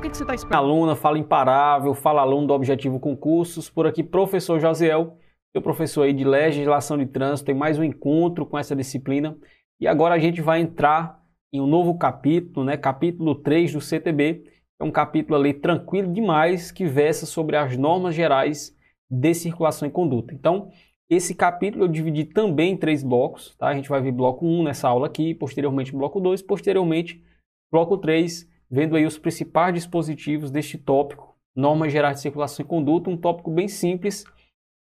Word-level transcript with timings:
Que, 0.00 0.08
que 0.08 0.16
você 0.16 0.22
está 0.22 0.34
esperando? 0.34 0.64
Aluna, 0.64 0.96
fala 0.96 1.18
imparável, 1.18 1.92
fala 1.92 2.22
aluno 2.22 2.46
do 2.46 2.54
Objetivo 2.54 2.98
Concursos. 2.98 3.68
Por 3.68 3.86
aqui, 3.86 4.02
professor 4.02 4.58
Josiel, 4.58 5.18
seu 5.52 5.60
professor 5.60 6.04
aí 6.04 6.14
de 6.14 6.24
legislação 6.24 6.96
de 6.96 7.04
trânsito, 7.04 7.46
tem 7.46 7.54
mais 7.54 7.78
um 7.78 7.84
encontro 7.84 8.46
com 8.46 8.58
essa 8.58 8.74
disciplina. 8.74 9.36
E 9.78 9.86
agora 9.86 10.14
a 10.14 10.18
gente 10.18 10.40
vai 10.40 10.62
entrar 10.62 11.22
em 11.52 11.60
um 11.60 11.66
novo 11.66 11.98
capítulo, 11.98 12.64
né? 12.64 12.78
Capítulo 12.78 13.34
3 13.34 13.74
do 13.74 13.80
CTB. 13.82 14.44
É 14.80 14.84
um 14.84 14.90
capítulo 14.90 15.38
ali 15.38 15.52
tranquilo 15.52 16.10
demais 16.10 16.72
que 16.72 16.86
versa 16.86 17.26
sobre 17.26 17.56
as 17.56 17.76
normas 17.76 18.14
gerais 18.14 18.74
de 19.10 19.34
circulação 19.34 19.86
e 19.86 19.90
conduta. 19.90 20.32
Então, 20.32 20.70
esse 21.10 21.34
capítulo 21.34 21.84
eu 21.84 21.88
dividi 21.88 22.24
também 22.24 22.72
em 22.72 22.76
três 22.76 23.02
blocos, 23.02 23.54
tá? 23.58 23.68
A 23.68 23.74
gente 23.74 23.90
vai 23.90 24.00
ver 24.00 24.12
bloco 24.12 24.46
1 24.46 24.62
nessa 24.62 24.88
aula 24.88 25.08
aqui, 25.08 25.34
posteriormente 25.34 25.92
bloco 25.92 26.18
2, 26.20 26.40
posteriormente 26.40 27.22
bloco 27.70 27.98
3, 27.98 28.49
vendo 28.70 28.96
aí 28.96 29.04
os 29.04 29.18
principais 29.18 29.74
dispositivos 29.74 30.50
deste 30.50 30.78
tópico, 30.78 31.36
normas 31.54 31.92
gerais 31.92 32.16
de 32.16 32.22
circulação 32.22 32.64
e 32.64 32.68
conduta, 32.68 33.10
um 33.10 33.16
tópico 33.16 33.50
bem 33.50 33.66
simples 33.66 34.24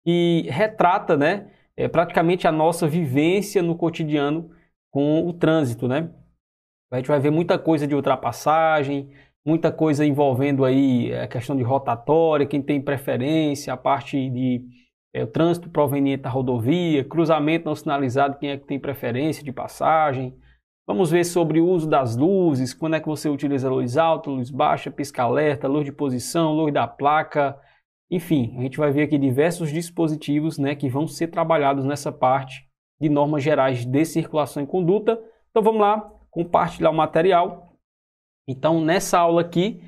e 0.05 0.47
retrata, 0.51 1.17
né, 1.17 1.51
é, 1.77 1.87
praticamente 1.87 2.49
a 2.49 2.53
nossa 2.53 2.89
vivência 2.89 3.63
no 3.63 3.77
cotidiano 3.77 4.51
com 4.91 5.27
o 5.27 5.33
trânsito, 5.33 5.87
né? 5.87 6.11
A 6.91 6.97
gente 6.97 7.09
vai 7.09 7.21
ver 7.21 7.31
muita 7.31 7.59
coisa 7.59 7.87
de 7.87 7.95
ultrapassagem, 7.95 9.11
muita 9.47 9.71
coisa 9.71 10.05
envolvendo 10.05 10.65
aí 10.65 11.15
a 11.15 11.29
questão 11.29 11.55
de 11.55 11.63
rotatória, 11.63 12.47
quem 12.47 12.63
tem 12.63 12.81
preferência, 12.81 13.73
a 13.73 13.77
parte 13.77 14.29
de 14.31 14.65
é, 15.13 15.23
o 15.23 15.27
trânsito 15.27 15.71
proveniente 15.71 16.23
da 16.23 16.31
rodovia, 16.31 17.05
cruzamento 17.05 17.67
não 17.67 17.75
sinalizado, 17.75 18.39
quem 18.39 18.51
é 18.51 18.57
que 18.57 18.67
tem 18.67 18.79
preferência 18.79 19.45
de 19.45 19.53
passagem. 19.53 20.35
Vamos 20.89 21.11
ver 21.11 21.23
sobre 21.25 21.61
o 21.61 21.69
uso 21.69 21.87
das 21.87 22.17
luzes, 22.17 22.73
quando 22.73 22.97
é 22.97 23.01
que 23.01 23.07
você 23.07 23.29
utiliza 23.29 23.69
luz 23.69 23.99
alta, 23.99 24.31
luz 24.31 24.51
baixa, 24.51 24.91
pisca-alerta, 24.91 25.69
luz 25.69 25.85
de 25.85 25.93
posição, 25.93 26.55
luz 26.55 26.73
da 26.73 26.89
placa. 26.89 27.61
Enfim, 28.11 28.57
a 28.57 28.63
gente 28.63 28.79
vai 28.79 28.91
ver 28.91 29.03
aqui 29.03 29.19
diversos 29.19 29.71
dispositivos 29.71 30.57
né, 30.57 30.75
que 30.75 30.89
vão 30.89 31.07
ser 31.07 31.29
trabalhados 31.29 31.85
nessa 31.85 32.11
parte 32.11 32.67
de 32.99 33.11
normas 33.11 33.43
gerais 33.43 33.85
de 33.85 34.05
circulação 34.07 34.63
e 34.63 34.67
conduta. 34.67 35.23
Então 35.51 35.63
vamos 35.63 35.83
lá, 35.83 36.11
compartilhar 36.31 36.89
o 36.89 36.95
material. 36.95 37.77
Então 38.49 38.81
nessa 38.81 39.19
aula 39.19 39.43
aqui, 39.43 39.83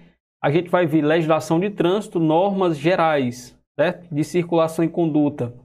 a 0.44 0.50
gente 0.50 0.68
vai 0.68 0.84
ver 0.84 1.00
legislação 1.00 1.58
de 1.58 1.70
trânsito, 1.70 2.20
normas 2.20 2.76
gerais 2.76 3.58
certo? 3.74 4.14
de 4.14 4.22
circulação 4.22 4.84
e 4.84 4.88
conduta, 4.90 5.58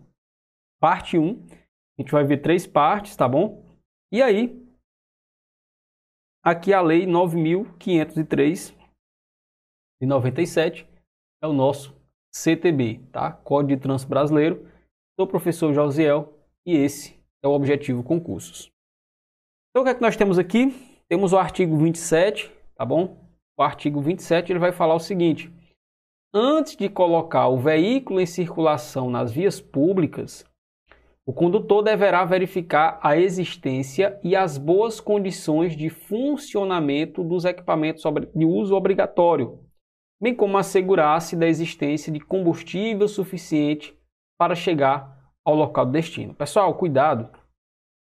parte 0.79 1.17
1. 1.17 1.45
A 1.97 2.01
gente 2.01 2.11
vai 2.13 2.23
ver 2.23 2.37
três 2.37 2.65
partes, 2.65 3.17
tá 3.17 3.27
bom? 3.27 3.65
E 4.13 4.21
aí, 4.21 4.64
aqui 6.45 6.71
a 6.71 6.79
lei 6.79 7.07
9503 7.07 8.77
de 9.99 10.07
97 10.07 10.87
é 11.41 11.47
o 11.47 11.53
nosso 11.53 11.99
CTB, 12.31 12.99
tá? 13.11 13.31
Código 13.31 13.75
de 13.75 13.81
Trânsito 13.81 14.09
Brasileiro. 14.09 14.69
Sou 15.19 15.25
o 15.25 15.29
professor 15.29 15.73
Josiel 15.73 16.37
e 16.63 16.75
esse 16.75 17.19
é 17.43 17.47
o 17.47 17.51
Objetivo 17.51 18.03
Concursos. 18.03 18.71
Então, 19.71 19.81
o 19.81 19.83
que 19.83 19.89
é 19.89 19.95
que 19.95 20.01
nós 20.01 20.15
temos 20.15 20.37
aqui? 20.37 20.69
Temos 21.09 21.33
o 21.33 21.37
artigo 21.37 21.75
27, 21.77 22.51
tá 22.75 22.85
bom? 22.85 23.25
O 23.57 23.63
artigo 23.63 23.99
27 23.99 24.51
ele 24.51 24.59
vai 24.59 24.71
falar 24.71 24.93
o 24.93 24.99
seguinte: 24.99 25.51
antes 26.33 26.75
de 26.75 26.89
colocar 26.89 27.47
o 27.47 27.57
veículo 27.57 28.19
em 28.19 28.25
circulação 28.25 29.09
nas 29.09 29.31
vias 29.31 29.59
públicas, 29.59 30.45
o 31.27 31.33
condutor 31.33 31.81
deverá 31.81 32.23
verificar 32.23 32.99
a 33.01 33.17
existência 33.17 34.19
e 34.23 34.35
as 34.35 34.59
boas 34.59 34.99
condições 34.99 35.75
de 35.75 35.89
funcionamento 35.89 37.23
dos 37.23 37.45
equipamentos 37.45 38.03
de 38.35 38.45
uso 38.45 38.75
obrigatório, 38.75 39.59
bem 40.21 40.35
como 40.35 40.57
assegurar-se 40.57 41.35
da 41.35 41.47
existência 41.47 42.13
de 42.13 42.19
combustível 42.19 43.07
suficiente 43.07 43.97
para 44.37 44.53
chegar 44.53 45.33
ao 45.43 45.55
local 45.55 45.87
do 45.87 45.93
destino. 45.93 46.35
Pessoal, 46.35 46.75
cuidado, 46.75 47.29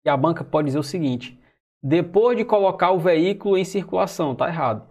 que 0.02 0.10
a 0.10 0.16
banca 0.16 0.42
pode 0.42 0.66
dizer 0.66 0.78
o 0.78 0.82
seguinte: 0.82 1.38
depois 1.80 2.36
de 2.36 2.44
colocar 2.44 2.90
o 2.90 2.98
veículo 2.98 3.56
em 3.56 3.64
circulação, 3.64 4.34
tá 4.34 4.48
errado. 4.48 4.84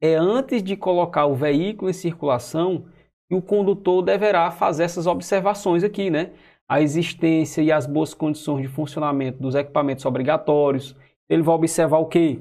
É 0.00 0.16
antes 0.16 0.64
de 0.64 0.76
colocar 0.76 1.26
o 1.26 1.34
veículo 1.36 1.88
em 1.88 1.94
circulação 1.94 2.86
que 3.28 3.36
o 3.36 3.40
condutor 3.40 4.02
deverá 4.02 4.50
fazer 4.50 4.82
essas 4.82 5.06
observações 5.06 5.84
aqui, 5.84 6.10
né? 6.10 6.32
A 6.72 6.80
existência 6.80 7.60
e 7.60 7.70
as 7.70 7.86
boas 7.86 8.14
condições 8.14 8.62
de 8.62 8.68
funcionamento 8.68 9.42
dos 9.42 9.54
equipamentos 9.54 10.06
obrigatórios. 10.06 10.96
Ele 11.28 11.42
vai 11.42 11.54
observar 11.54 11.98
o 11.98 12.06
quê? 12.06 12.38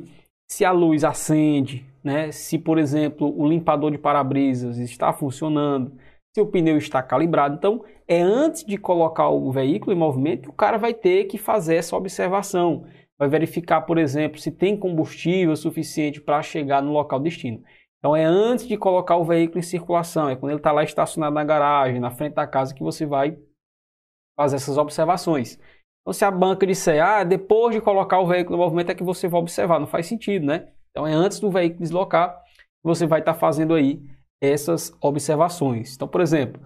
Se 0.49 0.63
a 0.63 0.71
luz 0.71 1.03
acende, 1.03 1.85
né? 2.01 2.31
Se, 2.31 2.57
por 2.57 2.77
exemplo, 2.77 3.33
o 3.37 3.45
limpador 3.45 3.91
de 3.91 3.97
para-brisas 3.97 4.77
está 4.77 5.11
funcionando, 5.11 5.91
se 6.33 6.39
o 6.39 6.45
pneu 6.45 6.77
está 6.77 7.03
calibrado. 7.03 7.55
Então, 7.55 7.83
é 8.07 8.21
antes 8.21 8.63
de 8.63 8.77
colocar 8.77 9.27
o 9.27 9.51
veículo 9.51 9.91
em 9.91 9.99
movimento 9.99 10.43
que 10.43 10.49
o 10.49 10.53
cara 10.53 10.77
vai 10.77 10.93
ter 10.93 11.25
que 11.25 11.37
fazer 11.37 11.75
essa 11.75 11.95
observação 11.97 12.85
vai 13.19 13.29
verificar, 13.29 13.81
por 13.81 13.99
exemplo, 13.99 14.39
se 14.39 14.49
tem 14.49 14.75
combustível 14.75 15.55
suficiente 15.55 16.19
para 16.19 16.41
chegar 16.41 16.81
no 16.81 16.91
local 16.91 17.19
destino. 17.19 17.61
Então 17.99 18.15
é 18.15 18.23
antes 18.23 18.67
de 18.67 18.75
colocar 18.75 19.15
o 19.15 19.23
veículo 19.23 19.59
em 19.59 19.61
circulação, 19.61 20.27
é 20.27 20.35
quando 20.35 20.53
ele 20.53 20.59
está 20.59 20.71
lá 20.71 20.83
estacionado 20.83 21.35
na 21.35 21.43
garagem, 21.43 21.99
na 21.99 22.09
frente 22.09 22.33
da 22.33 22.47
casa, 22.47 22.73
que 22.73 22.81
você 22.81 23.05
vai 23.05 23.37
fazer 24.37 24.57
essas 24.57 24.77
observações. 24.77 25.59
Então 26.01 26.13
se 26.13 26.25
a 26.25 26.31
banca 26.31 26.65
disser, 26.65 27.03
ah, 27.03 27.23
depois 27.23 27.75
de 27.75 27.81
colocar 27.81 28.19
o 28.19 28.27
veículo 28.27 28.57
no 28.57 28.63
movimento 28.63 28.91
é 28.91 28.95
que 28.95 29.03
você 29.03 29.27
vai 29.27 29.39
observar, 29.39 29.79
não 29.79 29.87
faz 29.87 30.07
sentido, 30.07 30.45
né? 30.45 30.69
Então 30.89 31.05
é 31.05 31.13
antes 31.13 31.39
do 31.39 31.49
veículo 31.51 31.81
deslocar 31.81 32.41
que 32.55 32.83
você 32.83 33.05
vai 33.05 33.19
estar 33.19 33.33
tá 33.33 33.39
fazendo 33.39 33.73
aí 33.73 34.01
essas 34.41 34.91
observações. 34.99 35.95
Então, 35.95 36.07
por 36.07 36.21
exemplo, 36.21 36.61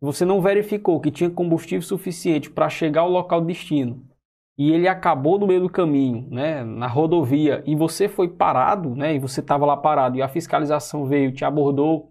você 0.00 0.24
não 0.24 0.40
verificou 0.40 1.00
que 1.00 1.10
tinha 1.10 1.28
combustível 1.28 1.82
suficiente 1.82 2.50
para 2.50 2.70
chegar 2.70 3.02
ao 3.02 3.10
local 3.10 3.40
de 3.40 3.48
destino, 3.48 4.08
e 4.56 4.72
ele 4.72 4.88
acabou 4.88 5.38
no 5.38 5.46
meio 5.46 5.60
do 5.60 5.70
caminho, 5.70 6.26
né, 6.30 6.64
na 6.64 6.88
rodovia, 6.88 7.62
e 7.64 7.76
você 7.76 8.08
foi 8.08 8.28
parado, 8.28 8.94
né, 8.94 9.14
e 9.14 9.18
você 9.18 9.40
estava 9.40 9.64
lá 9.64 9.76
parado, 9.76 10.16
e 10.16 10.22
a 10.22 10.28
fiscalização 10.28 11.06
veio, 11.06 11.32
te 11.32 11.44
abordou. 11.44 12.10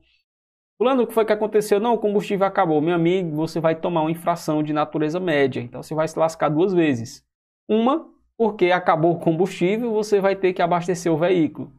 Fulano, 0.78 1.04
o 1.04 1.08
que 1.08 1.14
foi 1.14 1.26
que 1.26 1.34
aconteceu? 1.34 1.80
Não, 1.80 1.96
o 1.96 1.98
combustível 1.98 2.46
acabou. 2.46 2.80
Meu 2.80 2.94
amigo, 2.94 3.36
você 3.36 3.60
vai 3.60 3.76
tomar 3.76 4.02
uma 4.02 4.12
infração 4.12 4.62
de 4.62 4.72
natureza 4.72 5.20
média. 5.20 5.60
Então 5.60 5.82
você 5.82 5.96
vai 5.96 6.08
se 6.08 6.18
lascar 6.18 6.50
duas 6.50 6.72
vezes. 6.72 7.26
Uma, 7.68 8.08
porque 8.38 8.72
acabou 8.72 9.14
o 9.14 9.20
combustível, 9.20 9.92
você 9.92 10.22
vai 10.22 10.36
ter 10.36 10.54
que 10.54 10.62
abastecer 10.62 11.12
o 11.12 11.18
veículo. 11.18 11.72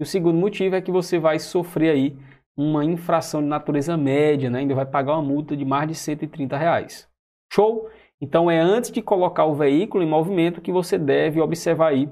E 0.00 0.02
o 0.02 0.06
segundo 0.06 0.38
motivo 0.38 0.74
é 0.74 0.80
que 0.80 0.90
você 0.90 1.18
vai 1.18 1.38
sofrer 1.38 1.90
aí 1.90 2.16
uma 2.56 2.84
infração 2.84 3.42
de 3.42 3.48
natureza 3.48 3.96
média, 3.96 4.48
né? 4.48 4.60
ainda 4.60 4.74
vai 4.74 4.86
pagar 4.86 5.12
uma 5.12 5.22
multa 5.22 5.56
de 5.56 5.64
mais 5.64 5.88
de 5.88 5.94
130 5.94 6.56
reais. 6.56 7.08
Show? 7.52 7.90
Então 8.20 8.50
é 8.50 8.58
antes 8.58 8.90
de 8.90 9.02
colocar 9.02 9.44
o 9.44 9.54
veículo 9.54 10.02
em 10.02 10.08
movimento 10.08 10.60
que 10.60 10.72
você 10.72 10.98
deve 10.98 11.40
observar 11.40 11.88
aí 11.88 12.08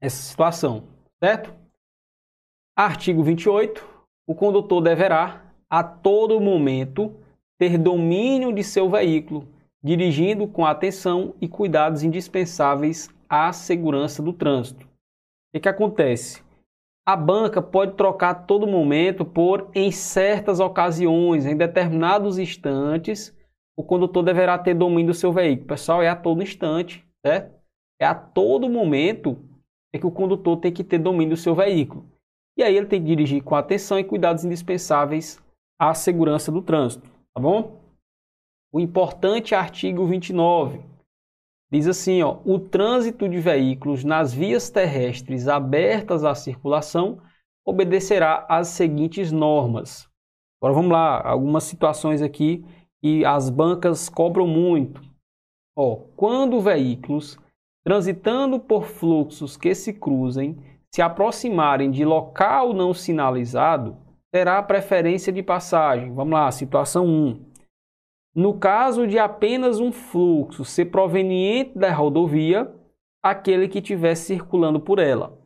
essa 0.00 0.16
situação, 0.16 0.88
certo? 1.22 1.54
Artigo 2.76 3.22
28. 3.22 3.88
O 4.26 4.34
condutor 4.34 4.82
deverá, 4.82 5.51
a 5.72 5.82
todo 5.82 6.38
momento, 6.38 7.14
ter 7.58 7.78
domínio 7.78 8.52
de 8.52 8.62
seu 8.62 8.90
veículo, 8.90 9.48
dirigindo 9.82 10.46
com 10.46 10.66
atenção 10.66 11.34
e 11.40 11.48
cuidados 11.48 12.02
indispensáveis 12.02 13.08
à 13.26 13.54
segurança 13.54 14.22
do 14.22 14.34
trânsito. 14.34 14.86
O 15.54 15.58
que, 15.58 15.66
acontece? 15.66 16.42
A 17.08 17.16
banca 17.16 17.62
pode 17.62 17.94
trocar 17.94 18.30
a 18.30 18.34
todo 18.34 18.66
momento 18.66 19.24
por 19.24 19.70
em 19.74 19.90
certas 19.90 20.60
ocasiões, 20.60 21.46
em 21.46 21.56
determinados 21.56 22.38
instantes, 22.38 23.34
o 23.74 23.82
condutor 23.82 24.22
deverá 24.22 24.58
ter 24.58 24.74
domínio 24.74 25.12
do 25.12 25.14
seu 25.14 25.32
veículo. 25.32 25.68
Pessoal, 25.68 26.02
é 26.02 26.08
a 26.10 26.14
todo 26.14 26.42
instante, 26.42 27.02
certo? 27.24 27.50
É 27.98 28.04
a 28.04 28.14
todo 28.14 28.68
momento 28.68 29.38
é 29.90 29.98
que 29.98 30.06
o 30.06 30.10
condutor 30.10 30.58
tem 30.58 30.70
que 30.70 30.84
ter 30.84 30.98
domínio 30.98 31.30
do 31.30 31.40
seu 31.40 31.54
veículo. 31.54 32.06
E 32.58 32.62
aí 32.62 32.76
ele 32.76 32.86
tem 32.86 33.00
que 33.00 33.06
dirigir 33.06 33.42
com 33.42 33.54
atenção 33.54 33.98
e 33.98 34.04
cuidados 34.04 34.44
indispensáveis 34.44 35.41
à 35.82 35.94
segurança 35.94 36.52
do 36.52 36.62
trânsito, 36.62 37.10
tá 37.34 37.40
bom? 37.40 37.82
O 38.72 38.78
importante 38.78 39.52
artigo 39.52 40.06
29 40.06 40.80
diz 41.72 41.88
assim, 41.88 42.22
ó, 42.22 42.38
o 42.44 42.60
trânsito 42.60 43.28
de 43.28 43.40
veículos 43.40 44.04
nas 44.04 44.32
vias 44.32 44.70
terrestres 44.70 45.48
abertas 45.48 46.22
à 46.22 46.36
circulação 46.36 47.20
obedecerá 47.66 48.46
às 48.48 48.68
seguintes 48.68 49.32
normas. 49.32 50.08
Agora 50.60 50.72
vamos 50.72 50.92
lá, 50.92 51.20
algumas 51.26 51.64
situações 51.64 52.22
aqui 52.22 52.64
e 53.02 53.24
as 53.24 53.50
bancas 53.50 54.08
cobram 54.08 54.46
muito. 54.46 55.02
Ó, 55.76 55.96
quando 56.14 56.60
veículos 56.60 57.36
transitando 57.84 58.60
por 58.60 58.84
fluxos 58.84 59.56
que 59.56 59.74
se 59.74 59.92
cruzem 59.92 60.56
se 60.94 61.02
aproximarem 61.02 61.90
de 61.90 62.04
local 62.04 62.72
não 62.72 62.94
sinalizado, 62.94 63.96
terá 64.32 64.62
preferência 64.62 65.30
de 65.30 65.42
passagem. 65.42 66.12
Vamos 66.14 66.32
lá, 66.32 66.50
situação 66.50 67.06
1. 67.06 67.52
No 68.34 68.58
caso 68.58 69.06
de 69.06 69.18
apenas 69.18 69.78
um 69.78 69.92
fluxo 69.92 70.64
ser 70.64 70.86
proveniente 70.86 71.78
da 71.78 71.92
rodovia, 71.92 72.74
aquele 73.22 73.68
que 73.68 73.78
estiver 73.78 74.14
circulando 74.14 74.80
por 74.80 74.98
ela. 74.98 75.38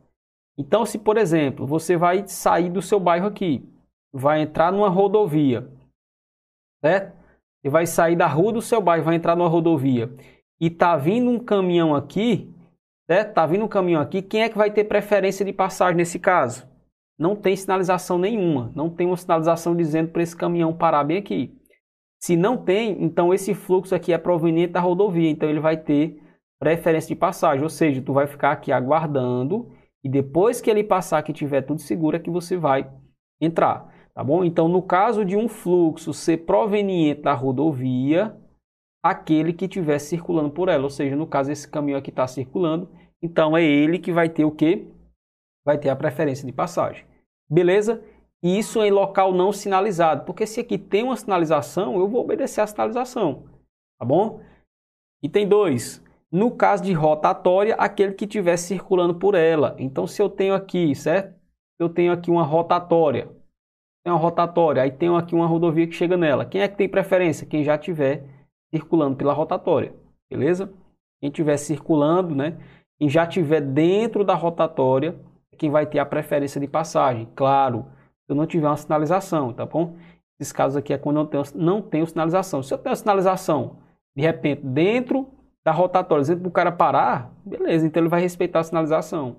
Então, 0.57 0.87
se 0.87 0.99
por 0.99 1.19
exemplo, 1.19 1.67
você 1.67 1.97
vai 1.97 2.27
sair 2.29 2.71
do 2.71 2.81
seu 2.81 3.01
bairro 3.01 3.27
aqui, 3.27 3.69
vai 4.13 4.41
entrar 4.41 4.71
numa 4.71 4.89
rodovia, 4.89 5.69
certo? 6.81 7.17
Você 7.61 7.69
vai 7.69 7.87
sair 7.87 8.15
da 8.15 8.29
rua 8.29 8.53
do 8.53 8.63
seu 8.63 8.81
bairro, 8.81 9.05
vai 9.05 9.17
entrar 9.17 9.35
numa 9.35 9.49
rodovia 9.49 10.15
e 10.61 10.71
tá 10.71 10.97
vindo 10.97 11.29
um 11.29 11.41
caminhão 11.41 11.95
aqui, 11.95 12.55
certo? 13.11 13.35
Tá 13.35 13.45
vindo 13.45 13.65
um 13.65 13.69
caminhão 13.69 14.01
aqui, 14.01 14.23
quem 14.23 14.43
é 14.43 14.49
que 14.49 14.57
vai 14.57 14.71
ter 14.71 14.85
preferência 14.85 15.45
de 15.45 15.53
passagem 15.53 15.97
nesse 15.97 16.21
caso? 16.21 16.76
Não 17.19 17.35
tem 17.35 17.57
sinalização 17.57 18.19
nenhuma, 18.19 18.71
não 18.75 18.91
tem 18.91 19.07
uma 19.07 19.17
sinalização 19.17 19.75
dizendo 19.75 20.11
para 20.11 20.23
esse 20.23 20.37
caminhão 20.37 20.77
parar 20.77 21.05
bem 21.05 21.19
aqui. 21.19 21.57
Se 22.21 22.37
não 22.37 22.57
tem, 22.57 23.03
então 23.03 23.33
esse 23.33 23.55
fluxo 23.55 23.95
aqui 23.95 24.13
é 24.13 24.19
proveniente 24.19 24.73
da 24.73 24.81
rodovia, 24.81 25.31
então 25.31 25.49
ele 25.49 25.61
vai 25.61 25.77
ter 25.77 26.21
preferência 26.59 27.09
de 27.09 27.19
passagem, 27.19 27.63
ou 27.63 27.69
seja, 27.69 28.03
tu 28.03 28.13
vai 28.13 28.27
ficar 28.27 28.53
aqui 28.53 28.73
aguardando 28.73 29.71
e 30.03 30.09
depois 30.09 30.61
que 30.61 30.71
ele 30.71 30.85
passar, 30.85 31.23
que 31.23 31.33
tiver 31.33 31.63
tudo 31.63 31.81
seguro, 31.81 32.17
é 32.17 32.21
que 32.21 32.31
você 32.31 32.57
vai 32.57 32.91
entrar, 33.41 33.93
tá 34.15 34.23
bom? 34.23 34.45
Então, 34.45 34.69
no 34.69 34.83
caso 34.83 35.25
de 35.25 35.37
um 35.37 35.49
fluxo 35.49 36.13
ser 36.15 36.39
proveniente 36.47 37.23
da 37.23 37.35
rodovia, 37.35 38.37
aquele 39.03 39.53
que 39.53 39.67
estiver 39.67 39.99
circulando 39.99 40.51
por 40.51 40.69
ela, 40.69 40.85
ou 40.85 40.91
seja, 40.91 41.17
no 41.17 41.27
caso 41.27 41.53
esse 41.53 41.69
caminhão 41.69 41.99
aqui 41.99 42.11
está 42.11 42.27
circulando, 42.27 42.89
então 43.23 43.57
é 43.57 43.63
ele 43.63 43.99
que 43.99 44.13
vai 44.13 44.29
ter 44.29 44.45
o 44.45 44.51
que? 44.51 44.89
Vai 45.65 45.79
ter 45.79 45.89
a 45.89 45.97
preferência 45.97 46.47
de 46.47 46.53
passagem, 46.53 47.05
beleza? 47.49 48.03
Isso 48.43 48.83
em 48.83 48.91
local 48.91 49.33
não 49.33 49.53
sinalizado, 49.53 50.25
porque 50.25 50.47
se 50.47 50.61
aqui 50.61 50.79
tem 50.79 51.03
uma 51.03 51.17
sinalização, 51.17 51.99
eu 51.99 52.09
vou 52.09 52.23
obedecer 52.23 52.61
a 52.61 52.67
sinalização, 52.67 53.45
tá 53.99 54.05
bom? 54.05 54.41
Item 55.23 55.49
2. 55.49 56.05
No 56.31 56.51
caso 56.51 56.83
de 56.83 56.93
rotatória, 56.93 57.75
aquele 57.77 58.13
que 58.13 58.25
estiver 58.25 58.57
circulando 58.57 59.15
por 59.15 59.35
ela. 59.35 59.75
Então, 59.79 60.07
se 60.07 60.21
eu 60.21 60.29
tenho 60.29 60.55
aqui, 60.55 60.95
certo? 60.95 61.35
Eu 61.79 61.89
tenho 61.89 62.13
aqui 62.13 62.31
uma 62.31 62.43
rotatória. 62.43 63.29
Tem 64.05 64.13
uma 64.13 64.19
rotatória, 64.19 64.83
aí 64.83 64.91
tenho 64.91 65.17
aqui 65.17 65.35
uma 65.35 65.47
rodovia 65.47 65.87
que 65.87 65.95
chega 65.95 66.17
nela. 66.17 66.45
Quem 66.45 66.61
é 66.61 66.69
que 66.69 66.77
tem 66.77 66.89
preferência? 66.89 67.47
Quem 67.47 67.65
já 67.65 67.75
estiver 67.75 68.25
circulando 68.73 69.17
pela 69.17 69.33
rotatória, 69.33 69.95
beleza? 70.31 70.73
Quem 71.21 71.29
estiver 71.29 71.57
circulando, 71.57 72.35
né? 72.35 72.57
Quem 72.99 73.09
já 73.09 73.25
estiver 73.25 73.61
dentro 73.61 74.25
da 74.25 74.35
rotatória, 74.35 75.19
quem 75.57 75.71
vai 75.71 75.87
ter 75.87 75.99
a 75.99 76.07
preferência 76.07 76.61
de 76.61 76.69
passagem. 76.69 77.29
Claro, 77.35 77.87
se 78.25 78.33
eu 78.33 78.37
não 78.37 78.47
tiver 78.47 78.67
uma 78.67 78.77
sinalização, 78.77 79.53
tá 79.53 79.65
bom? 79.65 79.97
Esses 80.39 80.53
casos 80.53 80.77
aqui 80.77 80.93
é 80.93 80.99
quando 80.99 81.17
eu 81.17 81.23
não 81.23 81.31
tenho, 81.31 81.45
não 81.55 81.83
tenho 81.83 82.07
sinalização. 82.07 82.63
Se 82.63 82.73
eu 82.73 82.79
tenho 82.79 82.95
sinalização, 82.95 83.79
de 84.15 84.23
repente, 84.23 84.63
dentro 84.65 85.29
da 85.65 85.73
rotatória, 85.73 86.23
dizendo 86.23 86.41
para 86.41 86.49
o 86.49 86.53
cara 86.53 86.73
parar, 86.73 87.33
beleza, 87.45 87.87
então 87.87 88.03
ele 88.03 88.09
vai 88.09 88.21
respeitar 88.21 88.61
a 88.61 88.65
sinalização. 88.65 89.37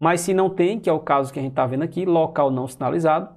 Mas 0.00 0.22
se 0.22 0.32
não 0.32 0.48
tem, 0.48 0.80
que 0.80 0.88
é 0.88 0.92
o 0.92 0.98
caso 0.98 1.32
que 1.32 1.38
a 1.38 1.42
gente 1.42 1.52
está 1.52 1.66
vendo 1.66 1.82
aqui, 1.82 2.04
local 2.04 2.50
não 2.50 2.66
sinalizado, 2.66 3.34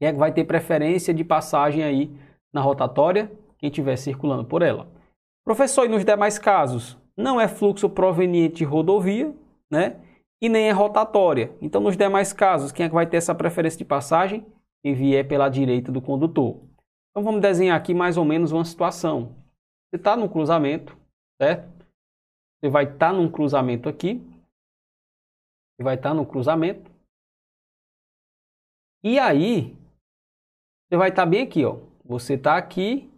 é 0.00 0.12
vai 0.12 0.32
ter 0.32 0.44
preferência 0.44 1.12
de 1.12 1.24
passagem 1.24 1.82
aí 1.82 2.10
na 2.52 2.60
rotatória, 2.60 3.30
quem 3.58 3.68
estiver 3.68 3.96
circulando 3.96 4.44
por 4.44 4.62
ela. 4.62 4.88
Professor, 5.44 5.84
e 5.84 5.88
nos 5.88 6.04
demais 6.04 6.38
casos, 6.38 6.98
não 7.16 7.40
é 7.40 7.48
fluxo 7.48 7.88
proveniente 7.88 8.56
de 8.56 8.64
rodovia, 8.64 9.34
né? 9.70 9.96
E 10.42 10.48
nem 10.48 10.68
é 10.68 10.72
rotatória. 10.72 11.56
Então, 11.62 11.80
nos 11.80 11.96
demais 11.96 12.32
casos, 12.32 12.72
quem 12.72 12.84
é 12.84 12.88
que 12.88 12.94
vai 12.94 13.06
ter 13.06 13.16
essa 13.16 13.32
preferência 13.32 13.78
de 13.78 13.84
passagem? 13.84 14.44
Quem 14.82 14.92
vier 14.92 15.26
pela 15.26 15.48
direita 15.48 15.92
do 15.92 16.02
condutor. 16.02 16.60
Então, 17.10 17.22
vamos 17.22 17.40
desenhar 17.40 17.78
aqui 17.78 17.94
mais 17.94 18.16
ou 18.16 18.24
menos 18.24 18.50
uma 18.50 18.64
situação. 18.64 19.36
Você 19.88 19.96
está 19.96 20.16
num 20.16 20.26
cruzamento, 20.26 20.98
certo? 21.40 21.86
Você 22.58 22.68
vai 22.68 22.84
estar 22.84 22.98
tá 22.98 23.12
num 23.12 23.30
cruzamento 23.30 23.88
aqui. 23.88 24.20
Você 25.76 25.84
vai 25.84 25.94
estar 25.94 26.08
tá 26.08 26.14
num 26.14 26.24
cruzamento. 26.24 26.90
E 29.04 29.20
aí, 29.20 29.76
você 30.88 30.96
vai 30.96 31.10
estar 31.10 31.22
tá 31.22 31.30
bem 31.30 31.42
aqui, 31.42 31.64
ó. 31.64 31.78
Você 32.04 32.34
está 32.34 32.56
aqui 32.56 33.08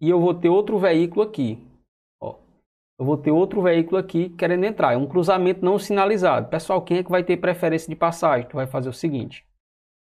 e 0.00 0.08
eu 0.08 0.20
vou 0.20 0.32
ter 0.32 0.48
outro 0.48 0.78
veículo 0.78 1.22
aqui 1.22 1.58
eu 3.02 3.04
vou 3.04 3.16
ter 3.16 3.32
outro 3.32 3.60
veículo 3.60 3.96
aqui 3.96 4.28
querendo 4.28 4.62
entrar. 4.62 4.92
É 4.92 4.96
um 4.96 5.08
cruzamento 5.08 5.64
não 5.64 5.76
sinalizado. 5.76 6.48
Pessoal, 6.48 6.80
quem 6.80 6.98
é 6.98 7.02
que 7.02 7.10
vai 7.10 7.24
ter 7.24 7.36
preferência 7.36 7.88
de 7.88 7.96
passagem? 7.96 8.46
Tu 8.48 8.54
vai 8.54 8.64
fazer 8.64 8.88
o 8.88 8.92
seguinte. 8.92 9.44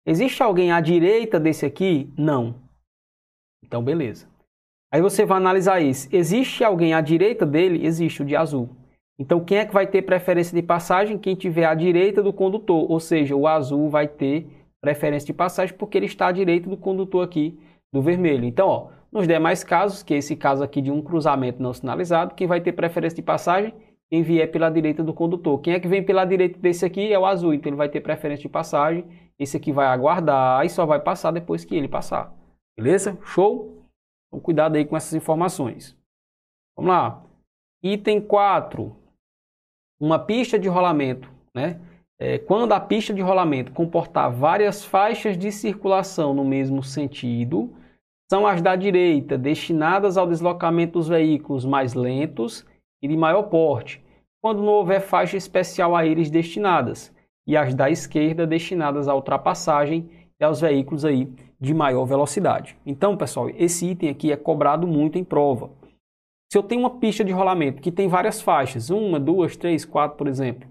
Existe 0.05 0.43
alguém 0.43 0.71
à 0.71 0.79
direita 0.79 1.39
desse 1.39 1.65
aqui? 1.65 2.13
Não. 2.15 2.61
Então, 3.63 3.83
beleza. 3.83 4.27
Aí 4.93 5.01
você 5.01 5.25
vai 5.25 5.37
analisar 5.37 5.81
isso. 5.81 6.07
Existe 6.15 6.63
alguém 6.63 6.93
à 6.93 7.01
direita 7.01 7.43
dele? 7.43 7.83
Existe, 7.83 8.21
o 8.21 8.25
de 8.25 8.35
azul. 8.35 8.69
Então, 9.17 9.43
quem 9.43 9.57
é 9.57 9.65
que 9.65 9.73
vai 9.73 9.87
ter 9.87 10.03
preferência 10.03 10.53
de 10.53 10.61
passagem? 10.61 11.17
Quem 11.17 11.33
tiver 11.33 11.65
à 11.65 11.73
direita 11.73 12.21
do 12.21 12.31
condutor. 12.31 12.85
Ou 12.91 12.99
seja, 12.99 13.35
o 13.35 13.47
azul 13.47 13.89
vai 13.89 14.07
ter 14.07 14.47
preferência 14.79 15.25
de 15.25 15.33
passagem 15.33 15.75
porque 15.75 15.97
ele 15.97 16.05
está 16.05 16.27
à 16.27 16.31
direita 16.31 16.69
do 16.69 16.77
condutor 16.77 17.25
aqui 17.25 17.57
do 17.91 17.99
vermelho. 17.99 18.45
Então, 18.45 18.67
ó, 18.67 18.87
nos 19.15 19.25
demais 19.25 19.63
casos, 19.63 20.03
que 20.03 20.13
é 20.13 20.17
esse 20.17 20.35
caso 20.35 20.61
aqui 20.61 20.81
de 20.81 20.91
um 20.91 21.01
cruzamento 21.01 21.63
não 21.63 21.73
sinalizado, 21.73 22.35
quem 22.35 22.45
vai 22.45 22.59
ter 22.59 22.73
preferência 22.73 23.15
de 23.15 23.21
passagem? 23.21 23.73
Quem 24.09 24.21
vier 24.21 24.51
pela 24.51 24.69
direita 24.69 25.01
do 25.01 25.13
condutor. 25.13 25.61
Quem 25.61 25.73
é 25.73 25.79
que 25.79 25.87
vem 25.87 26.03
pela 26.03 26.25
direita 26.25 26.59
desse 26.59 26.85
aqui 26.85 27.13
é 27.13 27.17
o 27.17 27.25
azul, 27.25 27.53
então 27.53 27.69
ele 27.69 27.77
vai 27.77 27.87
ter 27.87 28.01
preferência 28.01 28.43
de 28.43 28.49
passagem. 28.49 29.05
Esse 29.39 29.55
aqui 29.55 29.71
vai 29.71 29.87
aguardar 29.87 30.65
e 30.65 30.69
só 30.69 30.85
vai 30.85 30.99
passar 30.99 31.31
depois 31.31 31.63
que 31.63 31.75
ele 31.75 31.87
passar. 31.87 32.35
Beleza? 32.77 33.17
Show? 33.23 33.85
Então 34.27 34.39
cuidado 34.41 34.75
aí 34.75 34.83
com 34.83 34.97
essas 34.97 35.13
informações. 35.13 35.97
Vamos 36.75 36.91
lá. 36.91 37.23
Item 37.81 38.19
4. 38.19 38.93
Uma 39.97 40.19
pista 40.19 40.59
de 40.59 40.67
rolamento, 40.67 41.31
né? 41.55 41.79
É, 42.19 42.37
quando 42.37 42.73
a 42.73 42.81
pista 42.81 43.13
de 43.13 43.21
rolamento 43.21 43.71
comportar 43.71 44.29
várias 44.29 44.83
faixas 44.83 45.37
de 45.37 45.53
circulação 45.53 46.33
no 46.33 46.43
mesmo 46.43 46.83
sentido, 46.83 47.73
são 48.29 48.45
as 48.47 48.61
da 48.61 48.75
direita, 48.75 49.37
destinadas 49.37 50.17
ao 50.17 50.27
deslocamento 50.27 50.93
dos 50.93 51.07
veículos 51.07 51.65
mais 51.65 51.93
lentos 51.93 52.65
e 53.01 53.07
de 53.07 53.15
maior 53.15 53.43
porte, 53.43 54.03
quando 54.41 54.63
não 54.63 54.73
houver 54.73 55.01
faixa 55.01 55.37
especial 55.37 55.95
a 55.95 56.05
eles 56.05 56.29
destinadas, 56.29 57.13
e 57.47 57.55
as 57.55 57.75
da 57.75 57.89
esquerda 57.89 58.47
destinadas 58.47 59.07
à 59.07 59.15
ultrapassagem 59.15 60.09
e 60.39 60.43
aos 60.43 60.61
veículos 60.61 61.05
aí 61.05 61.31
de 61.59 61.73
maior 61.73 62.05
velocidade. 62.05 62.75
Então, 62.85 63.15
pessoal, 63.15 63.49
esse 63.51 63.85
item 63.85 64.09
aqui 64.09 64.31
é 64.31 64.35
cobrado 64.35 64.87
muito 64.87 65.17
em 65.17 65.23
prova. 65.23 65.69
Se 66.51 66.57
eu 66.57 66.63
tenho 66.63 66.81
uma 66.81 66.89
pista 66.89 67.23
de 67.23 67.31
rolamento 67.31 67.81
que 67.81 67.91
tem 67.91 68.07
várias 68.07 68.41
faixas, 68.41 68.89
uma, 68.89 69.19
duas, 69.19 69.55
três, 69.55 69.85
quatro, 69.85 70.17
por 70.17 70.27
exemplo, 70.27 70.67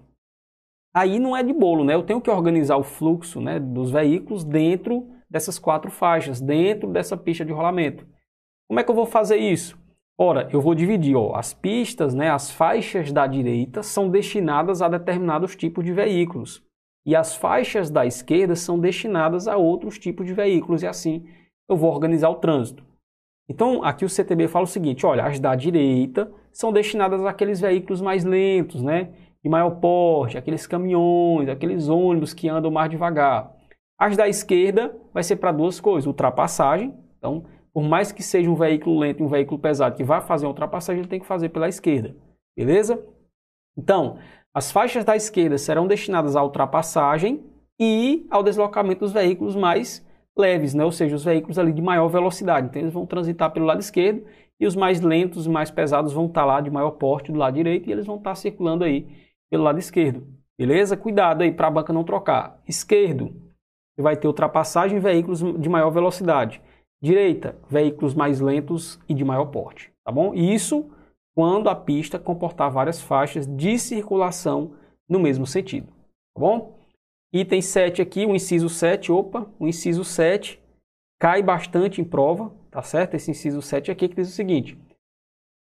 aí 0.93 1.19
não 1.19 1.35
é 1.35 1.43
de 1.43 1.53
bolo, 1.53 1.83
né? 1.83 1.95
Eu 1.95 2.03
tenho 2.03 2.21
que 2.21 2.29
organizar 2.29 2.77
o 2.77 2.83
fluxo 2.83 3.41
né, 3.41 3.59
dos 3.59 3.91
veículos 3.91 4.43
dentro 4.43 5.07
dessas 5.35 5.59
quatro 5.59 5.91
faixas 5.91 6.39
dentro 6.39 6.89
dessa 6.89 7.17
pista 7.17 7.43
de 7.43 7.51
rolamento. 7.51 8.07
Como 8.69 8.79
é 8.79 8.83
que 8.85 8.89
eu 8.89 8.95
vou 8.95 9.05
fazer 9.05 9.35
isso? 9.35 9.77
Ora, 10.17 10.47
eu 10.53 10.61
vou 10.61 10.73
dividir 10.73 11.13
ó, 11.17 11.35
as 11.35 11.53
pistas, 11.53 12.15
né, 12.15 12.29
as 12.29 12.49
faixas 12.49 13.11
da 13.11 13.27
direita 13.27 13.83
são 13.83 14.09
destinadas 14.09 14.81
a 14.81 14.87
determinados 14.87 15.53
tipos 15.53 15.83
de 15.83 15.91
veículos 15.91 16.63
e 17.05 17.13
as 17.13 17.35
faixas 17.35 17.89
da 17.89 18.05
esquerda 18.05 18.55
são 18.55 18.79
destinadas 18.79 19.45
a 19.45 19.57
outros 19.57 19.99
tipos 19.99 20.25
de 20.25 20.33
veículos 20.33 20.83
e 20.83 20.87
assim 20.87 21.25
eu 21.67 21.75
vou 21.75 21.91
organizar 21.91 22.29
o 22.29 22.35
trânsito. 22.35 22.85
Então, 23.49 23.83
aqui 23.83 24.05
o 24.05 24.09
CTB 24.09 24.47
fala 24.47 24.63
o 24.63 24.67
seguinte, 24.67 25.05
olha, 25.05 25.25
as 25.25 25.37
da 25.37 25.53
direita 25.53 26.31
são 26.49 26.71
destinadas 26.71 27.25
àqueles 27.25 27.59
veículos 27.59 27.99
mais 27.99 28.23
lentos, 28.23 28.81
né, 28.81 29.09
de 29.43 29.49
maior 29.49 29.71
porte, 29.81 30.37
aqueles 30.37 30.65
caminhões, 30.65 31.49
aqueles 31.49 31.89
ônibus 31.89 32.33
que 32.33 32.47
andam 32.47 32.71
mais 32.71 32.89
devagar. 32.89 33.54
As 33.97 34.17
da 34.17 34.27
esquerda 34.27 34.95
vai 35.13 35.23
ser 35.23 35.37
para 35.37 35.51
duas 35.51 35.79
coisas, 35.79 36.05
ultrapassagem. 36.05 36.93
Então, 37.17 37.45
por 37.73 37.83
mais 37.83 38.11
que 38.11 38.21
seja 38.21 38.49
um 38.49 38.55
veículo 38.55 38.99
lento 38.99 39.21
e 39.21 39.23
um 39.23 39.27
veículo 39.27 39.59
pesado 39.59 39.95
que 39.95 40.03
vai 40.03 40.21
fazer 40.21 40.45
uma 40.45 40.51
ultrapassagem, 40.51 41.01
ele 41.01 41.09
tem 41.09 41.19
que 41.19 41.25
fazer 41.25 41.49
pela 41.49 41.67
esquerda. 41.67 42.15
Beleza? 42.55 43.03
Então, 43.77 44.17
as 44.53 44.71
faixas 44.71 45.03
da 45.03 45.15
esquerda 45.15 45.57
serão 45.57 45.87
destinadas 45.87 46.35
à 46.35 46.43
ultrapassagem 46.43 47.43
e 47.79 48.25
ao 48.29 48.43
deslocamento 48.43 49.01
dos 49.01 49.11
veículos 49.11 49.55
mais 49.55 50.05
leves, 50.37 50.73
né? 50.73 50.83
ou 50.83 50.91
seja, 50.91 51.15
os 51.15 51.23
veículos 51.23 51.59
ali 51.59 51.73
de 51.73 51.81
maior 51.81 52.07
velocidade. 52.07 52.67
Então, 52.67 52.81
eles 52.81 52.93
vão 52.93 53.05
transitar 53.05 53.51
pelo 53.51 53.65
lado 53.65 53.79
esquerdo 53.79 54.25
e 54.59 54.65
os 54.65 54.75
mais 54.75 55.01
lentos 55.01 55.45
e 55.45 55.49
mais 55.49 55.69
pesados 55.69 56.13
vão 56.13 56.27
estar 56.27 56.45
lá 56.45 56.61
de 56.61 56.69
maior 56.69 56.91
porte 56.91 57.31
do 57.31 57.37
lado 57.37 57.55
direito 57.55 57.89
e 57.89 57.91
eles 57.91 58.05
vão 58.05 58.17
estar 58.17 58.35
circulando 58.35 58.83
aí 58.83 59.07
pelo 59.49 59.63
lado 59.63 59.79
esquerdo. 59.79 60.25
Beleza? 60.57 60.95
Cuidado 60.95 61.41
aí 61.41 61.51
para 61.51 61.67
a 61.67 61.71
banca 61.71 61.91
não 61.91 62.03
trocar. 62.03 62.61
Esquerdo, 62.65 63.44
vai 64.01 64.15
ter 64.15 64.27
ultrapassagem 64.27 64.97
em 64.97 65.01
veículos 65.01 65.39
de 65.39 65.69
maior 65.69 65.89
velocidade. 65.89 66.61
Direita, 67.01 67.55
veículos 67.69 68.13
mais 68.13 68.39
lentos 68.39 68.99
e 69.07 69.13
de 69.13 69.23
maior 69.23 69.45
porte, 69.45 69.91
tá 70.03 70.11
bom? 70.11 70.33
Isso 70.33 70.89
quando 71.35 71.69
a 71.69 71.75
pista 71.75 72.17
comportar 72.17 72.71
várias 72.71 73.01
faixas 73.01 73.45
de 73.45 73.77
circulação 73.77 74.71
no 75.07 75.19
mesmo 75.19 75.45
sentido, 75.45 75.87
tá 76.33 76.39
bom? 76.39 76.79
Item 77.33 77.61
7 77.61 78.01
aqui, 78.01 78.25
o 78.25 78.33
inciso 78.33 78.69
7, 78.69 79.11
opa, 79.11 79.45
o 79.59 79.67
inciso 79.67 80.05
7 80.05 80.59
cai 81.19 81.43
bastante 81.43 81.99
em 81.99 82.03
prova, 82.05 82.53
tá 82.71 82.81
certo? 82.81 83.15
Esse 83.15 83.31
inciso 83.31 83.61
7 83.61 83.91
aqui 83.91 84.07
que 84.07 84.15
diz 84.15 84.29
o 84.29 84.31
seguinte: 84.31 84.77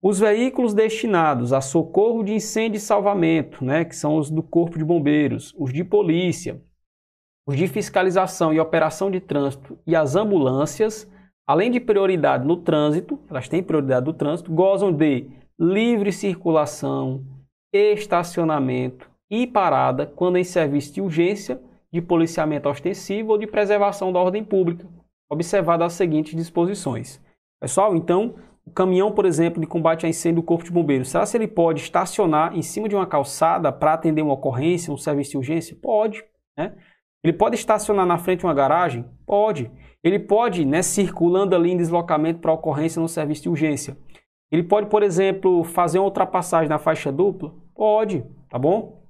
Os 0.02 0.19
veículos 0.19 0.75
destinados 0.75 1.52
a 1.52 1.62
socorro 1.62 2.23
de 2.23 2.35
incêndio 2.35 2.76
e 2.76 2.81
salvamento, 2.81 3.64
né, 3.64 3.85
que 3.85 3.97
são 3.97 4.16
os 4.16 4.31
do 4.31 4.43
Corpo 4.43 4.76
de 4.76 4.85
Bombeiros, 4.85 5.54
os 5.59 5.73
de 5.73 5.83
polícia, 5.83 6.62
os 7.47 7.57
de 7.57 7.69
fiscalização 7.69 8.53
e 8.53 8.61
operação 8.61 9.11
de 9.11 9.21
trânsito 9.21 9.79
e 9.87 9.95
as 9.95 10.17
ambulâncias, 10.17 11.11
além 11.47 11.71
de 11.71 11.79
prioridade 11.79 12.47
no 12.47 12.57
trânsito, 12.57 13.19
elas 13.29 13.49
têm 13.49 13.63
prioridade 13.63 14.07
no 14.07 14.13
trânsito, 14.13 14.53
gozam 14.53 14.93
de 14.93 15.29
livre 15.59 16.11
circulação, 16.11 17.25
estacionamento 17.73 19.11
e 19.31 19.47
parada 19.47 20.07
quando 20.07 20.39
em 20.39 20.45
serviço 20.45 20.95
de 20.95 21.01
urgência, 21.01 21.61
de 21.93 22.01
policiamento 22.01 22.69
ostensivo 22.69 23.33
ou 23.33 23.39
de 23.39 23.47
preservação 23.47 24.13
da 24.13 24.19
ordem 24.19 24.43
pública, 24.43 24.89
observadas 25.31 25.87
as 25.87 25.93
seguintes 25.93 26.35
disposições. 26.35 27.21
Pessoal, 27.61 27.95
então, 27.95 28.35
o 28.67 28.71
caminhão, 28.71 29.13
por 29.13 29.27
exemplo, 29.27 29.61
de 29.61 29.67
combate 29.67 30.07
a 30.07 30.09
incêndio 30.09 30.43
do 30.43 30.47
Corpo 30.47 30.65
de 30.65 30.73
Bombeiros, 30.73 31.09
será 31.09 31.25
se 31.27 31.37
ele 31.37 31.47
pode 31.47 31.81
estacionar 31.81 32.57
em 32.57 32.63
cima 32.63 32.89
de 32.89 32.97
uma 32.97 33.07
calçada 33.07 33.71
para 33.71 33.93
atender 33.93 34.23
uma 34.23 34.35
ocorrência, 34.35 34.93
um 34.93 34.97
serviço 34.97 35.33
de 35.33 35.37
urgência? 35.37 35.77
Pode. 35.81 36.25
Né? 36.57 36.75
Ele 37.25 37.33
pode 37.33 37.57
estacionar 37.57 38.04
na 38.04 38.19
frente 38.19 38.40
de 38.40 38.47
uma 38.47 38.52
garagem? 38.52 39.07
Pode. 39.26 39.71
Ele 40.02 40.19
pode, 40.19 40.66
né, 40.66 40.83
circulando 40.83 41.57
ali 41.57 41.71
em 41.73 41.76
deslocamento 41.76 42.38
para 42.38 42.52
ocorrência 42.52 43.00
no 43.00 43.09
serviço 43.09 43.45
de 43.45 43.49
urgência. 43.49 43.97
Ele 44.52 44.62
pode, 44.62 44.88
por 44.90 45.02
exemplo, 45.02 45.64
fazer 45.64 45.99
uma 45.99 46.04
ultrapassagem 46.04 46.69
na 46.69 46.78
faixa 46.78 47.11
dupla? 47.11 47.54
Pode, 47.75 48.23
tá 48.50 48.59
bom? 48.59 49.02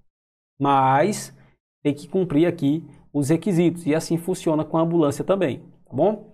Mas 0.59 1.37
tem 1.83 1.93
que 1.93 2.09
cumprir 2.09 2.47
aqui 2.47 2.87
os 3.13 3.31
requisitos. 3.31 3.85
E 3.85 3.95
assim 3.95 4.17
funciona 4.17 4.65
com 4.65 4.79
a 4.79 4.83
ambulância 4.83 5.25
também, 5.25 5.59
tá 5.85 5.93
bom? 5.93 6.33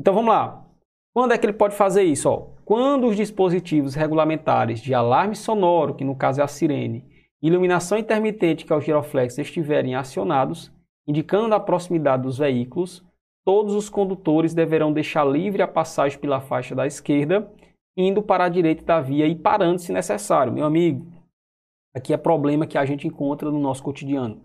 Então 0.00 0.14
vamos 0.14 0.30
lá. 0.30 0.66
Quando 1.14 1.32
é 1.32 1.38
que 1.38 1.44
ele 1.44 1.52
pode 1.52 1.76
fazer 1.76 2.04
isso? 2.04 2.30
Ó, 2.30 2.52
quando 2.64 3.06
os 3.06 3.16
dispositivos 3.16 3.94
regulamentares 3.94 4.80
de 4.80 4.94
alarme 4.94 5.36
sonoro, 5.36 5.94
que 5.94 6.04
no 6.04 6.16
caso 6.16 6.40
é 6.40 6.44
a 6.44 6.48
sirene, 6.48 7.04
iluminação 7.42 7.98
intermitente, 7.98 8.64
que 8.64 8.72
é 8.72 8.76
o 8.76 8.80
giroflex, 8.80 9.36
estiverem 9.36 9.94
acionados, 9.94 10.72
indicando 11.06 11.54
a 11.54 11.60
proximidade 11.60 12.22
dos 12.22 12.38
veículos, 12.38 13.04
todos 13.44 13.74
os 13.74 13.88
condutores 13.88 14.54
deverão 14.54 14.92
deixar 14.92 15.24
livre 15.24 15.62
a 15.62 15.68
passagem 15.68 16.18
pela 16.18 16.40
faixa 16.40 16.74
da 16.74 16.86
esquerda, 16.86 17.50
indo 17.96 18.22
para 18.22 18.44
a 18.44 18.48
direita 18.48 18.84
da 18.84 19.00
via 19.00 19.26
e 19.26 19.34
parando 19.34 19.78
se 19.78 19.92
necessário. 19.92 20.52
Meu 20.52 20.64
amigo, 20.64 21.06
aqui 21.94 22.12
é 22.12 22.16
problema 22.16 22.66
que 22.66 22.78
a 22.78 22.84
gente 22.84 23.06
encontra 23.06 23.50
no 23.50 23.58
nosso 23.58 23.82
cotidiano. 23.82 24.40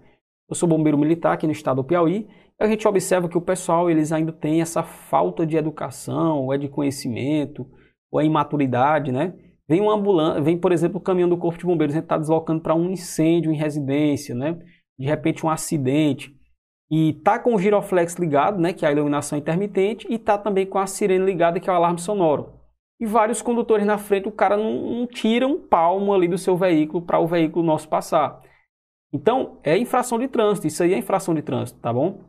Eu 0.50 0.56
sou 0.56 0.68
bombeiro 0.68 0.98
militar 0.98 1.34
aqui 1.34 1.46
no 1.46 1.52
estado 1.52 1.78
do 1.78 1.84
Piauí 1.84 2.28
a 2.60 2.68
gente 2.68 2.88
observa 2.88 3.30
que 3.30 3.38
o 3.38 3.42
pessoal 3.42 3.90
eles 3.90 4.12
ainda 4.12 4.32
tem 4.32 4.62
essa 4.62 4.82
falta 4.82 5.46
de 5.46 5.56
educação, 5.56 6.40
ou 6.40 6.54
é 6.54 6.58
de 6.58 6.68
conhecimento, 6.68 7.68
ou 8.12 8.20
é 8.20 8.26
imaturidade, 8.26 9.12
né? 9.12 9.34
Vem 9.68 9.82
uma 9.82 9.94
ambulância, 9.94 10.42
vem, 10.42 10.58
por 10.58 10.72
exemplo, 10.72 10.98
o 10.98 11.02
caminhão 11.02 11.30
do 11.30 11.38
Corpo 11.38 11.60
de 11.60 11.66
Bombeiros, 11.66 11.94
a 11.94 11.98
gente 11.98 12.06
está 12.06 12.18
deslocando 12.18 12.62
para 12.62 12.74
um 12.74 12.90
incêndio 12.90 13.52
em 13.52 13.56
residência, 13.56 14.34
né? 14.34 14.58
De 14.98 15.06
repente 15.06 15.46
um 15.46 15.50
acidente. 15.50 16.36
E 16.90 17.14
tá 17.24 17.38
com 17.38 17.54
o 17.54 17.60
giroflex 17.60 18.16
ligado, 18.16 18.60
né, 18.60 18.72
que 18.72 18.86
é 18.86 18.90
a 18.90 18.92
iluminação 18.92 19.38
intermitente, 19.38 20.08
e 20.10 20.18
tá 20.18 20.38
também 20.38 20.66
com 20.66 20.78
a 20.78 20.88
sirene 20.88 21.26
ligada, 21.26 21.60
que 21.60 21.70
é 21.70 21.74
o 21.74 21.76
alarme 21.76 22.00
sonoro. 22.00 22.54
E 23.00 23.06
vários 23.06 23.42
condutores 23.42 23.86
na 23.86 23.98
frente, 23.98 24.28
o 24.28 24.32
cara 24.32 24.58
não, 24.58 25.00
não 25.00 25.08
tira 25.08 25.46
um 25.46 25.60
palmo 25.60 26.14
ali 26.14 26.28
do 26.28 26.38
seu 26.38 26.56
veículo 26.56 27.02
para 27.02 27.20
o 27.20 27.28
veículo 27.28 27.66
nosso 27.66 27.88
passar. 27.88 28.42
Então, 29.14 29.58
é 29.64 29.78
infração 29.78 30.18
de 30.18 30.28
trânsito, 30.28 30.68
isso 30.68 30.82
aí 30.82 30.94
é 30.94 30.98
infração 30.98 31.34
de 31.34 31.42
trânsito, 31.42 31.80
tá 31.80 31.92
bom? 31.94 32.22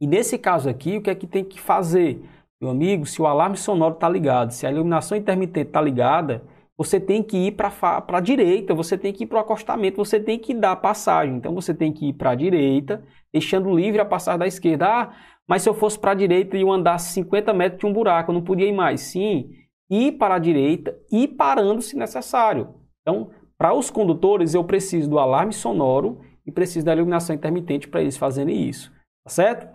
E 0.00 0.06
nesse 0.06 0.36
caso 0.38 0.68
aqui, 0.68 0.98
o 0.98 1.02
que 1.02 1.10
é 1.10 1.14
que 1.14 1.26
tem 1.26 1.44
que 1.44 1.60
fazer? 1.60 2.20
Meu 2.60 2.70
amigo, 2.70 3.06
se 3.06 3.20
o 3.20 3.26
alarme 3.26 3.56
sonoro 3.56 3.94
está 3.94 4.08
ligado, 4.08 4.52
se 4.52 4.66
a 4.66 4.70
iluminação 4.70 5.16
intermitente 5.16 5.68
está 5.68 5.80
ligada, 5.80 6.42
você 6.82 6.98
tem 6.98 7.22
que 7.22 7.36
ir 7.36 7.52
para 7.52 7.72
a 8.08 8.20
direita, 8.20 8.74
você 8.74 8.98
tem 8.98 9.12
que 9.12 9.22
ir 9.22 9.26
para 9.28 9.38
o 9.38 9.40
acostamento, 9.40 9.96
você 9.96 10.18
tem 10.18 10.36
que 10.36 10.52
dar 10.52 10.74
passagem. 10.74 11.36
Então 11.36 11.54
você 11.54 11.72
tem 11.72 11.92
que 11.92 12.08
ir 12.08 12.12
para 12.14 12.30
a 12.30 12.34
direita, 12.34 13.04
deixando 13.32 13.72
livre 13.72 14.00
a 14.00 14.04
passagem 14.04 14.40
da 14.40 14.46
esquerda. 14.48 14.86
Ah, 14.88 15.14
mas 15.48 15.62
se 15.62 15.68
eu 15.68 15.74
fosse 15.74 15.96
para 15.96 16.10
a 16.10 16.14
direita 16.14 16.56
e 16.56 16.62
eu 16.62 16.72
andasse 16.72 17.12
50 17.12 17.52
metros 17.54 17.80
de 17.80 17.86
um 17.86 17.92
buraco, 17.92 18.32
eu 18.32 18.34
não 18.34 18.42
podia 18.42 18.66
ir 18.66 18.72
mais. 18.72 19.00
Sim, 19.00 19.50
ir 19.88 20.12
para 20.18 20.34
a 20.34 20.38
direita 20.40 20.98
e 21.10 21.28
parando 21.28 21.80
se 21.80 21.96
necessário. 21.96 22.74
Então, 23.00 23.30
para 23.56 23.72
os 23.72 23.88
condutores, 23.88 24.52
eu 24.52 24.64
preciso 24.64 25.08
do 25.08 25.20
alarme 25.20 25.52
sonoro 25.52 26.20
e 26.44 26.50
preciso 26.50 26.84
da 26.84 26.94
iluminação 26.94 27.36
intermitente 27.36 27.86
para 27.86 28.00
eles 28.00 28.16
fazerem 28.16 28.68
isso. 28.68 28.92
Tá 29.24 29.30
certo? 29.30 29.68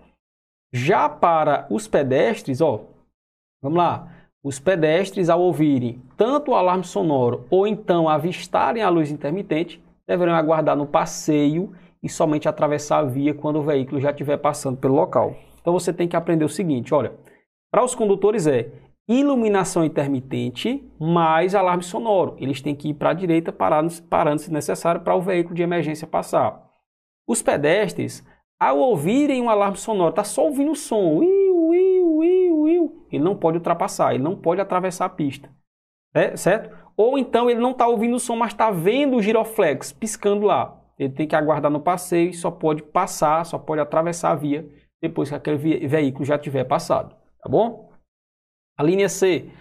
Já 0.74 1.08
para 1.08 1.66
os 1.70 1.88
pedestres, 1.88 2.60
ó, 2.60 2.86
vamos 3.62 3.78
lá. 3.78 4.14
Os 4.48 4.60
pedestres, 4.60 5.30
ao 5.30 5.42
ouvirem 5.42 6.02
tanto 6.16 6.52
o 6.52 6.56
alarme 6.56 6.86
sonoro 6.86 7.44
ou 7.50 7.68
então 7.68 8.08
avistarem 8.08 8.82
a 8.82 8.88
luz 8.88 9.12
intermitente, 9.12 9.84
deverão 10.08 10.34
aguardar 10.34 10.74
no 10.74 10.86
passeio 10.86 11.74
e 12.02 12.08
somente 12.08 12.48
atravessar 12.48 13.00
a 13.00 13.04
via 13.04 13.34
quando 13.34 13.58
o 13.58 13.62
veículo 13.62 14.00
já 14.00 14.10
estiver 14.10 14.38
passando 14.38 14.78
pelo 14.78 14.96
local. 14.96 15.36
Então 15.60 15.74
você 15.74 15.92
tem 15.92 16.08
que 16.08 16.16
aprender 16.16 16.46
o 16.46 16.50
seguinte, 16.50 16.94
olha, 16.94 17.12
para 17.70 17.84
os 17.84 17.94
condutores 17.94 18.48
é 18.48 18.72
iluminação 19.06 19.84
intermitente 19.84 20.82
mais 20.98 21.54
alarme 21.54 21.84
sonoro. 21.84 22.38
Eles 22.40 22.62
têm 22.62 22.74
que 22.74 22.92
ir 22.92 22.94
para 22.94 23.10
a 23.10 23.14
direita 23.14 23.52
parando, 23.52 24.02
parando 24.04 24.40
se 24.40 24.50
necessário 24.50 25.02
para 25.02 25.14
o 25.14 25.22
veículo 25.22 25.56
de 25.56 25.64
emergência 25.64 26.08
passar. 26.08 26.72
Os 27.28 27.42
pedestres 27.42 28.26
ao 28.58 28.80
ouvirem 28.80 29.42
um 29.42 29.50
alarme 29.50 29.78
sonoro, 29.78 30.10
está 30.12 30.24
só 30.24 30.46
ouvindo 30.46 30.72
o 30.72 30.76
som, 30.76 31.22
ele 33.12 33.24
não 33.24 33.36
pode 33.36 33.58
ultrapassar, 33.58 34.14
ele 34.14 34.24
não 34.24 34.36
pode 34.36 34.62
atravessar 34.62 35.06
a 35.06 35.10
pista, 35.10 35.50
é, 36.14 36.36
certo? 36.36 36.76
Ou 36.96 37.18
então 37.18 37.50
ele 37.50 37.60
não 37.60 37.72
está 37.72 37.88
ouvindo 37.88 38.16
o 38.16 38.20
som, 38.20 38.36
mas 38.36 38.52
está 38.52 38.72
vendo 38.72 39.18
o 39.18 39.22
giroflex 39.22 39.92
piscando 39.92 40.46
lá. 40.46 40.82
Ele 40.98 41.14
tem 41.14 41.28
que 41.28 41.36
aguardar 41.36 41.72
no 41.72 41.80
passeio, 41.80 42.34
só 42.34 42.50
pode 42.50 42.82
passar, 42.82 43.46
só 43.46 43.60
pode 43.60 43.82
atravessar 43.82 44.32
a 44.32 44.36
via 44.36 44.68
depois 45.00 45.30
que 45.30 45.36
aquele 45.36 45.88
veículo 45.88 46.26
já 46.26 46.38
tiver 46.40 46.64
passado, 46.64 47.16
tá 47.42 47.48
bom? 47.48 47.92
A 48.78 48.84
linha 48.84 49.08
C. 49.08 49.52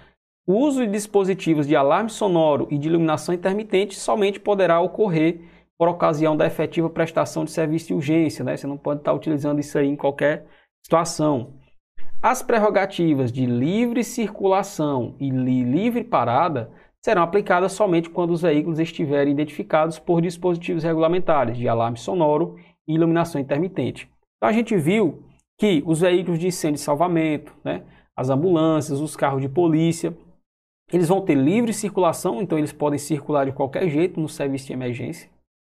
O 0.46 0.54
uso 0.54 0.80
de 0.84 0.92
dispositivos 0.92 1.66
de 1.66 1.74
alarme 1.74 2.08
sonoro 2.08 2.68
e 2.70 2.78
de 2.78 2.88
iluminação 2.88 3.34
intermitente 3.34 3.96
somente 3.96 4.38
poderá 4.38 4.80
ocorrer 4.80 5.40
por 5.76 5.88
ocasião 5.88 6.36
da 6.36 6.46
efetiva 6.46 6.88
prestação 6.88 7.44
de 7.44 7.50
serviço 7.50 7.88
de 7.88 7.94
urgência, 7.94 8.44
né? 8.44 8.56
Você 8.56 8.66
não 8.66 8.78
pode 8.78 9.00
estar 9.00 9.12
utilizando 9.12 9.58
isso 9.60 9.76
aí 9.76 9.88
em 9.88 9.96
qualquer 9.96 10.46
situação. 10.82 11.55
As 12.28 12.42
prerrogativas 12.42 13.30
de 13.30 13.46
livre 13.46 14.02
circulação 14.02 15.14
e 15.20 15.30
livre 15.30 16.02
parada 16.02 16.72
serão 17.00 17.22
aplicadas 17.22 17.70
somente 17.70 18.10
quando 18.10 18.32
os 18.32 18.42
veículos 18.42 18.80
estiverem 18.80 19.32
identificados 19.32 20.00
por 20.00 20.20
dispositivos 20.20 20.82
regulamentares 20.82 21.56
de 21.56 21.68
alarme 21.68 21.96
sonoro 21.96 22.58
e 22.84 22.94
iluminação 22.94 23.40
intermitente. 23.40 24.10
Então 24.38 24.48
a 24.48 24.52
gente 24.52 24.76
viu 24.76 25.22
que 25.56 25.84
os 25.86 26.00
veículos 26.00 26.40
de 26.40 26.48
incêndio 26.48 26.80
e 26.80 26.82
salvamento, 26.82 27.54
né, 27.62 27.84
as 28.16 28.28
ambulâncias, 28.28 29.00
os 29.00 29.14
carros 29.14 29.40
de 29.40 29.48
polícia, 29.48 30.12
eles 30.92 31.06
vão 31.06 31.20
ter 31.20 31.36
livre 31.36 31.72
circulação, 31.72 32.42
então 32.42 32.58
eles 32.58 32.72
podem 32.72 32.98
circular 32.98 33.46
de 33.46 33.52
qualquer 33.52 33.88
jeito 33.88 34.18
no 34.18 34.28
serviço 34.28 34.66
de 34.66 34.72
emergência 34.72 35.30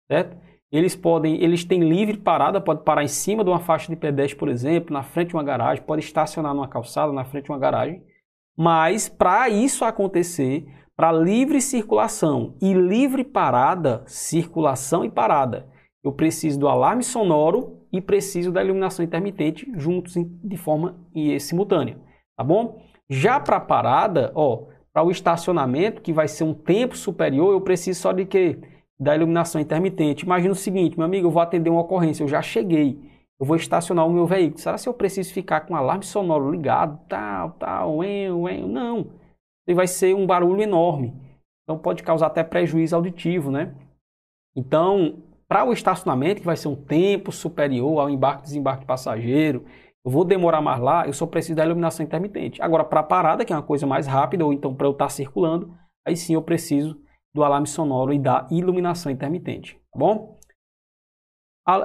certo? 0.07 0.37
Eles 0.71 0.95
podem, 0.95 1.41
eles 1.41 1.63
têm 1.63 1.87
livre 1.87 2.17
parada, 2.17 2.59
pode 2.59 2.83
parar 2.83 3.03
em 3.03 3.07
cima 3.07 3.43
de 3.43 3.49
uma 3.49 3.59
faixa 3.59 3.87
de 3.87 3.95
pedestre, 3.95 4.37
por 4.37 4.49
exemplo, 4.49 4.93
na 4.93 5.01
frente 5.01 5.29
de 5.29 5.35
uma 5.35 5.43
garagem, 5.43 5.83
pode 5.83 6.03
estacionar 6.03 6.53
numa 6.53 6.67
calçada, 6.67 7.13
na 7.13 7.23
frente 7.23 7.45
de 7.45 7.51
uma 7.51 7.59
garagem. 7.59 8.03
Mas 8.57 9.07
para 9.07 9.49
isso 9.49 9.85
acontecer, 9.85 10.65
para 10.95 11.11
livre 11.11 11.61
circulação 11.61 12.55
e 12.61 12.73
livre 12.73 13.23
parada, 13.23 14.03
circulação 14.07 15.05
e 15.05 15.09
parada, 15.09 15.69
eu 16.03 16.11
preciso 16.11 16.59
do 16.59 16.67
alarme 16.67 17.03
sonoro 17.03 17.83
e 17.91 18.01
preciso 18.01 18.51
da 18.51 18.63
iluminação 18.63 19.05
intermitente 19.05 19.71
juntos 19.75 20.15
de 20.15 20.57
forma 20.57 20.99
simultânea, 21.39 21.97
tá 22.35 22.43
bom? 22.43 22.81
Já 23.09 23.39
para 23.39 23.59
parada, 23.59 24.31
ó, 24.35 24.65
para 24.91 25.03
o 25.03 25.11
estacionamento, 25.11 26.01
que 26.01 26.11
vai 26.11 26.27
ser 26.27 26.43
um 26.43 26.53
tempo 26.53 26.97
superior, 26.97 27.53
eu 27.53 27.61
preciso 27.61 28.01
só 28.01 28.11
de 28.11 28.25
que 28.25 28.59
da 28.99 29.15
iluminação 29.15 29.61
intermitente. 29.61 30.25
Imagina 30.25 30.51
o 30.51 30.55
seguinte, 30.55 30.97
meu 30.97 31.05
amigo, 31.05 31.27
eu 31.27 31.31
vou 31.31 31.41
atender 31.41 31.69
uma 31.69 31.81
ocorrência, 31.81 32.23
eu 32.23 32.27
já 32.27 32.41
cheguei, 32.41 32.99
eu 33.39 33.45
vou 33.45 33.55
estacionar 33.55 34.07
o 34.07 34.11
meu 34.11 34.25
veículo. 34.25 34.59
Será 34.59 34.77
se 34.77 34.89
eu 34.89 34.93
preciso 34.93 35.33
ficar 35.33 35.61
com 35.61 35.73
o 35.73 35.77
alarme 35.77 36.03
sonoro 36.03 36.49
ligado, 36.49 36.99
tal, 37.07 37.51
tal, 37.51 37.97
ué, 37.97 38.31
ué? 38.31 38.57
Não. 38.59 39.11
Ele 39.67 39.75
vai 39.75 39.87
ser 39.87 40.15
um 40.15 40.25
barulho 40.25 40.61
enorme. 40.61 41.13
Então 41.63 41.77
pode 41.77 42.01
causar 42.01 42.27
até 42.27 42.43
prejuízo 42.43 42.95
auditivo, 42.95 43.51
né? 43.51 43.75
Então, 44.55 45.21
para 45.47 45.63
o 45.63 45.71
estacionamento, 45.71 46.41
que 46.41 46.45
vai 46.45 46.57
ser 46.57 46.67
um 46.67 46.75
tempo 46.75 47.31
superior 47.31 47.99
ao 47.99 48.09
embarque 48.09 48.41
e 48.41 48.45
desembarque 48.45 48.81
de 48.81 48.87
passageiro, 48.87 49.65
eu 50.03 50.09
vou 50.09 50.23
demorar 50.23 50.61
mais 50.61 50.79
lá, 50.79 51.05
eu 51.05 51.13
só 51.13 51.27
preciso 51.27 51.55
da 51.55 51.65
iluminação 51.65 52.05
intermitente. 52.05 52.61
Agora, 52.61 52.83
para 52.83 53.01
a 53.01 53.03
parada, 53.03 53.45
que 53.45 53.53
é 53.53 53.55
uma 53.55 53.61
coisa 53.61 53.85
mais 53.85 54.07
rápida, 54.07 54.45
ou 54.45 54.53
então 54.53 54.73
para 54.73 54.87
eu 54.87 54.91
estar 54.91 55.09
circulando, 55.09 55.73
aí 56.05 56.15
sim 56.15 56.33
eu 56.33 56.41
preciso 56.41 56.97
do 57.37 57.43
alarme 57.43 57.67
sonoro 57.67 58.11
e 58.11 58.19
da 58.19 58.47
iluminação 58.49 59.11
intermitente, 59.11 59.79
tá 59.93 59.99
bom? 59.99 60.35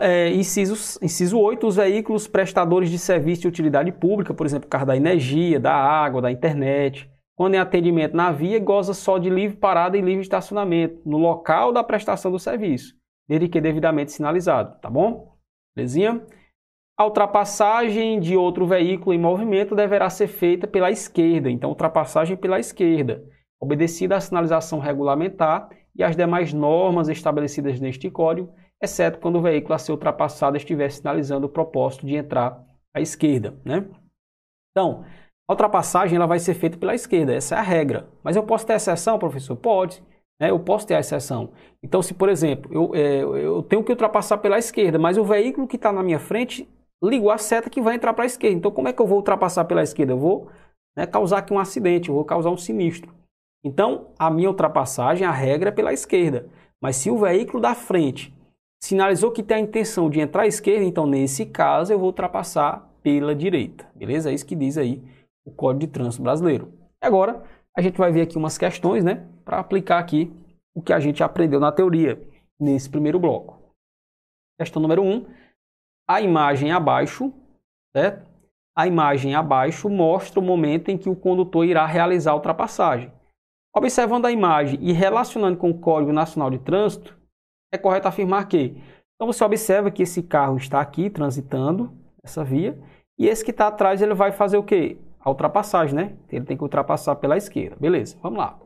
É, 0.01 0.31
inciso, 0.31 0.99
inciso 1.05 1.39
8, 1.39 1.67
os 1.67 1.77
veículos 1.77 2.27
prestadores 2.27 2.89
de 2.89 2.99
serviço 2.99 3.43
de 3.43 3.49
utilidade 3.49 3.93
pública, 3.93 4.33
por 4.33 4.47
exemplo, 4.47 4.69
carro 4.69 4.87
da 4.87 4.97
energia, 4.97 5.61
da 5.61 5.75
água, 5.75 6.23
da 6.23 6.31
internet, 6.31 7.11
quando 7.37 7.55
em 7.55 7.59
atendimento 7.59 8.17
na 8.17 8.31
via, 8.31 8.59
goza 8.61 8.95
só 8.95 9.19
de 9.19 9.29
livre 9.29 9.57
parada 9.57 9.99
e 9.99 10.01
livre 10.01 10.23
estacionamento 10.23 11.03
no 11.05 11.19
local 11.19 11.73
da 11.73 11.83
prestação 11.83 12.31
do 12.31 12.39
serviço, 12.39 12.95
desde 13.29 13.49
que 13.49 13.61
devidamente 13.61 14.13
sinalizado, 14.13 14.81
tá 14.81 14.89
bom? 14.89 15.37
Belezinha? 15.77 16.25
A 16.97 17.05
ultrapassagem 17.05 18.21
de 18.21 18.37
outro 18.37 18.67
veículo 18.67 19.13
em 19.13 19.19
movimento 19.19 19.75
deverá 19.75 20.09
ser 20.09 20.29
feita 20.29 20.67
pela 20.67 20.91
esquerda, 20.91 21.51
então 21.51 21.71
ultrapassagem 21.71 22.37
pela 22.37 22.61
esquerda, 22.61 23.23
obedecida 23.63 24.17
à 24.17 24.21
sinalização 24.21 24.81
regulamentar 24.81 25.71
e 25.95 26.03
às 26.03 26.17
demais 26.17 26.53
normas 26.53 27.09
estabelecidas 27.09 27.79
neste 27.79 28.11
código, 28.11 28.53
exceto 28.83 29.21
quando 29.21 29.37
o 29.37 29.41
veículo 29.41 29.73
a 29.75 29.79
ser 29.79 29.93
ultrapassado 29.93 30.57
estiver 30.57 30.91
sinalizando 30.91 31.47
o 31.47 31.49
propósito 31.49 32.05
de 32.05 32.17
entrar 32.17 32.61
à 32.93 33.01
esquerda, 33.01 33.55
né? 33.65 33.87
Então, 34.73 35.05
a 35.49 35.53
ultrapassagem 35.53 36.17
ela 36.17 36.27
vai 36.27 36.41
ser 36.41 36.55
feita 36.55 36.77
pela 36.77 36.93
esquerda, 36.93 37.35
essa 37.35 37.55
é 37.55 37.59
a 37.59 37.63
regra. 37.63 38.09
Mas 38.25 38.35
eu 38.35 38.43
posso 38.43 38.67
ter 38.67 38.73
exceção, 38.73 39.17
professor? 39.17 39.55
Pode. 39.55 40.03
Né? 40.41 40.51
Eu 40.51 40.59
posso 40.59 40.85
ter 40.85 40.97
a 40.97 41.01
exceção. 41.01 41.53
Então, 41.81 42.03
se, 42.03 42.15
por 42.15 42.29
exemplo, 42.29 42.69
eu, 42.75 42.93
é, 42.97 43.23
eu 43.23 43.63
tenho 43.63 43.85
que 43.85 43.93
ultrapassar 43.93 44.39
pela 44.39 44.59
esquerda, 44.59 44.99
mas 44.99 45.17
o 45.17 45.25
veículo 45.25 45.69
que 45.69 45.77
está 45.77 45.93
na 45.93 46.03
minha 46.03 46.19
frente 46.19 46.69
ligou 47.01 47.31
a 47.31 47.39
seta 47.39 47.71
que 47.71 47.81
vai 47.81 47.95
entrar 47.95 48.13
para 48.13 48.25
a 48.25 48.27
esquerda. 48.27 48.57
Então, 48.57 48.73
como 48.73 48.89
é 48.89 48.93
que 48.93 49.01
eu 49.01 49.07
vou 49.07 49.19
ultrapassar 49.19 49.67
pela 49.67 49.85
esquerda? 49.85 50.15
Eu 50.15 50.19
vou 50.19 50.51
né, 50.97 51.07
causar 51.07 51.39
aqui 51.39 51.53
um 51.53 51.61
acidente, 51.61 52.09
eu 52.09 52.15
vou 52.17 52.25
causar 52.25 52.51
um 52.51 52.57
sinistro. 52.57 53.22
Então, 53.65 54.13
a 54.19 54.31
minha 54.31 54.49
ultrapassagem, 54.49 55.27
a 55.27 55.31
regra 55.31 55.69
é 55.69 55.73
pela 55.73 55.93
esquerda. 55.93 56.49
Mas 56.81 56.97
se 56.97 57.11
o 57.11 57.19
veículo 57.19 57.61
da 57.61 57.75
frente 57.75 58.35
sinalizou 58.83 59.31
que 59.31 59.43
tem 59.43 59.59
a 59.59 59.61
intenção 59.61 60.11
de 60.11 60.21
entrar 60.21 60.43
à 60.43 60.47
esquerda, 60.47 60.85
então 60.85 61.07
nesse 61.07 61.47
caso 61.47 61.93
eu 61.93 61.99
vou 61.99 62.09
ultrapassar 62.09 62.91
pela 63.03 63.35
direita. 63.35 63.87
Beleza? 63.95 64.31
É 64.31 64.35
isso 64.35 64.45
que 64.45 64.57
diz 64.57 64.77
aí 64.77 65.01
o 65.45 65.53
Código 65.53 65.87
de 65.87 65.93
Trânsito 65.93 66.23
Brasileiro. 66.23 66.73
Agora, 67.01 67.43
a 67.77 67.81
gente 67.81 67.99
vai 67.99 68.11
ver 68.11 68.23
aqui 68.23 68.37
umas 68.37 68.59
questões, 68.59 69.05
né, 69.05 69.27
para 69.45 69.59
aplicar 69.59 69.99
aqui 69.99 70.33
o 70.75 70.83
que 70.83 70.93
a 70.93 70.99
gente 70.99 71.23
aprendeu 71.23 71.61
na 71.61 71.71
teoria 71.71 72.21
nesse 72.61 72.91
primeiro 72.91 73.19
bloco. 73.19 73.61
Questão 74.59 74.83
número 74.83 75.03
1. 75.03 75.07
Um, 75.07 75.27
a 76.09 76.21
imagem 76.21 76.73
abaixo, 76.73 77.33
certo? 77.97 78.31
A 78.77 78.87
imagem 78.87 79.35
abaixo 79.35 79.89
mostra 79.89 80.41
o 80.41 80.43
momento 80.43 80.91
em 80.91 80.99
que 80.99 81.09
o 81.09 81.17
condutor 81.17 81.65
irá 81.65 81.87
realizar 81.87 82.33
a 82.33 82.35
ultrapassagem. 82.35 83.13
Observando 83.75 84.27
a 84.27 84.33
imagem 84.33 84.79
e 84.83 84.93
relacionando 84.93 85.57
com 85.57 85.71
o 85.71 85.79
Código 85.79 86.13
Nacional 86.13 86.51
de 86.51 86.59
Trânsito, 86.59 87.17
é 87.73 87.79
correto 87.79 88.07
afirmar 88.07 88.47
que. 88.47 88.77
Então 89.15 89.27
você 89.33 89.43
observa 89.43 89.91
que 89.91 90.03
esse 90.03 90.23
carro 90.23 90.57
está 90.59 90.81
aqui 90.81 91.09
transitando 91.09 91.91
essa 92.23 92.45
via 92.45 92.79
e 93.19 93.27
esse 93.27 93.45
que 93.45 93.51
está 93.51 93.69
atrás 93.69 94.03
ele 94.03 94.15
vai 94.15 94.31
fazer 94.31 94.59
o 94.59 94.63
quê? 94.63 94.99
A 95.21 95.31
ultrapassagem, 95.31 95.95
né? 95.95 96.17
Ele 96.31 96.45
tem 96.45 96.57
que 96.57 96.63
ultrapassar 96.63 97.17
pela 97.17 97.37
esquerda. 97.37 97.77
Beleza, 97.81 98.19
vamos 98.21 98.39
lá. 98.39 98.59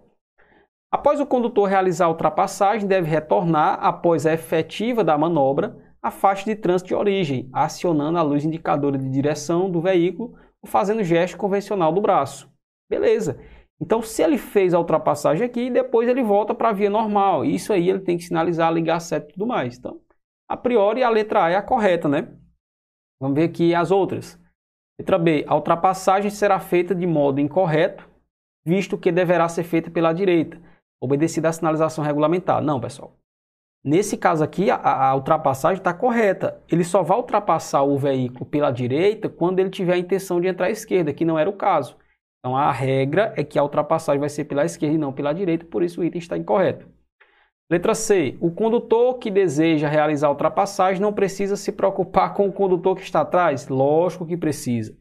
Após 0.90 1.20
o 1.20 1.26
condutor 1.26 1.68
realizar 1.68 2.06
a 2.06 2.08
ultrapassagem, 2.08 2.88
deve 2.88 3.08
retornar 3.08 3.78
após 3.84 4.25
a 4.25 4.32
efetiva 4.32 5.04
da 5.04 5.18
manobra 5.18 5.76
à 6.02 6.10
faixa 6.10 6.44
de 6.44 6.56
trânsito 6.56 6.88
de 6.88 6.94
origem, 6.94 7.50
acionando 7.52 8.18
a 8.18 8.22
luz 8.22 8.44
indicadora 8.44 8.96
de 8.96 9.10
direção 9.10 9.70
do 9.70 9.80
veículo 9.80 10.34
ou 10.62 10.68
fazendo 10.68 11.04
gesto 11.04 11.36
convencional 11.36 11.92
do 11.92 12.00
braço. 12.00 12.50
Beleza. 12.88 13.38
Então, 13.80 14.00
se 14.00 14.23
ele 14.23 14.38
fez 14.38 14.73
a 14.73 14.78
ultrapassagem 14.78 15.45
aqui, 15.45 15.68
depois 15.68 16.09
ele 16.09 16.23
volta 16.23 16.54
para 16.54 16.71
a 16.71 16.73
via 16.73 16.88
normal. 16.88 17.45
Isso 17.45 17.73
aí 17.73 17.90
ele 17.90 18.00
tem 18.00 18.16
que 18.16 18.25
sinalizar, 18.25 18.73
ligar 18.73 19.00
seta 19.00 19.28
e 19.28 19.33
tudo 19.35 19.47
mais. 19.47 19.76
Então, 19.76 20.00
a 20.49 20.56
priori, 20.56 21.02
a 21.02 21.11
letra 21.11 21.45
A 21.45 21.50
é 21.50 21.56
a 21.56 21.62
correta, 21.62 22.09
né? 22.09 22.35
Vamos 23.21 23.37
ver 23.37 23.45
aqui 23.45 23.75
as 23.75 23.90
outras. 23.90 24.38
Letra 24.99 25.18
B. 25.18 25.45
A 25.47 25.54
ultrapassagem 25.54 26.30
será 26.30 26.59
feita 26.59 26.95
de 26.95 27.06
modo 27.06 27.40
incorreto, 27.40 28.09
visto 28.64 28.97
que 28.97 29.12
deverá 29.12 29.49
ser 29.49 29.64
feita 29.64 29.90
pela 29.90 30.12
direita, 30.12 30.59
obedecida 31.00 31.49
à 31.49 31.52
sinalização 31.52 32.02
regulamentar. 32.02 32.62
Não, 32.62 32.80
pessoal. 32.80 33.14
Nesse 33.85 34.16
caso 34.16 34.42
aqui, 34.42 34.71
a, 34.71 35.11
a 35.11 35.14
ultrapassagem 35.14 35.78
está 35.78 35.92
correta. 35.92 36.61
Ele 36.68 36.83
só 36.83 37.02
vai 37.02 37.16
ultrapassar 37.18 37.83
o 37.83 37.97
veículo 37.97 38.47
pela 38.47 38.71
direita 38.71 39.28
quando 39.28 39.61
ele 39.61 39.71
tiver 39.71 39.95
a 39.95 39.99
intenção 39.99 40.40
de 40.40 40.49
entrar 40.49 40.66
à 40.66 40.71
esquerda, 40.71 41.12
que 41.12 41.25
não 41.25 41.38
era 41.38 41.49
o 41.49 41.56
caso. 41.56 41.97
Então 42.46 42.56
a 42.56 42.70
regra 42.70 43.34
é 43.36 43.42
que 43.42 43.58
a 43.58 43.62
ultrapassagem 43.64 44.20
vai 44.20 44.28
ser 44.28 44.44
pela 44.44 44.64
esquerda 44.64 44.94
e 44.94 44.98
não 44.98 45.12
pela 45.12 45.32
direita, 45.32 45.66
por 45.66 45.82
isso 45.82 46.00
o 46.00 46.04
item 46.04 46.20
está 46.20 46.38
incorreto. 46.38 46.88
Letra 47.68 47.92
C. 47.92 48.38
O 48.40 48.52
condutor 48.52 49.18
que 49.18 49.32
deseja 49.32 49.88
realizar 49.88 50.28
a 50.28 50.30
ultrapassagem 50.30 51.02
não 51.02 51.12
precisa 51.12 51.56
se 51.56 51.72
preocupar 51.72 52.35
com 52.38 52.46
o 52.46 52.52
condutor 52.52 52.94
que 52.94 53.02
está 53.02 53.22
atrás? 53.22 53.66
Lógico 53.66 54.24
que 54.24 54.37
precisa. 54.37 54.96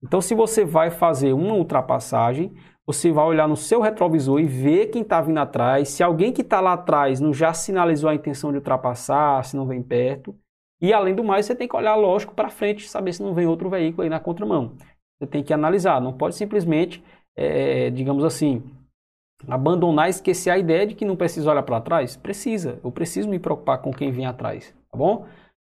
Então, 0.00 0.20
se 0.20 0.32
você 0.32 0.64
vai 0.64 0.92
fazer 0.92 1.32
uma 1.32 1.54
ultrapassagem, 1.54 2.54
você 2.86 3.10
vai 3.10 3.24
olhar 3.24 3.48
no 3.48 3.56
seu 3.56 3.80
retrovisor 3.80 4.38
e 4.38 4.46
ver 4.46 4.86
quem 4.86 5.02
está 5.02 5.20
vindo 5.20 5.38
atrás. 5.38 5.88
Se 5.88 6.04
alguém 6.04 6.32
que 6.32 6.42
está 6.42 6.60
lá 6.60 6.74
atrás 6.74 7.18
não 7.18 7.34
já 7.34 7.52
sinalizou 7.52 8.10
a 8.10 8.14
intenção 8.14 8.52
de 8.52 8.58
ultrapassar, 8.58 9.44
se 9.44 9.56
não 9.56 9.66
vem 9.66 9.82
perto. 9.82 10.36
E 10.80 10.92
além 10.92 11.16
do 11.16 11.24
mais, 11.24 11.46
você 11.46 11.54
tem 11.56 11.66
que 11.66 11.74
olhar, 11.74 11.96
lógico, 11.96 12.32
para 12.32 12.48
frente, 12.48 12.88
saber 12.88 13.12
se 13.12 13.24
não 13.24 13.34
vem 13.34 13.46
outro 13.46 13.68
veículo 13.68 14.04
aí 14.04 14.08
na 14.08 14.20
contramão. 14.20 14.76
Você 15.18 15.26
tem 15.26 15.42
que 15.42 15.52
analisar, 15.52 16.00
não 16.00 16.12
pode 16.12 16.34
simplesmente, 16.34 17.02
é, 17.34 17.90
digamos 17.90 18.24
assim, 18.24 18.62
abandonar, 19.48 20.08
esquecer 20.08 20.50
a 20.50 20.58
ideia 20.58 20.86
de 20.86 20.94
que 20.94 21.04
não 21.04 21.16
precisa 21.16 21.50
olhar 21.50 21.62
para 21.62 21.80
trás. 21.80 22.16
Precisa, 22.16 22.78
eu 22.82 22.90
preciso 22.90 23.28
me 23.28 23.38
preocupar 23.38 23.78
com 23.78 23.92
quem 23.92 24.10
vem 24.10 24.26
atrás, 24.26 24.74
tá 24.90 24.98
bom? 24.98 25.26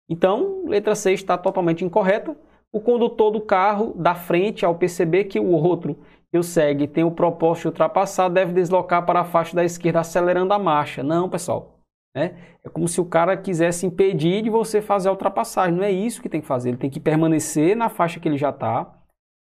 Então, 0.09 0.65
letra 0.65 0.95
C 0.95 1.13
está 1.13 1.37
totalmente 1.37 1.85
incorreta. 1.85 2.35
O 2.71 2.79
condutor 2.79 3.31
do 3.31 3.41
carro 3.41 3.93
da 3.95 4.15
frente, 4.15 4.65
ao 4.65 4.75
perceber 4.75 5.25
que 5.25 5.39
o 5.39 5.51
outro 5.51 5.97
que 6.31 6.37
o 6.37 6.43
segue 6.43 6.87
tem 6.87 7.03
o 7.03 7.11
propósito 7.11 7.63
de 7.63 7.67
ultrapassar, 7.69 8.29
deve 8.29 8.53
deslocar 8.53 9.03
para 9.05 9.21
a 9.21 9.25
faixa 9.25 9.55
da 9.55 9.63
esquerda, 9.63 9.99
acelerando 9.99 10.53
a 10.53 10.59
marcha. 10.59 11.01
Não, 11.01 11.27
pessoal. 11.27 11.79
Né? 12.15 12.35
É 12.63 12.69
como 12.69 12.87
se 12.87 13.01
o 13.01 13.05
cara 13.05 13.35
quisesse 13.35 13.85
impedir 13.85 14.43
de 14.43 14.49
você 14.49 14.81
fazer 14.81 15.09
a 15.09 15.11
ultrapassagem. 15.11 15.75
Não 15.75 15.83
é 15.83 15.91
isso 15.91 16.21
que 16.21 16.29
tem 16.29 16.41
que 16.41 16.47
fazer. 16.47 16.69
Ele 16.69 16.77
tem 16.77 16.89
que 16.89 16.99
permanecer 16.99 17.75
na 17.75 17.89
faixa 17.89 18.19
que 18.19 18.27
ele 18.27 18.37
já 18.37 18.49
está 18.49 18.98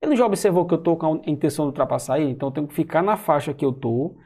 ele 0.05 0.15
já 0.15 0.25
observou 0.25 0.65
que 0.65 0.73
eu 0.73 0.77
estou 0.77 0.97
com 0.97 1.15
a 1.15 1.29
intenção 1.29 1.65
de 1.65 1.69
ultrapassar 1.69 2.19
ele, 2.19 2.31
então 2.31 2.49
eu 2.49 2.53
tenho 2.53 2.67
que 2.67 2.73
ficar 2.73 3.01
na 3.01 3.17
faixa 3.17 3.53
que 3.53 3.65
eu 3.65 3.71
estou 3.71 4.17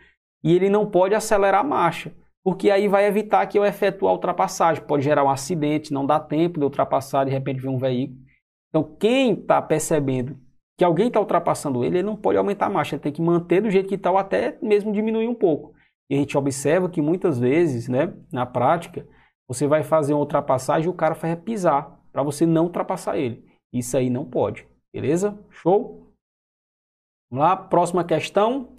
e 0.43 0.55
ele 0.55 0.69
não 0.69 0.85
pode 0.85 1.15
acelerar 1.15 1.61
a 1.61 1.67
marcha, 1.67 2.13
porque 2.43 2.71
aí 2.71 2.87
vai 2.87 3.05
evitar 3.05 3.45
que 3.47 3.57
eu 3.57 3.65
efetue 3.65 4.07
a 4.07 4.11
ultrapassagem. 4.11 4.83
Pode 4.83 5.03
gerar 5.03 5.23
um 5.23 5.29
acidente, 5.29 5.93
não 5.93 6.05
dá 6.05 6.19
tempo 6.19 6.59
de 6.59 6.65
ultrapassar, 6.65 7.25
de 7.25 7.31
repente 7.31 7.61
vir 7.61 7.67
um 7.67 7.77
veículo. 7.77 8.19
Então, 8.69 8.95
quem 8.99 9.33
está 9.33 9.61
percebendo 9.61 10.37
que 10.77 10.83
alguém 10.85 11.07
está 11.07 11.19
ultrapassando 11.19 11.83
ele, 11.83 11.97
ele 11.97 12.07
não 12.07 12.15
pode 12.15 12.37
aumentar 12.37 12.67
a 12.67 12.69
marcha, 12.69 12.95
ele 12.95 13.01
tem 13.01 13.11
que 13.11 13.21
manter 13.21 13.61
do 13.61 13.69
jeito 13.69 13.89
que 13.89 13.95
está 13.95 14.09
ou 14.11 14.17
até 14.17 14.57
mesmo 14.61 14.93
diminuir 14.93 15.27
um 15.27 15.35
pouco. 15.35 15.73
E 16.09 16.15
a 16.15 16.17
gente 16.17 16.37
observa 16.37 16.87
que 16.87 17.01
muitas 17.01 17.37
vezes, 17.37 17.89
né, 17.89 18.13
na 18.31 18.45
prática, 18.45 19.05
você 19.47 19.67
vai 19.67 19.83
fazer 19.83 20.13
uma 20.13 20.21
ultrapassagem 20.21 20.85
e 20.85 20.89
o 20.89 20.93
cara 20.93 21.15
vai 21.15 21.35
pisar 21.35 21.99
para 22.13 22.23
você 22.23 22.45
não 22.45 22.65
ultrapassar 22.65 23.17
ele. 23.17 23.43
Isso 23.73 23.97
aí 23.97 24.09
não 24.09 24.23
pode. 24.23 24.68
Beleza? 24.93 25.37
Show? 25.51 26.07
Vamos 27.29 27.45
lá, 27.45 27.55
próxima 27.55 28.03
questão. 28.03 28.69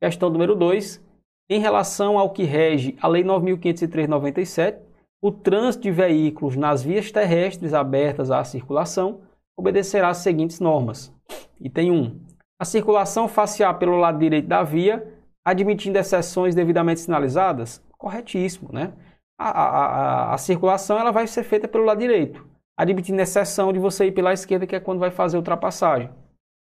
Questão 0.00 0.30
número 0.30 0.54
2. 0.54 1.02
Em 1.50 1.60
relação 1.60 2.18
ao 2.18 2.30
que 2.30 2.44
rege 2.44 2.96
a 3.00 3.06
Lei 3.06 3.22
9.503/97, 3.22 4.80
o 5.20 5.30
trânsito 5.30 5.82
de 5.82 5.90
veículos 5.90 6.56
nas 6.56 6.82
vias 6.82 7.12
terrestres 7.12 7.74
abertas 7.74 8.30
à 8.30 8.42
circulação 8.44 9.20
obedecerá 9.56 10.08
às 10.08 10.18
seguintes 10.18 10.58
normas. 10.58 11.14
Item 11.60 11.90
1. 11.92 12.26
A 12.58 12.64
circulação 12.64 13.28
facial 13.28 13.78
pelo 13.78 13.96
lado 13.96 14.18
direito 14.18 14.48
da 14.48 14.62
via, 14.62 15.06
admitindo 15.44 15.98
exceções 15.98 16.54
devidamente 16.54 17.00
sinalizadas? 17.00 17.84
Corretíssimo, 17.98 18.70
né? 18.72 18.94
A, 19.38 19.50
a, 19.50 19.64
a, 19.66 20.34
a 20.34 20.38
circulação 20.38 20.98
ela 20.98 21.12
vai 21.12 21.26
ser 21.26 21.44
feita 21.44 21.68
pelo 21.68 21.84
lado 21.84 21.98
direito 21.98 22.51
admitindo 22.76 23.20
exceção 23.20 23.72
de 23.72 23.78
você 23.78 24.06
ir 24.06 24.12
pela 24.12 24.32
esquerda, 24.32 24.66
que 24.66 24.76
é 24.76 24.80
quando 24.80 24.98
vai 24.98 25.10
fazer 25.10 25.36
ultrapassagem. 25.36 26.10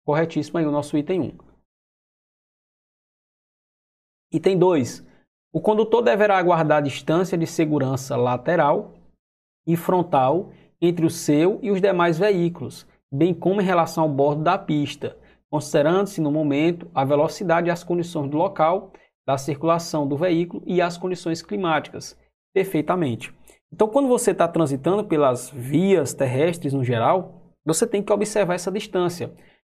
Corretíssimo 0.04 0.58
aí 0.58 0.66
o 0.66 0.70
nosso 0.70 0.96
item 0.96 1.20
1. 1.20 1.38
Item 4.32 4.58
2. 4.58 5.06
O 5.52 5.60
condutor 5.60 6.02
deverá 6.02 6.36
aguardar 6.36 6.78
a 6.78 6.82
distância 6.82 7.36
de 7.38 7.46
segurança 7.46 8.16
lateral 8.16 8.94
e 9.66 9.76
frontal 9.76 10.52
entre 10.80 11.06
o 11.06 11.10
seu 11.10 11.58
e 11.62 11.70
os 11.70 11.80
demais 11.80 12.18
veículos, 12.18 12.86
bem 13.10 13.32
como 13.32 13.60
em 13.60 13.64
relação 13.64 14.04
ao 14.04 14.10
bordo 14.10 14.42
da 14.42 14.58
pista, 14.58 15.16
considerando-se 15.50 16.20
no 16.20 16.30
momento 16.30 16.90
a 16.94 17.04
velocidade 17.04 17.68
e 17.68 17.70
as 17.70 17.82
condições 17.82 18.30
do 18.30 18.36
local, 18.36 18.92
da 19.26 19.38
circulação 19.38 20.06
do 20.06 20.16
veículo 20.16 20.62
e 20.66 20.80
as 20.80 20.96
condições 20.98 21.42
climáticas, 21.42 22.16
perfeitamente. 22.52 23.34
Então, 23.72 23.88
quando 23.88 24.08
você 24.08 24.30
está 24.30 24.46
transitando 24.46 25.04
pelas 25.04 25.50
vias 25.50 26.14
terrestres 26.14 26.72
no 26.72 26.84
geral, 26.84 27.42
você 27.64 27.86
tem 27.86 28.02
que 28.02 28.12
observar 28.12 28.54
essa 28.54 28.70
distância. 28.70 29.34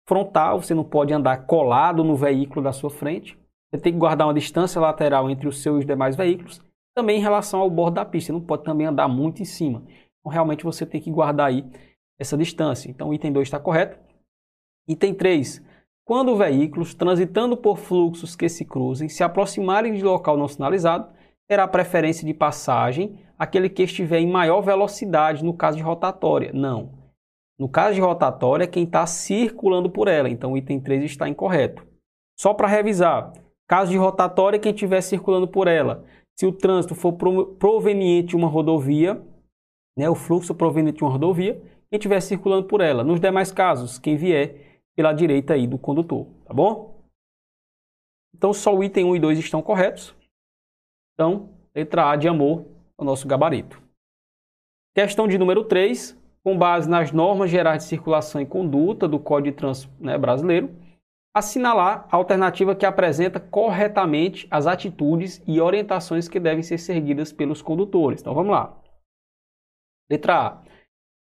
Frontal, 0.08 0.62
você 0.62 0.74
não 0.74 0.84
pode 0.84 1.14
andar 1.14 1.46
colado 1.46 2.04
no 2.04 2.16
veículo 2.16 2.62
da 2.62 2.74
sua 2.74 2.90
frente. 2.90 3.38
Você 3.70 3.82
tem 3.82 3.94
que 3.94 4.00
guardar 4.00 4.28
uma 4.28 4.34
distância 4.34 4.80
lateral 4.80 5.30
entre 5.30 5.48
o 5.48 5.52
seu 5.52 5.76
e 5.76 5.80
os 5.80 5.86
demais 5.86 6.16
veículos. 6.16 6.62
Também 6.96 7.18
em 7.18 7.22
relação 7.22 7.60
ao 7.60 7.70
bordo 7.70 7.96
da 7.96 8.06
pista, 8.06 8.28
você 8.28 8.34
não 8.34 8.42
pode 8.42 8.64
também 8.64 8.88
andar 8.88 9.08
muito 9.08 9.42
em 9.42 9.46
cima. 9.46 9.84
Então, 10.20 10.32
realmente, 10.32 10.64
você 10.64 10.86
tem 10.86 11.02
que 11.02 11.12
guardar 11.12 11.48
aí 11.48 11.66
essa 12.20 12.38
distância. 12.38 12.90
Então, 12.90 13.10
o 13.10 13.14
item 13.14 13.32
2 13.32 13.48
está 13.48 13.60
correto. 13.60 13.98
Item 14.88 15.14
3. 15.14 15.64
quando 16.06 16.38
veículos 16.38 16.94
transitando 16.94 17.58
por 17.58 17.78
fluxos 17.78 18.36
que 18.36 18.48
se 18.48 18.64
cruzem 18.64 19.10
se 19.10 19.24
aproximarem 19.24 19.94
de 19.94 20.04
local 20.04 20.38
não 20.38 20.48
sinalizado, 20.48 21.10
terá 21.50 21.68
preferência 21.68 22.26
de 22.26 22.34
passagem 22.34 23.20
aquele 23.38 23.70
que 23.70 23.84
estiver 23.84 24.20
em 24.20 24.30
maior 24.30 24.62
velocidade 24.62 25.44
no 25.44 25.54
caso 25.54 25.78
de 25.78 25.84
rotatória. 25.84 26.52
Não. 26.54 26.98
No 27.60 27.68
caso 27.68 27.96
de 27.96 28.02
rotatória, 28.02 28.66
é 28.66 28.68
quem 28.68 28.84
está 28.84 29.06
circulando 29.06 29.90
por 29.90 30.08
ela. 30.08 30.30
Então, 30.30 30.54
o 30.54 30.58
item 30.58 30.80
3 30.80 31.04
está 31.04 31.28
incorreto. 31.28 31.86
Só 32.40 32.54
para 32.54 32.68
revisar, 32.68 33.34
caso 33.68 33.92
de 33.92 33.98
rotatória, 33.98 34.60
quem 34.60 34.72
estiver 34.72 35.02
circulando 35.02 35.48
por 35.48 35.68
ela. 35.68 36.06
Se 36.40 36.46
o 36.46 36.52
trânsito 36.52 36.94
for 36.94 37.14
proveniente 37.14 38.30
de 38.30 38.36
uma 38.36 38.48
rodovia, 38.48 39.20
né, 39.98 40.08
o 40.08 40.14
fluxo 40.14 40.54
proveniente 40.54 41.00
de 41.00 41.04
uma 41.04 41.10
rodovia, 41.10 41.56
quem 41.90 41.98
estiver 41.98 42.22
circulando 42.22 42.68
por 42.68 42.80
ela. 42.80 43.04
Nos 43.04 43.20
demais 43.20 43.52
casos, 43.52 43.98
quem 43.98 44.16
vier 44.16 44.82
pela 44.96 45.14
direita 45.14 45.56
aí 45.56 45.66
do 45.66 45.80
condutor, 45.80 46.28
tá 46.46 46.54
bom? 46.54 47.02
Então, 48.36 48.54
só 48.54 48.76
o 48.76 48.84
item 48.84 49.06
1 49.06 49.16
e 49.16 49.20
2 49.20 49.40
estão 49.40 49.64
corretos. 49.64 50.16
Então, 51.16 51.50
letra 51.74 52.12
A 52.12 52.16
de 52.16 52.28
amor, 52.28 52.68
o 52.98 53.06
nosso 53.06 53.28
gabarito. 53.28 53.82
Questão 54.96 55.28
de 55.28 55.38
número 55.38 55.64
3, 55.64 56.18
com 56.44 56.58
base 56.58 56.90
nas 56.90 57.12
normas 57.12 57.50
gerais 57.50 57.84
de 57.84 57.90
circulação 57.90 58.42
e 58.42 58.46
conduta 58.46 59.08
do 59.08 59.20
Código 59.20 59.52
de 59.52 59.58
Trânsito 59.58 59.94
né, 60.00 60.18
brasileiro, 60.18 60.74
assinalar 61.36 62.08
a 62.12 62.16
alternativa 62.16 62.76
que 62.76 62.86
apresenta 62.86 63.40
corretamente 63.40 64.48
as 64.50 64.66
atitudes 64.66 65.42
e 65.46 65.62
orientações 65.62 66.28
que 66.28 66.40
devem 66.40 66.64
ser 66.64 66.80
seguidas 66.80 67.32
pelos 67.32 67.62
condutores. 67.62 68.22
Então 68.22 68.34
vamos 68.34 68.52
lá. 68.52 68.76
Letra 70.10 70.48
A. 70.48 70.64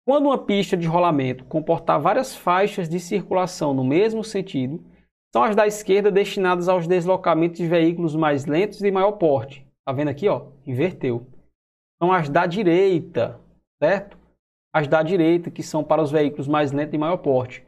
Quando 0.07 0.26
uma 0.26 0.38
pista 0.38 0.74
de 0.74 0.87
rolamento 0.87 1.44
comportar 1.44 2.00
várias 2.00 2.35
faixas 2.35 2.88
de 2.88 2.98
circulação 2.98 3.74
no 3.74 3.85
mesmo 3.85 4.24
sentido, 4.24 4.83
são 5.35 5.42
as 5.42 5.54
da 5.54 5.66
esquerda 5.66 6.11
destinadas 6.11 6.68
aos 6.68 6.87
deslocamentos 6.87 7.59
de 7.59 7.66
veículos 7.66 8.16
mais 8.16 8.46
lentos 8.46 8.81
e 8.83 8.90
maior 8.90 9.12
porte. 9.12 9.66
Tá 9.85 9.92
vendo 9.92 10.09
aqui, 10.09 10.26
ó? 10.26 10.46
Inverteu. 10.66 11.26
São 12.02 12.12
as 12.12 12.28
da 12.28 12.46
direita, 12.46 13.40
certo? 13.82 14.18
As 14.72 14.87
da 14.87 15.02
direita, 15.02 15.50
que 15.50 15.62
são 15.62 15.82
para 15.82 16.02
os 16.02 16.11
veículos 16.11 16.46
mais 16.46 16.72
lentos 16.72 16.94
e 16.94 16.98
maior 16.98 17.16
porte 17.18 17.66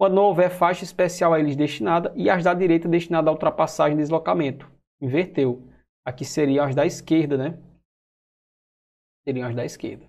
quando 0.00 0.16
houver 0.16 0.48
faixa 0.48 0.82
especial 0.82 1.34
a 1.34 1.38
eles 1.38 1.54
destinada, 1.54 2.10
e 2.16 2.30
as 2.30 2.42
da 2.42 2.54
direita 2.54 2.88
destinada 2.88 3.28
à 3.28 3.32
ultrapassagem 3.34 3.98
e 3.98 4.00
deslocamento. 4.00 4.66
Inverteu. 4.98 5.68
Aqui 6.06 6.24
seriam 6.24 6.64
as 6.64 6.74
da 6.74 6.86
esquerda, 6.86 7.36
né? 7.36 7.58
Seriam 9.28 9.46
as 9.46 9.54
da 9.54 9.62
esquerda. 9.62 10.06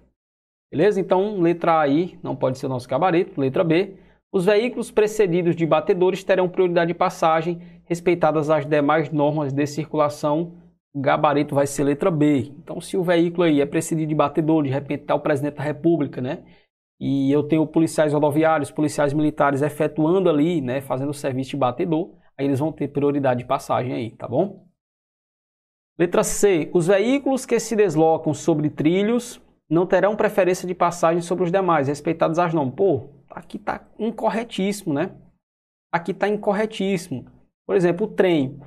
Beleza? 0.72 1.02
Então, 1.02 1.42
letra 1.42 1.74
A 1.74 1.82
aí 1.82 2.18
não 2.24 2.38
pode 2.38 2.58
ser 2.58 2.68
o 2.68 2.70
nosso 2.70 2.88
gabarito. 2.88 3.42
Letra 3.42 3.66
B. 3.66 3.98
Os 4.32 4.46
veículos 4.46 4.90
precedidos 4.90 5.58
de 5.58 5.66
batedores 5.66 6.24
terão 6.24 6.48
prioridade 6.48 6.94
de 6.94 6.98
passagem, 6.98 7.62
respeitadas 7.84 8.50
as 8.50 8.66
demais 8.66 9.12
normas 9.12 9.52
de 9.52 9.68
circulação. 9.68 10.54
Gabarito 10.96 11.56
vai 11.56 11.68
ser 11.68 11.84
letra 11.84 12.12
B. 12.12 12.54
Então, 12.60 12.82
se 12.82 12.98
o 12.98 13.04
veículo 13.04 13.44
aí 13.44 13.62
é 13.62 13.66
precedido 13.66 14.10
de 14.10 14.16
batedor, 14.16 14.64
de 14.64 14.70
repente 14.70 15.02
está 15.02 15.16
o 15.16 15.20
presidente 15.20 15.56
da 15.56 15.64
República, 15.64 16.22
né? 16.22 16.44
e 17.02 17.32
eu 17.32 17.42
tenho 17.42 17.66
policiais 17.66 18.14
rodoviários, 18.14 18.70
policiais 18.70 19.12
militares 19.12 19.64
efetuando 19.64 20.30
ali, 20.30 20.62
né, 20.62 20.82
fazendo 20.82 21.10
o 21.10 21.16
serviço 21.16 21.50
de 21.50 21.58
batedor, 21.58 22.12
aí 22.38 22.46
eles 22.46 22.60
vão 22.60 22.72
ter 22.72 22.90
prioridade 22.90 23.40
de 23.40 23.48
passagem 23.48 23.92
aí, 23.92 24.12
tá 24.12 24.28
bom? 24.28 24.68
Letra 25.98 26.24
C. 26.24 26.70
Os 26.76 26.86
veículos 26.86 27.44
que 27.44 27.60
se 27.60 27.76
deslocam 27.76 28.36
sobre 28.36 28.70
trilhos 28.70 29.42
não 29.68 29.88
terão 29.88 30.16
preferência 30.16 30.68
de 30.68 30.76
passagem 30.76 31.24
sobre 31.24 31.44
os 31.44 31.52
demais, 31.52 31.88
respeitados 31.88 32.38
as 32.38 32.54
normas. 32.54 32.76
Pô, 32.76 33.10
aqui 33.32 33.58
está 33.58 33.84
incorretíssimo, 33.98 34.94
né? 34.94 35.12
Aqui 35.92 36.12
está 36.12 36.28
incorretíssimo. 36.28 37.26
Por 37.66 37.76
exemplo, 37.76 38.06
o 38.06 38.10
trem. 38.12 38.60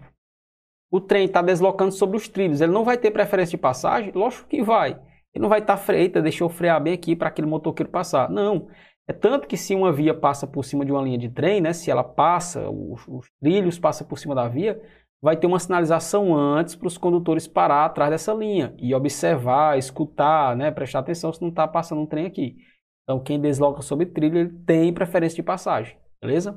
O 0.94 1.00
trem 1.00 1.24
está 1.24 1.42
deslocando 1.42 1.90
sobre 1.90 2.16
os 2.16 2.28
trilhos. 2.28 2.60
Ele 2.60 2.70
não 2.70 2.84
vai 2.84 2.96
ter 2.96 3.10
preferência 3.10 3.50
de 3.50 3.60
passagem? 3.60 4.12
Lógico 4.14 4.48
que 4.48 4.62
vai. 4.62 4.92
Ele 5.34 5.42
não 5.42 5.48
vai 5.48 5.58
estar 5.58 5.76
tá 5.76 5.82
freita, 5.82 6.22
deixa 6.22 6.44
eu 6.44 6.48
frear 6.48 6.80
bem 6.80 6.92
aqui 6.92 7.16
para 7.16 7.26
aquele 7.26 7.48
motoqueiro 7.48 7.90
passar. 7.90 8.30
Não. 8.30 8.68
É 9.08 9.12
tanto 9.12 9.48
que 9.48 9.56
se 9.56 9.74
uma 9.74 9.92
via 9.92 10.14
passa 10.14 10.46
por 10.46 10.64
cima 10.64 10.84
de 10.84 10.92
uma 10.92 11.02
linha 11.02 11.18
de 11.18 11.28
trem, 11.28 11.60
né, 11.60 11.72
se 11.72 11.90
ela 11.90 12.04
passa, 12.04 12.70
os, 12.70 13.04
os 13.08 13.26
trilhos 13.42 13.76
passam 13.76 14.06
por 14.06 14.20
cima 14.20 14.36
da 14.36 14.46
via, 14.46 14.80
vai 15.20 15.36
ter 15.36 15.48
uma 15.48 15.58
sinalização 15.58 16.32
antes 16.32 16.76
para 16.76 16.86
os 16.86 16.96
condutores 16.96 17.48
parar 17.48 17.86
atrás 17.86 18.12
dessa 18.12 18.32
linha 18.32 18.72
e 18.78 18.94
observar, 18.94 19.76
escutar, 19.76 20.54
né, 20.54 20.70
prestar 20.70 21.00
atenção 21.00 21.32
se 21.32 21.42
não 21.42 21.48
está 21.48 21.66
passando 21.66 22.02
um 22.02 22.06
trem 22.06 22.26
aqui. 22.26 22.54
Então, 23.02 23.18
quem 23.18 23.40
desloca 23.40 23.82
sobre 23.82 24.06
trilho, 24.06 24.38
ele 24.38 24.52
tem 24.64 24.94
preferência 24.94 25.34
de 25.34 25.42
passagem, 25.42 25.96
beleza? 26.22 26.56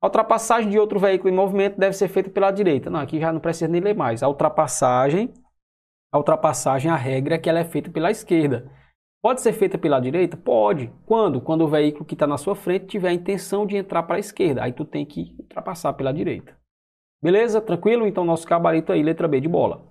A 0.00 0.06
ultrapassagem 0.06 0.70
de 0.70 0.78
outro 0.78 0.98
veículo 0.98 1.32
em 1.32 1.36
movimento 1.36 1.78
deve 1.78 1.96
ser 1.96 2.08
feita 2.08 2.30
pela 2.30 2.50
direita. 2.50 2.88
Não, 2.88 3.00
aqui 3.00 3.18
já 3.18 3.32
não 3.32 3.40
precisa 3.40 3.68
nem 3.68 3.80
ler 3.80 3.96
mais. 3.96 4.22
A 4.22 4.28
ultrapassagem 4.28 5.32
a 6.10 6.16
ultrapassagem, 6.16 6.90
a 6.90 6.96
regra 6.96 7.34
é 7.34 7.38
que 7.38 7.50
ela 7.50 7.58
é 7.58 7.64
feita 7.64 7.90
pela 7.90 8.10
esquerda. 8.10 8.70
Pode 9.22 9.42
ser 9.42 9.52
feita 9.52 9.76
pela 9.76 10.00
direita? 10.00 10.36
Pode. 10.36 10.90
Quando? 11.04 11.40
Quando 11.40 11.62
o 11.62 11.68
veículo 11.68 12.04
que 12.04 12.14
está 12.14 12.26
na 12.26 12.38
sua 12.38 12.54
frente 12.54 12.86
tiver 12.86 13.08
a 13.08 13.12
intenção 13.12 13.66
de 13.66 13.76
entrar 13.76 14.04
para 14.04 14.16
a 14.16 14.20
esquerda. 14.20 14.62
Aí 14.62 14.72
tu 14.72 14.84
tem 14.84 15.04
que 15.04 15.34
ultrapassar 15.38 15.92
pela 15.92 16.12
direita. 16.12 16.56
Beleza? 17.22 17.60
Tranquilo? 17.60 18.06
Então 18.06 18.24
nosso 18.24 18.46
gabarito 18.46 18.92
aí, 18.92 19.02
letra 19.02 19.28
B 19.28 19.40
de 19.40 19.48
bola. 19.48 19.86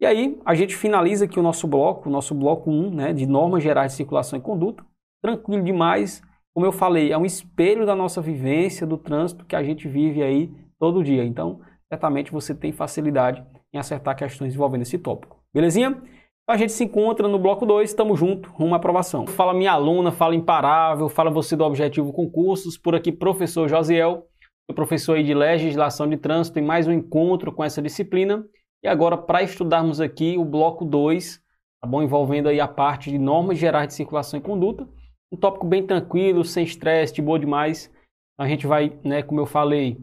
E 0.00 0.06
aí, 0.06 0.40
a 0.44 0.54
gente 0.54 0.76
finaliza 0.76 1.24
aqui 1.24 1.40
o 1.40 1.42
nosso 1.42 1.66
bloco, 1.66 2.08
o 2.08 2.12
nosso 2.12 2.34
bloco 2.34 2.70
1, 2.70 2.94
né, 2.94 3.12
de 3.12 3.26
normas 3.26 3.62
gerais 3.62 3.92
de 3.92 3.96
circulação 3.96 4.38
e 4.38 4.42
conduta. 4.42 4.84
Tranquilo 5.22 5.62
demais. 5.62 6.22
Como 6.54 6.64
eu 6.64 6.72
falei, 6.72 7.10
é 7.10 7.18
um 7.18 7.24
espelho 7.26 7.84
da 7.84 7.96
nossa 7.96 8.22
vivência, 8.22 8.86
do 8.86 8.96
trânsito 8.96 9.44
que 9.44 9.56
a 9.56 9.62
gente 9.62 9.88
vive 9.88 10.22
aí 10.22 10.50
todo 10.78 11.02
dia. 11.02 11.24
Então, 11.24 11.60
certamente 11.88 12.30
você 12.30 12.54
tem 12.54 12.70
facilidade 12.70 13.44
em 13.72 13.78
acertar 13.78 14.16
questões 14.16 14.54
envolvendo 14.54 14.82
esse 14.82 14.96
tópico. 14.96 15.42
Belezinha? 15.52 15.90
Então 15.90 16.54
a 16.54 16.56
gente 16.56 16.72
se 16.72 16.84
encontra 16.84 17.26
no 17.26 17.38
bloco 17.38 17.66
2, 17.66 17.90
estamos 17.90 18.20
junto, 18.20 18.50
rumo 18.50 18.74
à 18.74 18.76
aprovação. 18.76 19.26
Fala 19.26 19.52
minha 19.52 19.72
aluna, 19.72 20.12
fala 20.12 20.34
imparável, 20.34 21.08
fala 21.08 21.30
você 21.30 21.56
do 21.56 21.64
Objetivo 21.64 22.12
Concursos, 22.12 22.78
por 22.78 22.94
aqui 22.94 23.10
professor 23.10 23.68
Josiel, 23.68 24.26
professor 24.74 25.20
de 25.20 25.34
Legislação 25.34 26.08
de 26.08 26.16
Trânsito, 26.16 26.58
em 26.58 26.62
mais 26.62 26.86
um 26.86 26.92
encontro 26.92 27.50
com 27.50 27.64
essa 27.64 27.82
disciplina. 27.82 28.44
E 28.82 28.86
agora 28.86 29.16
para 29.16 29.42
estudarmos 29.42 30.00
aqui 30.00 30.36
o 30.38 30.44
bloco 30.44 30.84
2, 30.84 31.40
tá 31.80 31.88
bom? 31.88 32.02
Envolvendo 32.02 32.48
aí 32.48 32.60
a 32.60 32.68
parte 32.68 33.10
de 33.10 33.18
normas 33.18 33.58
gerais 33.58 33.88
de 33.88 33.94
circulação 33.94 34.38
e 34.38 34.42
conduta, 34.42 34.86
um 35.34 35.36
tópico 35.36 35.66
bem 35.66 35.84
tranquilo, 35.84 36.44
sem 36.44 36.64
estresse, 36.64 37.14
de 37.14 37.20
boa 37.20 37.38
demais. 37.38 37.92
A 38.38 38.46
gente 38.46 38.66
vai, 38.66 38.96
né, 39.04 39.22
como 39.22 39.40
eu 39.40 39.46
falei, 39.46 39.98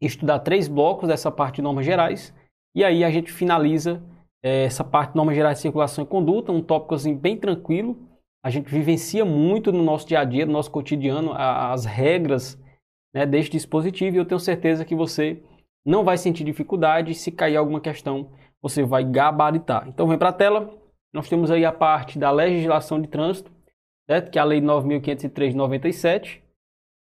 estudar 0.00 0.40
três 0.40 0.68
blocos 0.68 1.08
dessa 1.08 1.30
parte 1.30 1.56
de 1.56 1.62
normas 1.62 1.86
gerais 1.86 2.34
e 2.74 2.84
aí 2.84 3.04
a 3.04 3.10
gente 3.10 3.32
finaliza 3.32 4.02
é, 4.42 4.64
essa 4.64 4.82
parte 4.84 5.10
de 5.10 5.16
normas 5.16 5.34
gerais 5.34 5.58
de 5.58 5.62
circulação 5.62 6.04
e 6.04 6.06
conduta, 6.06 6.52
um 6.52 6.62
tópico 6.62 6.94
assim, 6.94 7.16
bem 7.16 7.36
tranquilo. 7.36 7.96
A 8.44 8.50
gente 8.50 8.70
vivencia 8.70 9.24
muito 9.24 9.72
no 9.72 9.82
nosso 9.82 10.06
dia 10.06 10.20
a 10.20 10.24
dia, 10.24 10.44
no 10.44 10.52
nosso 10.52 10.70
cotidiano, 10.70 11.32
as 11.34 11.84
regras 11.84 12.60
né, 13.14 13.24
deste 13.24 13.52
dispositivo 13.52 14.16
e 14.16 14.18
eu 14.18 14.24
tenho 14.24 14.40
certeza 14.40 14.84
que 14.84 14.94
você 14.94 15.42
não 15.84 16.04
vai 16.04 16.18
sentir 16.18 16.44
dificuldade. 16.44 17.14
Se 17.14 17.30
cair 17.30 17.56
alguma 17.56 17.80
questão, 17.80 18.30
você 18.60 18.82
vai 18.82 19.04
gabaritar. 19.04 19.86
Então 19.88 20.08
vem 20.08 20.18
para 20.18 20.30
a 20.30 20.32
tela. 20.32 20.74
Nós 21.14 21.28
temos 21.28 21.50
aí 21.50 21.64
a 21.64 21.72
parte 21.72 22.18
da 22.18 22.30
legislação 22.30 23.00
de 23.00 23.06
trânsito, 23.06 23.52
certo? 24.06 24.30
que 24.30 24.38
é 24.38 24.42
a 24.42 24.44
Lei 24.44 24.60
9.503 24.60 25.50
de 25.50 25.56
97. 25.56 26.42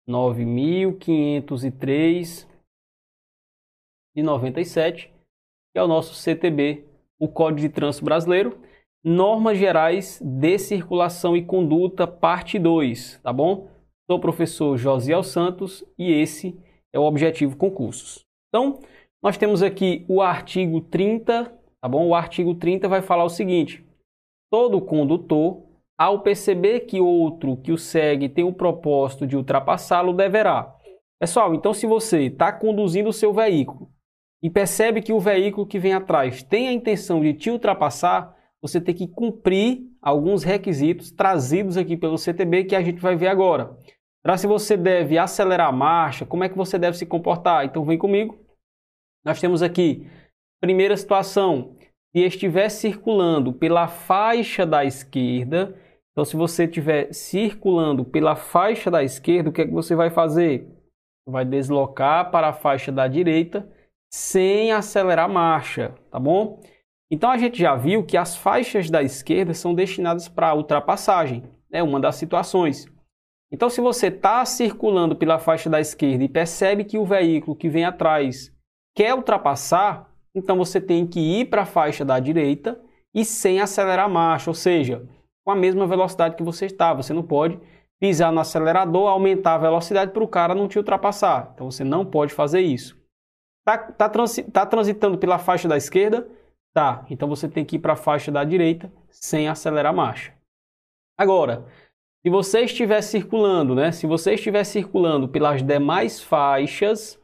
9.503 0.08 2.48
de 4.14 4.22
97 4.22 5.14
que 5.74 5.78
é 5.78 5.82
o 5.82 5.88
nosso 5.88 6.14
CTB, 6.14 6.84
o 7.18 7.26
Código 7.26 7.62
de 7.62 7.68
Trânsito 7.68 8.04
Brasileiro, 8.04 8.56
Normas 9.02 9.58
Gerais 9.58 10.22
de 10.22 10.56
Circulação 10.56 11.36
e 11.36 11.44
Conduta, 11.44 12.06
parte 12.06 12.60
2, 12.60 13.18
tá 13.20 13.32
bom? 13.32 13.68
Sou 14.08 14.18
o 14.18 14.20
professor 14.20 14.76
Josiel 14.76 15.24
Santos 15.24 15.84
e 15.98 16.12
esse 16.12 16.56
é 16.92 16.98
o 16.98 17.02
Objetivo 17.02 17.56
Concursos. 17.56 18.24
Então, 18.48 18.78
nós 19.20 19.36
temos 19.36 19.64
aqui 19.64 20.04
o 20.08 20.22
artigo 20.22 20.80
30, 20.80 21.52
tá 21.80 21.88
bom? 21.88 22.06
O 22.06 22.14
artigo 22.14 22.54
30 22.54 22.86
vai 22.86 23.02
falar 23.02 23.24
o 23.24 23.28
seguinte: 23.28 23.84
todo 24.52 24.80
condutor, 24.80 25.60
ao 25.96 26.20
perceber 26.20 26.80
que 26.80 27.00
outro 27.00 27.56
que 27.56 27.72
o 27.72 27.78
segue 27.78 28.28
tem 28.28 28.44
o 28.44 28.52
propósito 28.52 29.26
de 29.26 29.36
ultrapassá-lo, 29.36 30.12
deverá. 30.12 30.74
Pessoal, 31.20 31.54
então 31.54 31.72
se 31.72 31.86
você 31.86 32.24
está 32.24 32.52
conduzindo 32.52 33.08
o 33.08 33.12
seu 33.12 33.32
veículo 33.32 33.90
e 34.42 34.50
percebe 34.50 35.00
que 35.00 35.12
o 35.12 35.20
veículo 35.20 35.66
que 35.66 35.78
vem 35.78 35.94
atrás 35.94 36.42
tem 36.42 36.68
a 36.68 36.72
intenção 36.72 37.20
de 37.20 37.32
te 37.32 37.50
ultrapassar, 37.50 38.36
você 38.60 38.80
tem 38.80 38.94
que 38.94 39.06
cumprir 39.06 39.82
alguns 40.02 40.42
requisitos 40.42 41.10
trazidos 41.10 41.76
aqui 41.76 41.96
pelo 41.96 42.18
CTB 42.18 42.64
que 42.64 42.76
a 42.76 42.82
gente 42.82 43.00
vai 43.00 43.16
ver 43.16 43.28
agora. 43.28 43.76
Para 44.22 44.36
se 44.38 44.46
você 44.46 44.76
deve 44.76 45.18
acelerar 45.18 45.68
a 45.68 45.72
marcha, 45.72 46.24
como 46.24 46.44
é 46.44 46.48
que 46.48 46.56
você 46.56 46.78
deve 46.78 46.96
se 46.96 47.04
comportar? 47.04 47.64
Então 47.64 47.84
vem 47.84 47.98
comigo. 47.98 48.38
Nós 49.24 49.40
temos 49.40 49.62
aqui, 49.62 50.06
primeira 50.60 50.96
situação, 50.96 51.76
se 52.14 52.22
estiver 52.22 52.68
circulando 52.68 53.52
pela 53.52 53.86
faixa 53.86 54.64
da 54.64 54.84
esquerda, 54.84 55.74
então 56.14 56.24
se 56.24 56.36
você 56.36 56.64
estiver 56.64 57.12
circulando 57.12 58.04
pela 58.04 58.36
faixa 58.36 58.88
da 58.88 59.02
esquerda, 59.02 59.50
o 59.50 59.52
que 59.52 59.62
é 59.62 59.66
que 59.66 59.72
você 59.72 59.96
vai 59.96 60.10
fazer? 60.10 60.70
vai 61.26 61.44
deslocar 61.44 62.30
para 62.30 62.48
a 62.48 62.52
faixa 62.52 62.92
da 62.92 63.08
direita 63.08 63.66
sem 64.12 64.72
acelerar 64.72 65.24
a 65.24 65.32
marcha, 65.32 65.94
tá 66.10 66.20
bom? 66.20 66.60
Então 67.10 67.30
a 67.30 67.38
gente 67.38 67.58
já 67.58 67.74
viu 67.74 68.04
que 68.04 68.16
as 68.16 68.36
faixas 68.36 68.90
da 68.90 69.02
esquerda 69.02 69.54
são 69.54 69.74
destinadas 69.74 70.28
para 70.28 70.54
ultrapassagem, 70.54 71.42
é 71.72 71.82
uma 71.82 71.98
das 71.98 72.16
situações. 72.16 72.86
Então 73.50 73.68
se 73.68 73.80
você 73.80 74.08
está 74.08 74.44
circulando 74.44 75.16
pela 75.16 75.38
faixa 75.38 75.70
da 75.70 75.80
esquerda 75.80 76.24
e 76.24 76.28
percebe 76.28 76.84
que 76.84 76.98
o 76.98 77.04
veículo 77.04 77.56
que 77.56 77.68
vem 77.68 77.84
atrás 77.84 78.52
quer 78.94 79.14
ultrapassar, 79.14 80.12
então 80.34 80.56
você 80.56 80.80
tem 80.80 81.06
que 81.06 81.20
ir 81.20 81.46
para 81.46 81.62
a 81.62 81.66
faixa 81.66 82.04
da 82.04 82.18
direita 82.20 82.80
e 83.14 83.24
sem 83.24 83.60
acelerar 83.60 84.06
a 84.06 84.08
marcha, 84.08 84.50
ou 84.50 84.54
seja, 84.54 85.08
com 85.44 85.50
a 85.50 85.56
mesma 85.56 85.86
velocidade 85.86 86.36
que 86.36 86.42
você 86.42 86.66
está. 86.66 86.94
Você 86.94 87.12
não 87.12 87.22
pode 87.22 87.60
pisar 88.00 88.32
no 88.32 88.40
acelerador, 88.40 89.08
aumentar 89.08 89.54
a 89.54 89.58
velocidade 89.58 90.10
para 90.10 90.24
o 90.24 90.28
cara 90.28 90.54
não 90.54 90.66
te 90.66 90.78
ultrapassar. 90.78 91.52
Então 91.54 91.70
você 91.70 91.84
não 91.84 92.04
pode 92.04 92.32
fazer 92.32 92.60
isso. 92.60 92.98
Está 93.60 93.78
tá, 93.78 94.08
transi 94.08 94.42
tá 94.42 94.66
transitando 94.66 95.18
pela 95.18 95.38
faixa 95.38 95.68
da 95.68 95.76
esquerda? 95.76 96.28
Tá. 96.72 97.06
Então 97.08 97.28
você 97.28 97.48
tem 97.48 97.64
que 97.64 97.76
ir 97.76 97.78
para 97.78 97.92
a 97.92 97.96
faixa 97.96 98.32
da 98.32 98.42
direita 98.44 98.92
sem 99.10 99.48
acelerar 99.48 99.92
a 99.92 99.96
marcha. 99.96 100.34
Agora, 101.16 101.64
se 102.22 102.30
você 102.30 102.62
estiver 102.62 103.00
circulando, 103.02 103.74
né? 103.74 103.92
Se 103.92 104.06
você 104.06 104.34
estiver 104.34 104.64
circulando 104.64 105.28
pelas 105.28 105.62
demais 105.62 106.22
faixas, 106.22 107.20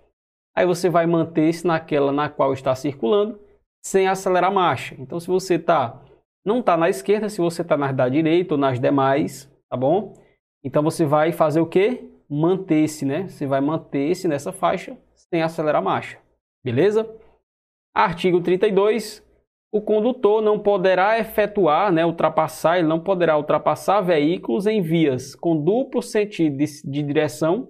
aí 0.54 0.66
você 0.66 0.88
vai 0.88 1.06
manter-se 1.06 1.66
naquela 1.66 2.12
na 2.12 2.28
qual 2.28 2.52
está 2.52 2.74
circulando 2.74 3.40
sem 3.82 4.06
acelerar 4.06 4.50
a 4.50 4.54
marcha. 4.54 4.94
Então, 4.98 5.18
se 5.18 5.26
você 5.26 5.58
tá, 5.58 6.00
não 6.44 6.60
está 6.60 6.76
na 6.76 6.88
esquerda, 6.88 7.28
se 7.28 7.40
você 7.40 7.62
está 7.62 7.76
na 7.76 7.92
da 7.92 8.08
direita 8.08 8.54
ou 8.54 8.58
nas 8.58 8.80
demais, 8.80 9.50
tá 9.68 9.76
bom? 9.76 10.14
Então, 10.64 10.82
você 10.82 11.04
vai 11.04 11.32
fazer 11.32 11.60
o 11.60 11.66
quê? 11.66 12.08
Manter-se, 12.28 13.04
né? 13.04 13.28
Você 13.28 13.46
vai 13.46 13.60
manter-se 13.60 14.28
nessa 14.28 14.52
faixa 14.52 14.96
sem 15.14 15.42
acelerar 15.42 15.80
a 15.80 15.84
marcha. 15.84 16.18
Beleza? 16.64 17.08
Artigo 17.94 18.40
32. 18.40 19.24
O 19.72 19.80
condutor 19.80 20.42
não 20.42 20.58
poderá 20.58 21.18
efetuar, 21.18 21.92
né, 21.92 22.04
ultrapassar, 22.04 22.78
ele 22.78 22.88
não 22.88 22.98
poderá 22.98 23.36
ultrapassar 23.36 24.00
veículos 24.00 24.66
em 24.66 24.82
vias 24.82 25.36
com 25.36 25.62
duplo 25.62 26.02
sentido 26.02 26.56
de, 26.56 26.64
de 26.82 27.02
direção 27.04 27.68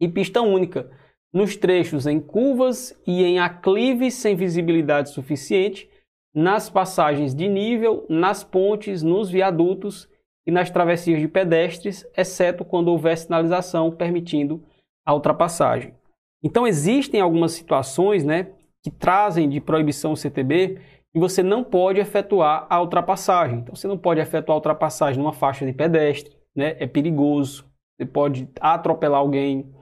e 0.00 0.06
pista 0.06 0.40
única, 0.40 0.88
nos 1.32 1.56
trechos 1.56 2.06
em 2.06 2.20
curvas 2.20 2.96
e 3.04 3.24
em 3.24 3.40
aclives 3.40 4.14
sem 4.14 4.36
visibilidade 4.36 5.10
suficiente, 5.10 5.90
nas 6.38 6.70
passagens 6.70 7.34
de 7.34 7.48
nível, 7.48 8.06
nas 8.08 8.44
pontes, 8.44 9.02
nos 9.02 9.28
viadutos 9.28 10.08
e 10.46 10.52
nas 10.52 10.70
travessias 10.70 11.20
de 11.20 11.26
pedestres, 11.26 12.06
exceto 12.16 12.64
quando 12.64 12.88
houver 12.88 13.18
sinalização 13.18 13.90
permitindo 13.90 14.62
a 15.04 15.12
ultrapassagem. 15.12 15.92
Então 16.40 16.64
existem 16.64 17.20
algumas 17.20 17.50
situações, 17.50 18.24
né, 18.24 18.52
que 18.84 18.90
trazem 18.90 19.48
de 19.48 19.60
proibição 19.60 20.14
CTB 20.14 20.80
que 21.12 21.18
você 21.18 21.42
não 21.42 21.64
pode 21.64 21.98
efetuar 21.98 22.68
a 22.70 22.80
ultrapassagem. 22.80 23.58
Então 23.58 23.74
você 23.74 23.88
não 23.88 23.98
pode 23.98 24.20
efetuar 24.20 24.54
a 24.54 24.58
ultrapassagem 24.58 25.20
numa 25.20 25.32
faixa 25.32 25.66
de 25.66 25.72
pedestre, 25.72 26.36
né? 26.54 26.76
É 26.78 26.86
perigoso. 26.86 27.66
Você 27.98 28.06
pode 28.06 28.48
atropelar 28.60 29.18
alguém, 29.18 29.74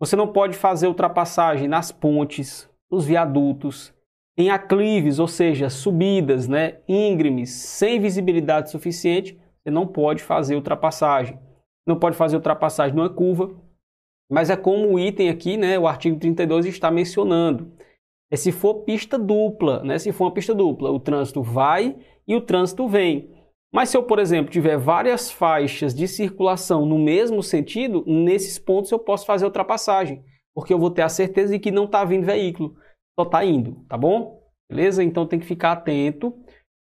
você 0.00 0.16
não 0.16 0.26
pode 0.26 0.56
fazer 0.56 0.88
ultrapassagem 0.88 1.68
nas 1.68 1.92
pontes, 1.92 2.68
nos 2.90 3.04
viadutos, 3.04 3.94
em 4.36 4.50
aclives, 4.50 5.18
ou 5.18 5.26
seja, 5.26 5.70
subidas, 5.70 6.46
né, 6.46 6.78
íngremes, 6.86 7.50
sem 7.50 7.98
visibilidade 7.98 8.70
suficiente, 8.70 9.38
você 9.62 9.70
não 9.70 9.86
pode 9.86 10.22
fazer 10.22 10.54
ultrapassagem. 10.54 11.38
Não 11.86 11.98
pode 11.98 12.16
fazer 12.16 12.36
ultrapassagem 12.36 12.94
numa 12.94 13.08
curva, 13.08 13.54
mas 14.30 14.50
é 14.50 14.56
como 14.56 14.92
o 14.92 14.98
item 14.98 15.28
aqui, 15.28 15.56
né, 15.56 15.78
o 15.78 15.86
artigo 15.86 16.18
32 16.18 16.66
está 16.66 16.90
mencionando. 16.90 17.72
É 18.30 18.36
se 18.36 18.52
for 18.52 18.82
pista 18.82 19.18
dupla, 19.18 19.82
né, 19.82 19.98
se 19.98 20.12
for 20.12 20.24
uma 20.24 20.34
pista 20.34 20.54
dupla, 20.54 20.90
o 20.90 21.00
trânsito 21.00 21.42
vai 21.42 21.96
e 22.26 22.34
o 22.34 22.40
trânsito 22.40 22.86
vem. 22.88 23.30
Mas 23.72 23.88
se 23.88 23.96
eu, 23.96 24.02
por 24.02 24.18
exemplo, 24.18 24.50
tiver 24.50 24.76
várias 24.76 25.30
faixas 25.30 25.94
de 25.94 26.08
circulação 26.08 26.84
no 26.84 26.98
mesmo 26.98 27.42
sentido, 27.42 28.04
nesses 28.06 28.58
pontos 28.58 28.90
eu 28.90 28.98
posso 28.98 29.24
fazer 29.26 29.44
ultrapassagem, 29.44 30.24
porque 30.54 30.72
eu 30.72 30.78
vou 30.78 30.90
ter 30.90 31.02
a 31.02 31.08
certeza 31.08 31.52
de 31.52 31.58
que 31.58 31.70
não 31.70 31.84
está 31.84 32.04
vindo 32.04 32.24
veículo, 32.24 32.74
só 33.18 33.24
está 33.24 33.44
indo, 33.44 33.84
tá 33.88 33.96
bom? 33.96 34.42
Beleza? 34.70 35.02
Então 35.02 35.26
tem 35.26 35.38
que 35.38 35.46
ficar 35.46 35.72
atento, 35.72 36.36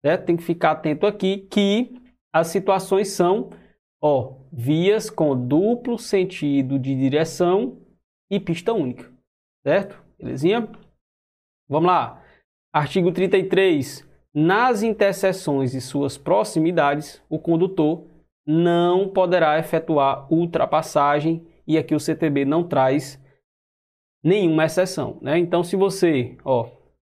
né? 0.05 0.17
Tem 0.17 0.37
que 0.37 0.43
ficar 0.43 0.73
atento 0.73 1.07
aqui 1.07 1.39
que 1.51 1.95
as 2.33 2.49
situações 2.49 3.09
são, 3.09 3.51
ó, 4.03 4.37
vias 4.53 5.11
com 5.11 5.37
duplo 5.37 5.99
sentido 5.99 6.79
de 6.79 6.95
direção 6.95 7.81
e 8.31 8.41
pista 8.41 8.73
única, 8.73 9.11
certo? 9.67 10.03
Belezinha? 10.19 10.69
Vamos 11.69 11.89
lá. 11.89 12.23
Artigo 12.73 13.13
33 13.13 14.09
nas 14.35 14.83
interseções 14.83 15.75
e 15.75 15.81
suas 15.81 16.17
proximidades, 16.17 17.23
o 17.29 17.39
condutor 17.39 18.07
não 18.47 19.09
poderá 19.09 19.59
efetuar 19.59 20.27
ultrapassagem 20.33 21.47
e 21.67 21.77
aqui 21.77 21.95
o 21.95 22.01
CTB 22.01 22.47
não 22.47 22.67
traz 22.67 23.22
nenhuma 24.23 24.65
exceção, 24.65 25.19
né? 25.21 25.39
Então, 25.39 25.65
se 25.65 25.77
você, 25.77 26.37
ó, 26.45 26.71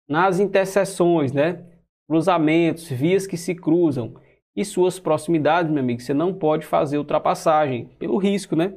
nas 0.10 0.40
interseções, 0.40 1.32
né, 1.32 1.66
cruzamentos, 2.08 2.90
vias 2.90 3.28
que 3.28 3.38
se 3.38 3.56
cruzam 3.56 4.16
e 4.56 4.66
suas 4.66 5.00
proximidades, 5.00 5.72
meu 5.72 5.82
amigo, 5.82 6.02
você 6.02 6.14
não 6.14 6.34
pode 6.34 6.66
fazer 6.66 6.98
ultrapassagem 6.98 7.86
pelo 8.00 8.18
risco, 8.18 8.56
né? 8.56 8.74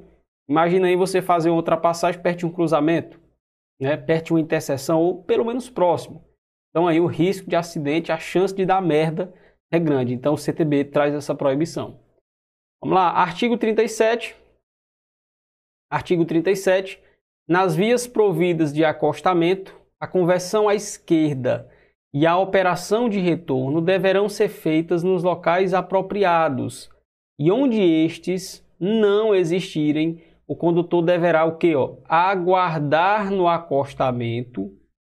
Imagina 0.48 0.86
aí 0.86 0.96
você 0.96 1.22
fazer 1.22 1.50
uma 1.50 1.56
ultrapassagem 1.56 2.20
perto 2.20 2.40
de 2.40 2.46
um 2.46 2.52
cruzamento, 2.52 3.20
né, 3.80 3.96
perto 3.96 4.26
de 4.26 4.32
uma 4.34 4.40
interseção 4.40 5.00
ou 5.00 5.22
pelo 5.22 5.44
menos 5.44 5.70
próximo. 5.70 6.24
Então 6.70 6.86
aí 6.86 7.00
o 7.00 7.06
risco 7.06 7.48
de 7.48 7.56
acidente, 7.56 8.12
a 8.12 8.18
chance 8.18 8.54
de 8.54 8.66
dar 8.66 8.82
merda 8.82 9.32
é 9.72 9.78
grande. 9.78 10.12
Então 10.12 10.34
o 10.34 10.38
CTB 10.38 10.84
traz 10.84 11.14
essa 11.14 11.34
proibição. 11.34 12.00
Vamos 12.82 12.96
lá, 12.96 13.10
artigo 13.10 13.56
37. 13.56 14.36
Artigo 15.90 16.24
37. 16.24 17.02
Nas 17.46 17.76
vias 17.76 18.06
providas 18.06 18.72
de 18.72 18.84
acostamento, 18.84 19.78
a 20.00 20.06
conversão 20.06 20.66
à 20.68 20.74
esquerda 20.74 21.68
e 22.12 22.26
a 22.26 22.38
operação 22.38 23.08
de 23.08 23.20
retorno 23.20 23.82
deverão 23.82 24.28
ser 24.28 24.48
feitas 24.48 25.02
nos 25.02 25.22
locais 25.22 25.74
apropriados. 25.74 26.88
E 27.38 27.50
onde 27.50 27.80
estes 27.80 28.64
não 28.80 29.34
existirem, 29.34 30.22
o 30.46 30.56
condutor 30.56 31.02
deverá 31.02 31.44
o 31.44 31.56
quê? 31.56 31.74
Ó? 31.74 31.96
Aguardar 32.08 33.30
no 33.30 33.46
acostamento 33.46 34.72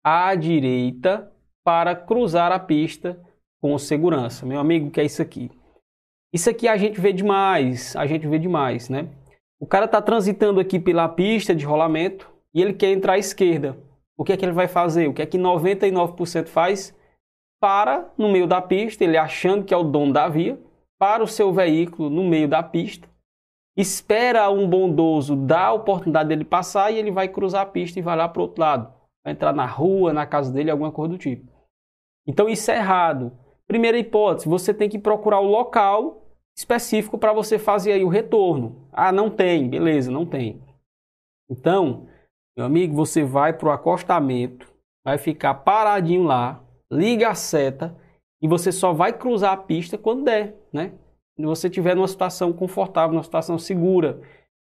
à 0.03 0.35
direita 0.35 1.31
para 1.65 1.95
cruzar 1.95 2.53
a 2.53 2.59
pista 2.59 3.21
com 3.61 3.77
segurança. 3.79 4.47
Meu 4.47 4.61
amigo, 4.61 4.91
que 4.91 5.01
é 5.01 5.05
isso 5.05 5.21
aqui? 5.21 5.51
Isso 6.33 6.49
aqui 6.49 6.69
a 6.69 6.77
gente 6.77 7.01
vê 7.01 7.13
demais, 7.13 7.95
a 7.97 8.07
gente 8.07 8.27
vê 8.27 8.39
demais, 8.39 8.89
né? 8.89 9.09
O 9.61 9.67
cara 9.67 9.87
está 9.87 10.03
transitando 10.03 10.61
aqui 10.61 10.79
pela 10.79 11.09
pista 11.09 11.55
de 11.55 11.65
rolamento 11.65 12.31
e 12.53 12.61
ele 12.61 12.73
quer 12.73 12.93
entrar 12.93 13.15
à 13.15 13.19
esquerda. 13.19 13.77
O 14.17 14.25
que 14.25 14.33
é 14.33 14.37
que 14.37 14.45
ele 14.45 14.53
vai 14.53 14.69
fazer? 14.69 15.09
O 15.09 15.15
que 15.15 15.23
é 15.23 15.27
que 15.27 15.39
99% 15.39 16.47
faz? 16.47 16.95
Para 17.61 18.13
no 18.17 18.31
meio 18.31 18.47
da 18.47 18.61
pista, 18.61 19.05
ele 19.05 19.17
achando 19.17 19.65
que 19.65 19.73
é 19.73 19.77
o 19.77 19.83
dono 19.83 20.13
da 20.13 20.29
via, 20.29 20.59
para 20.99 21.23
o 21.23 21.29
seu 21.29 21.53
veículo 21.53 22.09
no 22.11 22.23
meio 22.23 22.49
da 22.49 22.63
pista, 22.63 23.09
espera 23.77 24.51
um 24.51 24.69
bondoso 24.69 25.35
dar 25.35 25.67
a 25.67 25.73
oportunidade 25.73 26.29
dele 26.29 26.45
passar 26.45 26.91
e 26.91 26.99
ele 26.99 27.11
vai 27.11 27.29
cruzar 27.29 27.63
a 27.63 27.67
pista 27.67 27.99
e 27.99 28.03
vai 28.03 28.17
lá 28.17 28.29
para 28.29 28.41
o 28.41 28.43
outro 28.43 28.61
lado. 28.61 28.95
Vai 29.25 29.33
entrar 29.33 29.53
na 29.53 29.67
rua, 29.67 30.13
na 30.13 30.27
casa 30.27 30.53
dele, 30.53 30.71
alguma 30.71 30.93
coisa 30.93 31.13
do 31.13 31.19
tipo. 31.19 31.51
Então 32.27 32.49
isso 32.49 32.71
é 32.71 32.77
errado. 32.77 33.33
Primeira 33.67 33.99
hipótese, 33.99 34.49
você 34.49 34.73
tem 34.73 34.89
que 34.89 34.99
procurar 34.99 35.41
o 35.41 35.47
local 35.47 36.24
específico 36.57 37.19
para 37.19 37.33
você 37.33 37.59
fazer 37.59 37.93
aí 37.93 38.05
o 38.05 38.09
retorno. 38.09 38.89
Ah, 38.93 39.11
não 39.11 39.29
tem, 39.29 39.69
beleza, 39.69 40.11
não 40.11 40.25
tem. 40.25 40.63
Então, 41.51 42.07
meu 42.57 42.65
amigo, 42.65 42.95
você 42.95 43.25
vai 43.25 43.53
para 43.53 43.69
o 43.69 43.73
acostamento, 43.73 44.73
vai 45.05 45.19
ficar 45.19 45.55
paradinho 45.55 46.23
lá, 46.23 46.65
liga 46.91 47.29
a 47.29 47.35
seta 47.35 47.97
e 48.41 48.47
você 48.47 48.71
só 48.71 48.93
vai 48.93 49.13
cruzar 49.13 49.53
a 49.53 49.57
pista 49.57 49.99
quando 49.99 50.25
der, 50.25 50.55
né? 50.73 50.93
Quando 51.37 51.49
você 51.49 51.67
estiver 51.67 51.97
numa 51.97 52.07
situação 52.07 52.53
confortável, 52.53 53.13
numa 53.13 53.25
situação 53.25 53.59
segura. 53.59 54.21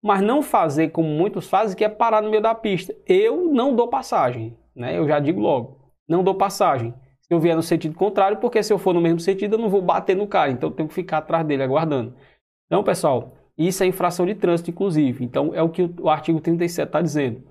Mas 0.03 0.21
não 0.21 0.41
fazer 0.41 0.89
como 0.89 1.07
muitos 1.07 1.47
fazem, 1.47 1.75
que 1.75 1.83
é 1.83 1.89
parar 1.89 2.21
no 2.21 2.29
meio 2.29 2.41
da 2.41 2.55
pista. 2.55 2.95
Eu 3.07 3.51
não 3.51 3.75
dou 3.75 3.87
passagem, 3.87 4.57
né? 4.75 4.97
Eu 4.97 5.07
já 5.07 5.19
digo 5.19 5.39
logo, 5.39 5.79
não 6.07 6.23
dou 6.23 6.35
passagem 6.35 6.93
eu 7.33 7.39
vier 7.39 7.55
no 7.55 7.63
sentido 7.63 7.95
contrário, 7.95 8.37
porque 8.37 8.61
se 8.61 8.73
eu 8.73 8.77
for 8.77 8.93
no 8.93 9.01
mesmo 9.01 9.19
sentido, 9.19 9.55
eu 9.55 9.59
não 9.59 9.69
vou 9.69 9.81
bater 9.81 10.15
no 10.15 10.27
cara, 10.27 10.51
então 10.51 10.69
eu 10.69 10.75
tenho 10.75 10.89
que 10.89 10.95
ficar 10.95 11.19
atrás 11.19 11.45
dele 11.45 11.63
aguardando. 11.63 12.13
Então, 12.67 12.83
pessoal, 12.83 13.35
isso 13.57 13.83
é 13.83 13.87
infração 13.87 14.25
de 14.25 14.35
trânsito, 14.35 14.71
inclusive. 14.71 15.23
Então, 15.23 15.53
é 15.53 15.61
o 15.61 15.69
que 15.69 15.83
o 15.99 16.09
artigo 16.09 16.39
37 16.41 16.87
está 16.87 17.01
dizendo. 17.01 17.43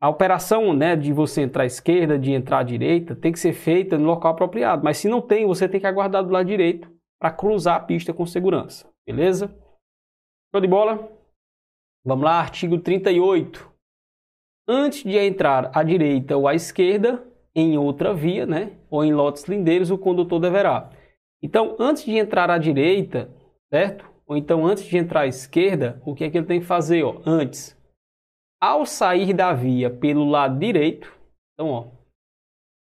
A 0.00 0.08
operação 0.08 0.72
né, 0.74 0.96
de 0.96 1.12
você 1.12 1.42
entrar 1.42 1.62
à 1.62 1.66
esquerda, 1.66 2.18
de 2.18 2.32
entrar 2.32 2.58
à 2.58 2.62
direita, 2.62 3.14
tem 3.14 3.32
que 3.32 3.38
ser 3.38 3.52
feita 3.52 3.96
no 3.96 4.04
local 4.04 4.32
apropriado. 4.32 4.82
Mas 4.82 4.98
se 4.98 5.08
não 5.08 5.20
tem, 5.20 5.46
você 5.46 5.68
tem 5.68 5.80
que 5.80 5.86
aguardar 5.86 6.24
do 6.24 6.32
lado 6.32 6.46
direito 6.46 6.90
para 7.20 7.30
cruzar 7.30 7.76
a 7.76 7.80
pista 7.80 8.12
com 8.12 8.26
segurança. 8.26 8.90
Beleza? 9.06 9.48
Show 10.52 10.60
de 10.60 10.66
bola? 10.66 11.08
Vamos 12.04 12.24
lá, 12.24 12.40
artigo 12.40 12.78
38. 12.78 13.70
antes 14.66 15.04
de 15.04 15.16
entrar 15.16 15.70
à 15.72 15.82
direita 15.82 16.36
ou 16.36 16.48
à 16.48 16.54
esquerda, 16.54 17.24
em 17.54 17.76
outra 17.76 18.14
via, 18.14 18.46
né? 18.46 18.76
Ou 18.90 19.04
em 19.04 19.12
lotes 19.12 19.44
lindeiros, 19.44 19.90
o 19.90 19.98
condutor 19.98 20.40
deverá. 20.40 20.90
Então, 21.42 21.76
antes 21.78 22.04
de 22.04 22.16
entrar 22.16 22.50
à 22.50 22.58
direita, 22.58 23.30
certo? 23.72 24.10
Ou 24.26 24.36
então 24.36 24.64
antes 24.64 24.84
de 24.84 24.96
entrar 24.96 25.22
à 25.22 25.26
esquerda, 25.26 26.00
o 26.06 26.14
que 26.14 26.24
é 26.24 26.30
que 26.30 26.38
ele 26.38 26.46
tem 26.46 26.60
que 26.60 26.66
fazer, 26.66 27.02
ó? 27.02 27.20
Antes, 27.26 27.76
ao 28.60 28.86
sair 28.86 29.34
da 29.34 29.52
via 29.52 29.90
pelo 29.90 30.24
lado 30.24 30.58
direito, 30.58 31.12
então, 31.52 31.70
ó, 31.70 31.90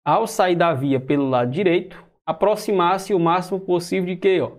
ao 0.05 0.27
sair 0.27 0.55
da 0.55 0.73
via 0.73 1.01
pelo 1.01 1.29
lado 1.29 1.51
direito, 1.51 2.03
aproximar-se 2.25 3.12
o 3.12 3.19
máximo 3.19 3.61
possível 3.61 4.07
de 4.07 4.16
quê, 4.16 4.40
ó? 4.40 4.57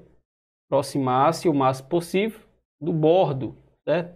Aproximar-se 0.70 1.48
o 1.48 1.54
máximo 1.54 1.88
possível 1.88 2.42
do 2.82 2.92
bordo, 2.92 3.58
certo? 3.88 4.16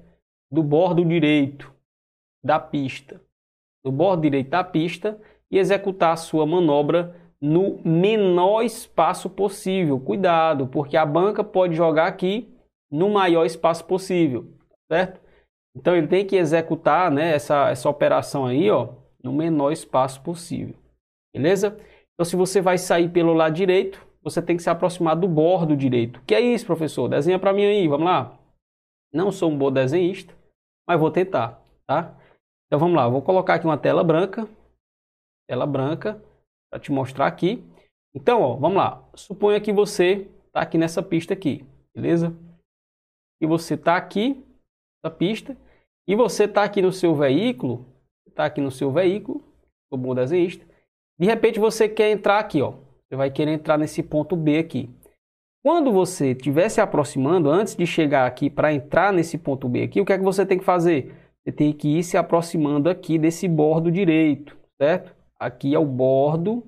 Do 0.51 0.61
bordo 0.61 1.05
direito 1.05 1.73
da 2.43 2.59
pista. 2.59 3.21
Do 3.83 3.91
bordo 3.91 4.21
direito 4.21 4.49
da 4.49 4.63
pista 4.63 5.19
e 5.51 5.57
executar 5.57 6.13
a 6.13 6.17
sua 6.17 6.45
manobra 6.45 7.15
no 7.41 7.79
menor 7.83 8.61
espaço 8.61 9.29
possível. 9.29 9.99
Cuidado, 9.99 10.67
porque 10.67 10.95
a 10.95 11.05
banca 11.05 11.43
pode 11.43 11.75
jogar 11.75 12.07
aqui 12.07 12.47
no 12.89 13.09
maior 13.09 13.45
espaço 13.45 13.85
possível, 13.85 14.47
certo? 14.91 15.19
Então 15.75 15.95
ele 15.95 16.07
tem 16.07 16.25
que 16.25 16.35
executar 16.35 17.09
né, 17.09 17.33
essa, 17.33 17.69
essa 17.69 17.89
operação 17.89 18.45
aí 18.45 18.69
ó, 18.69 18.89
no 19.23 19.31
menor 19.33 19.71
espaço 19.71 20.21
possível, 20.21 20.75
beleza? 21.33 21.77
Então 22.13 22.25
se 22.25 22.35
você 22.35 22.61
vai 22.61 22.77
sair 22.77 23.09
pelo 23.09 23.33
lado 23.33 23.53
direito, 23.53 24.05
você 24.21 24.41
tem 24.41 24.57
que 24.57 24.63
se 24.63 24.69
aproximar 24.69 25.15
do 25.15 25.27
bordo 25.27 25.75
direito. 25.75 26.21
Que 26.27 26.35
é 26.35 26.41
isso, 26.41 26.65
professor? 26.65 27.07
Desenha 27.07 27.39
para 27.39 27.53
mim 27.53 27.63
aí, 27.63 27.87
vamos 27.87 28.05
lá. 28.05 28.37
Não 29.13 29.31
sou 29.31 29.49
um 29.49 29.57
bom 29.57 29.71
desenhista, 29.71 30.33
mas 30.87 30.99
vou 30.99 31.09
tentar, 31.09 31.59
tá? 31.87 32.13
Então 32.67 32.79
vamos 32.79 32.95
lá, 32.95 33.07
vou 33.07 33.21
colocar 33.21 33.55
aqui 33.55 33.65
uma 33.65 33.77
tela 33.77 34.03
branca 34.03 34.47
tela 35.51 35.65
branca 35.65 36.23
para 36.71 36.79
te 36.79 36.93
mostrar 36.93 37.27
aqui. 37.27 37.61
Então, 38.15 38.41
ó, 38.41 38.55
vamos 38.55 38.77
lá. 38.77 39.05
Suponha 39.13 39.59
que 39.59 39.73
você 39.73 40.29
está 40.47 40.61
aqui 40.61 40.77
nessa 40.77 41.03
pista 41.03 41.33
aqui, 41.33 41.65
beleza? 41.93 42.33
E 43.41 43.45
você 43.45 43.73
está 43.73 43.97
aqui 43.97 44.41
na 45.03 45.11
pista 45.11 45.57
e 46.07 46.15
você 46.15 46.45
está 46.45 46.63
aqui 46.63 46.81
no 46.81 46.93
seu 46.93 47.13
veículo, 47.13 47.85
está 48.25 48.45
aqui 48.45 48.61
no 48.61 48.71
seu 48.71 48.93
veículo, 48.93 49.43
o 49.91 49.97
bom 49.97 50.15
desenhista. 50.15 50.65
De 51.19 51.25
repente 51.25 51.59
você 51.59 51.89
quer 51.89 52.11
entrar 52.11 52.39
aqui, 52.39 52.61
ó. 52.61 52.75
Você 53.09 53.17
vai 53.17 53.29
querer 53.29 53.51
entrar 53.51 53.77
nesse 53.77 54.01
ponto 54.01 54.37
B 54.37 54.57
aqui. 54.57 54.89
Quando 55.61 55.91
você 55.91 56.31
estiver 56.31 56.69
se 56.69 56.79
aproximando, 56.79 57.49
antes 57.49 57.75
de 57.75 57.85
chegar 57.85 58.25
aqui 58.25 58.49
para 58.49 58.73
entrar 58.73 59.11
nesse 59.11 59.37
ponto 59.37 59.67
B 59.67 59.83
aqui, 59.83 59.99
o 59.99 60.05
que 60.05 60.13
é 60.13 60.17
que 60.17 60.23
você 60.23 60.45
tem 60.45 60.57
que 60.57 60.63
fazer? 60.63 61.13
Você 61.43 61.51
tem 61.51 61.73
que 61.73 61.97
ir 61.97 62.03
se 62.03 62.15
aproximando 62.15 62.89
aqui 62.89 63.19
desse 63.19 63.49
bordo 63.49 63.91
direito, 63.91 64.57
certo? 64.81 65.20
Aqui 65.41 65.73
é 65.73 65.79
o 65.79 65.85
bordo 65.85 66.63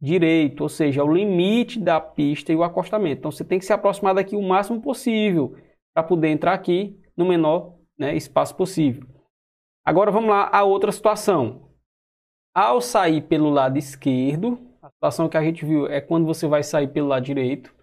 direito, 0.00 0.60
ou 0.60 0.68
seja, 0.68 1.00
é 1.00 1.04
o 1.04 1.12
limite 1.12 1.80
da 1.80 2.00
pista 2.00 2.52
e 2.52 2.56
o 2.56 2.62
acostamento. 2.62 3.18
Então 3.18 3.32
você 3.32 3.44
tem 3.44 3.58
que 3.58 3.64
se 3.64 3.72
aproximar 3.72 4.14
daqui 4.14 4.36
o 4.36 4.42
máximo 4.42 4.80
possível 4.80 5.56
para 5.92 6.04
poder 6.04 6.28
entrar 6.28 6.52
aqui 6.52 6.96
no 7.16 7.24
menor 7.24 7.74
né, 7.98 8.14
espaço 8.14 8.54
possível. 8.54 9.04
Agora 9.84 10.12
vamos 10.12 10.30
lá 10.30 10.48
a 10.52 10.62
outra 10.62 10.92
situação. 10.92 11.70
Ao 12.54 12.80
sair 12.80 13.22
pelo 13.22 13.50
lado 13.50 13.76
esquerdo, 13.76 14.60
a 14.80 14.88
situação 14.88 15.28
que 15.28 15.36
a 15.36 15.42
gente 15.42 15.64
viu 15.64 15.88
é 15.88 16.00
quando 16.00 16.24
você 16.24 16.46
vai 16.46 16.62
sair 16.62 16.86
pelo 16.86 17.08
lado 17.08 17.24
direito. 17.24 17.74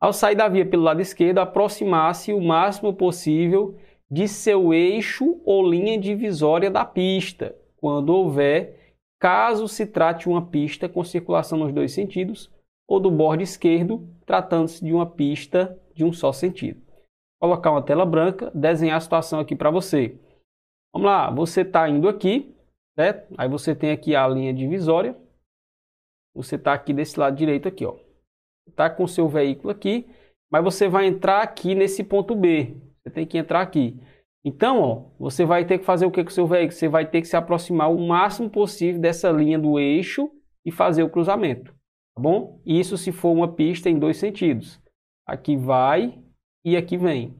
Ao 0.00 0.12
sair 0.12 0.36
da 0.36 0.46
via 0.46 0.64
pelo 0.64 0.84
lado 0.84 1.00
esquerdo, 1.00 1.38
aproximar-se 1.38 2.32
o 2.32 2.40
máximo 2.40 2.94
possível 2.94 3.76
de 4.08 4.28
seu 4.28 4.72
eixo 4.72 5.40
ou 5.44 5.68
linha 5.68 5.98
divisória 5.98 6.70
da 6.70 6.84
pista, 6.84 7.56
quando 7.76 8.10
houver 8.10 8.85
caso 9.18 9.68
se 9.68 9.86
trate 9.86 10.28
uma 10.28 10.46
pista 10.46 10.88
com 10.88 11.02
circulação 11.04 11.58
nos 11.58 11.72
dois 11.72 11.92
sentidos, 11.92 12.50
ou 12.88 13.00
do 13.00 13.10
bordo 13.10 13.42
esquerdo, 13.42 14.08
tratando-se 14.24 14.84
de 14.84 14.92
uma 14.92 15.06
pista 15.06 15.78
de 15.94 16.04
um 16.04 16.12
só 16.12 16.32
sentido. 16.32 16.80
Vou 17.40 17.50
colocar 17.50 17.70
uma 17.70 17.82
tela 17.82 18.06
branca, 18.06 18.50
desenhar 18.54 18.96
a 18.96 19.00
situação 19.00 19.40
aqui 19.40 19.56
para 19.56 19.70
você. 19.70 20.18
Vamos 20.94 21.06
lá, 21.06 21.30
você 21.30 21.62
está 21.62 21.88
indo 21.88 22.08
aqui, 22.08 22.54
certo? 22.98 23.34
Aí 23.36 23.48
você 23.48 23.74
tem 23.74 23.90
aqui 23.90 24.14
a 24.14 24.26
linha 24.28 24.54
divisória. 24.54 25.16
Você 26.34 26.56
está 26.56 26.72
aqui 26.72 26.92
desse 26.92 27.18
lado 27.18 27.36
direito 27.36 27.66
aqui, 27.66 27.84
ó. 27.84 27.96
Está 28.68 28.88
com 28.90 29.04
o 29.04 29.08
seu 29.08 29.28
veículo 29.28 29.70
aqui, 29.70 30.08
mas 30.50 30.62
você 30.62 30.88
vai 30.88 31.06
entrar 31.06 31.42
aqui 31.42 31.74
nesse 31.74 32.04
ponto 32.04 32.34
B. 32.34 32.76
Você 33.02 33.10
tem 33.10 33.26
que 33.26 33.38
entrar 33.38 33.60
aqui. 33.60 33.98
Então, 34.46 34.80
ó, 34.80 35.02
você 35.18 35.44
vai 35.44 35.64
ter 35.64 35.78
que 35.78 35.84
fazer 35.84 36.06
o 36.06 36.10
que 36.10 36.22
com 36.22 36.30
o 36.30 36.32
seu 36.32 36.46
veículo? 36.46 36.70
Você 36.70 36.86
vai 36.86 37.04
ter 37.04 37.20
que 37.20 37.26
se 37.26 37.36
aproximar 37.36 37.92
o 37.92 37.98
máximo 37.98 38.48
possível 38.48 39.00
dessa 39.00 39.28
linha 39.28 39.58
do 39.58 39.76
eixo 39.76 40.30
e 40.64 40.70
fazer 40.70 41.02
o 41.02 41.10
cruzamento, 41.10 41.72
tá 42.14 42.22
bom? 42.22 42.60
Isso 42.64 42.96
se 42.96 43.10
for 43.10 43.32
uma 43.32 43.48
pista 43.48 43.90
em 43.90 43.98
dois 43.98 44.18
sentidos. 44.18 44.80
Aqui 45.26 45.56
vai 45.56 46.16
e 46.64 46.76
aqui 46.76 46.96
vem. 46.96 47.34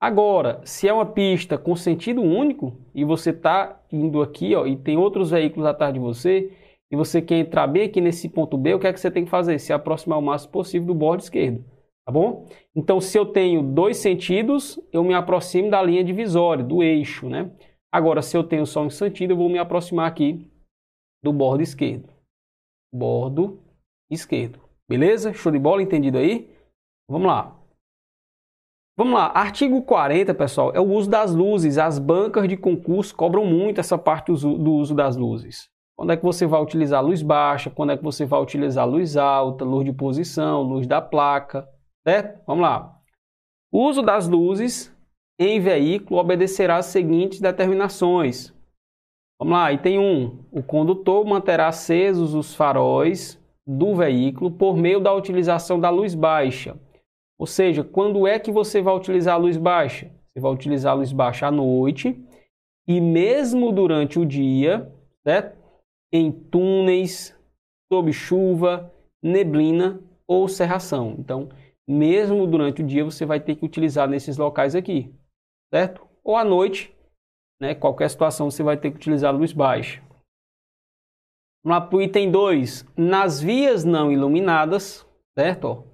Agora, 0.00 0.62
se 0.64 0.88
é 0.88 0.92
uma 0.94 1.04
pista 1.04 1.58
com 1.58 1.76
sentido 1.76 2.22
único 2.22 2.80
e 2.94 3.04
você 3.04 3.30
está 3.30 3.78
indo 3.92 4.22
aqui 4.22 4.54
ó, 4.54 4.66
e 4.66 4.76
tem 4.76 4.96
outros 4.96 5.32
veículos 5.32 5.68
atrás 5.68 5.92
de 5.92 6.00
você 6.00 6.50
e 6.90 6.96
você 6.96 7.20
quer 7.20 7.36
entrar 7.36 7.66
bem 7.66 7.82
aqui 7.82 8.00
nesse 8.00 8.30
ponto 8.30 8.56
B, 8.56 8.72
o 8.72 8.78
que 8.78 8.86
é 8.86 8.92
que 8.94 9.00
você 9.00 9.10
tem 9.10 9.24
que 9.26 9.30
fazer? 9.30 9.58
Se 9.58 9.74
aproximar 9.74 10.18
o 10.18 10.22
máximo 10.22 10.52
possível 10.52 10.86
do 10.86 10.94
bordo 10.94 11.20
esquerdo. 11.20 11.62
Tá 12.06 12.12
bom? 12.12 12.46
Então, 12.72 13.00
se 13.00 13.18
eu 13.18 13.26
tenho 13.26 13.60
dois 13.60 13.96
sentidos, 13.96 14.78
eu 14.92 15.02
me 15.02 15.12
aproximo 15.12 15.68
da 15.68 15.82
linha 15.82 16.04
divisória, 16.04 16.62
do 16.62 16.80
eixo, 16.80 17.28
né? 17.28 17.50
Agora, 17.92 18.22
se 18.22 18.36
eu 18.36 18.44
tenho 18.44 18.64
só 18.64 18.80
um 18.80 18.90
sentido, 18.90 19.32
eu 19.32 19.36
vou 19.36 19.48
me 19.48 19.58
aproximar 19.58 20.06
aqui 20.06 20.48
do 21.20 21.32
bordo 21.32 21.62
esquerdo. 21.62 22.08
Bordo 22.94 23.60
esquerdo. 24.08 24.60
Beleza? 24.88 25.32
Show 25.32 25.50
de 25.50 25.58
bola? 25.58 25.82
Entendido 25.82 26.18
aí? 26.18 26.48
Vamos 27.10 27.26
lá. 27.26 27.60
Vamos 28.96 29.14
lá. 29.14 29.26
Artigo 29.34 29.82
40, 29.82 30.32
pessoal, 30.32 30.72
é 30.74 30.80
o 30.80 30.88
uso 30.88 31.10
das 31.10 31.34
luzes. 31.34 31.76
As 31.76 31.98
bancas 31.98 32.46
de 32.46 32.56
concurso 32.56 33.16
cobram 33.16 33.44
muito 33.44 33.80
essa 33.80 33.98
parte 33.98 34.32
do 34.32 34.72
uso 34.74 34.94
das 34.94 35.16
luzes. 35.16 35.68
Quando 35.98 36.12
é 36.12 36.16
que 36.16 36.22
você 36.22 36.46
vai 36.46 36.62
utilizar 36.62 37.04
luz 37.04 37.20
baixa? 37.20 37.68
Quando 37.68 37.90
é 37.90 37.96
que 37.96 38.04
você 38.04 38.24
vai 38.24 38.40
utilizar 38.40 38.88
luz 38.88 39.16
alta, 39.16 39.64
luz 39.64 39.84
de 39.84 39.92
posição, 39.92 40.62
luz 40.62 40.86
da 40.86 41.02
placa? 41.02 41.68
Certo? 42.06 42.40
Vamos 42.46 42.62
lá. 42.62 43.00
O 43.72 43.84
uso 43.88 44.00
das 44.00 44.28
luzes 44.28 44.94
em 45.38 45.60
veículo 45.60 46.20
obedecerá 46.20 46.76
às 46.76 46.86
seguintes 46.86 47.40
determinações. 47.40 48.54
Vamos 49.38 49.52
lá, 49.52 49.72
e 49.72 49.78
tem 49.78 49.98
um. 49.98 50.44
O 50.50 50.62
condutor 50.62 51.26
manterá 51.26 51.68
acesos 51.68 52.32
os 52.32 52.54
faróis 52.54 53.42
do 53.66 53.94
veículo 53.94 54.50
por 54.50 54.76
meio 54.76 55.00
da 55.00 55.12
utilização 55.12 55.80
da 55.80 55.90
luz 55.90 56.14
baixa. 56.14 56.78
Ou 57.38 57.46
seja, 57.46 57.82
quando 57.82 58.26
é 58.26 58.38
que 58.38 58.52
você 58.52 58.80
vai 58.80 58.94
utilizar 58.94 59.34
a 59.34 59.38
luz 59.38 59.56
baixa? 59.56 60.10
Você 60.32 60.40
vai 60.40 60.52
utilizar 60.52 60.92
a 60.92 60.96
luz 60.96 61.12
baixa 61.12 61.48
à 61.48 61.50
noite 61.50 62.18
e 62.86 63.00
mesmo 63.00 63.72
durante 63.72 64.18
o 64.18 64.24
dia, 64.24 64.90
certo? 65.26 65.58
Em 66.12 66.30
túneis, 66.30 67.36
sob 67.92 68.12
chuva, 68.12 68.90
neblina 69.20 70.00
ou 70.26 70.48
cerração. 70.48 71.16
Então, 71.18 71.48
mesmo 71.88 72.46
durante 72.46 72.82
o 72.82 72.86
dia, 72.86 73.04
você 73.04 73.24
vai 73.24 73.40
ter 73.40 73.56
que 73.56 73.64
utilizar 73.64 74.08
nesses 74.08 74.36
locais 74.36 74.74
aqui, 74.74 75.14
certo? 75.72 76.06
Ou 76.24 76.36
à 76.36 76.44
noite, 76.44 76.94
né? 77.60 77.74
Qualquer 77.74 78.10
situação 78.10 78.50
você 78.50 78.62
vai 78.62 78.76
ter 78.76 78.90
que 78.90 78.96
utilizar 78.96 79.34
luz 79.34 79.52
baixa. 79.52 80.02
Vamos 81.64 81.80
lá 81.80 81.80
para 81.80 81.96
o 81.96 82.02
item 82.02 82.30
2. 82.30 82.86
Nas 82.96 83.40
vias 83.40 83.84
não 83.84 84.10
iluminadas, 84.10 85.06
certo? 85.36 85.84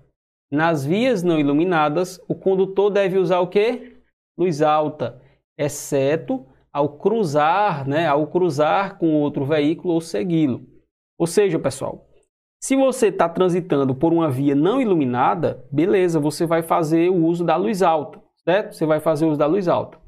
Nas 0.50 0.84
vias 0.84 1.22
não 1.22 1.40
iluminadas, 1.40 2.20
o 2.28 2.34
condutor 2.34 2.90
deve 2.90 3.18
usar 3.18 3.40
o 3.40 3.48
quê? 3.48 3.96
Luz 4.38 4.60
alta, 4.60 5.20
exceto 5.56 6.46
ao 6.72 6.98
cruzar, 6.98 7.86
né? 7.86 8.06
Ao 8.06 8.26
cruzar 8.26 8.98
com 8.98 9.20
outro 9.20 9.44
veículo 9.44 9.94
ou 9.94 10.00
segui-lo. 10.00 10.66
Ou 11.18 11.26
seja, 11.26 11.58
pessoal, 11.58 12.06
se 12.62 12.76
você 12.76 13.08
está 13.08 13.28
transitando 13.28 13.92
por 13.92 14.12
uma 14.12 14.30
via 14.30 14.54
não 14.54 14.80
iluminada, 14.80 15.66
beleza, 15.70 16.20
você 16.20 16.46
vai 16.46 16.62
fazer 16.62 17.10
o 17.10 17.26
uso 17.26 17.44
da 17.44 17.56
luz 17.56 17.82
alta, 17.82 18.22
certo? 18.44 18.76
Você 18.76 18.86
vai 18.86 19.00
fazer 19.00 19.26
o 19.26 19.30
uso 19.30 19.38
da 19.38 19.46
luz 19.46 19.66
alta. 19.66 19.98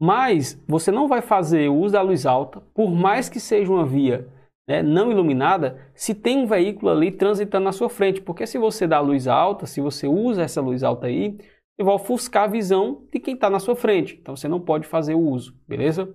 Mas 0.00 0.62
você 0.68 0.92
não 0.92 1.08
vai 1.08 1.20
fazer 1.20 1.68
o 1.68 1.74
uso 1.74 1.94
da 1.94 2.02
luz 2.02 2.24
alta, 2.24 2.60
por 2.72 2.92
mais 2.92 3.28
que 3.28 3.40
seja 3.40 3.70
uma 3.70 3.84
via 3.84 4.28
né, 4.68 4.80
não 4.80 5.10
iluminada, 5.10 5.90
se 5.92 6.14
tem 6.14 6.38
um 6.38 6.46
veículo 6.46 6.90
ali 6.90 7.10
transitando 7.10 7.64
na 7.64 7.72
sua 7.72 7.88
frente. 7.88 8.20
Porque 8.20 8.46
se 8.46 8.58
você 8.58 8.86
dá 8.86 9.00
luz 9.00 9.26
alta, 9.26 9.66
se 9.66 9.80
você 9.80 10.06
usa 10.06 10.42
essa 10.42 10.60
luz 10.60 10.84
alta 10.84 11.08
aí, 11.08 11.36
você 11.36 11.84
vai 11.84 11.94
ofuscar 11.94 12.44
a 12.44 12.52
visão 12.52 13.06
de 13.12 13.18
quem 13.18 13.34
está 13.34 13.50
na 13.50 13.58
sua 13.58 13.74
frente. 13.74 14.18
Então 14.20 14.36
você 14.36 14.46
não 14.46 14.60
pode 14.60 14.86
fazer 14.86 15.14
o 15.14 15.20
uso, 15.20 15.56
beleza? 15.66 16.14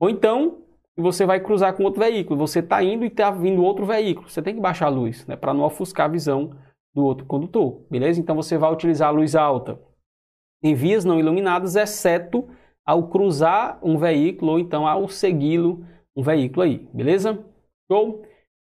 Ou 0.00 0.10
então, 0.10 0.64
e 0.98 1.00
você 1.00 1.24
vai 1.24 1.38
cruzar 1.38 1.74
com 1.74 1.84
outro 1.84 2.00
veículo. 2.00 2.36
Você 2.40 2.58
está 2.58 2.82
indo 2.82 3.04
e 3.04 3.08
está 3.08 3.30
vindo 3.30 3.62
outro 3.62 3.86
veículo. 3.86 4.28
Você 4.28 4.42
tem 4.42 4.56
que 4.56 4.60
baixar 4.60 4.86
a 4.86 4.90
luz, 4.90 5.24
né, 5.26 5.36
para 5.36 5.54
não 5.54 5.62
ofuscar 5.62 6.06
a 6.06 6.12
visão 6.12 6.50
do 6.92 7.04
outro 7.04 7.24
condutor, 7.24 7.86
beleza? 7.88 8.20
Então 8.20 8.34
você 8.34 8.58
vai 8.58 8.72
utilizar 8.72 9.08
a 9.08 9.12
luz 9.12 9.36
alta 9.36 9.80
em 10.60 10.74
vias 10.74 11.04
não 11.04 11.20
iluminadas, 11.20 11.76
exceto 11.76 12.48
ao 12.84 13.08
cruzar 13.08 13.78
um 13.80 13.96
veículo 13.96 14.52
ou 14.52 14.58
então 14.58 14.88
ao 14.88 15.06
segui-lo 15.06 15.86
um 16.16 16.22
veículo 16.22 16.62
aí, 16.62 16.88
beleza? 16.92 17.38
Show? 17.90 18.24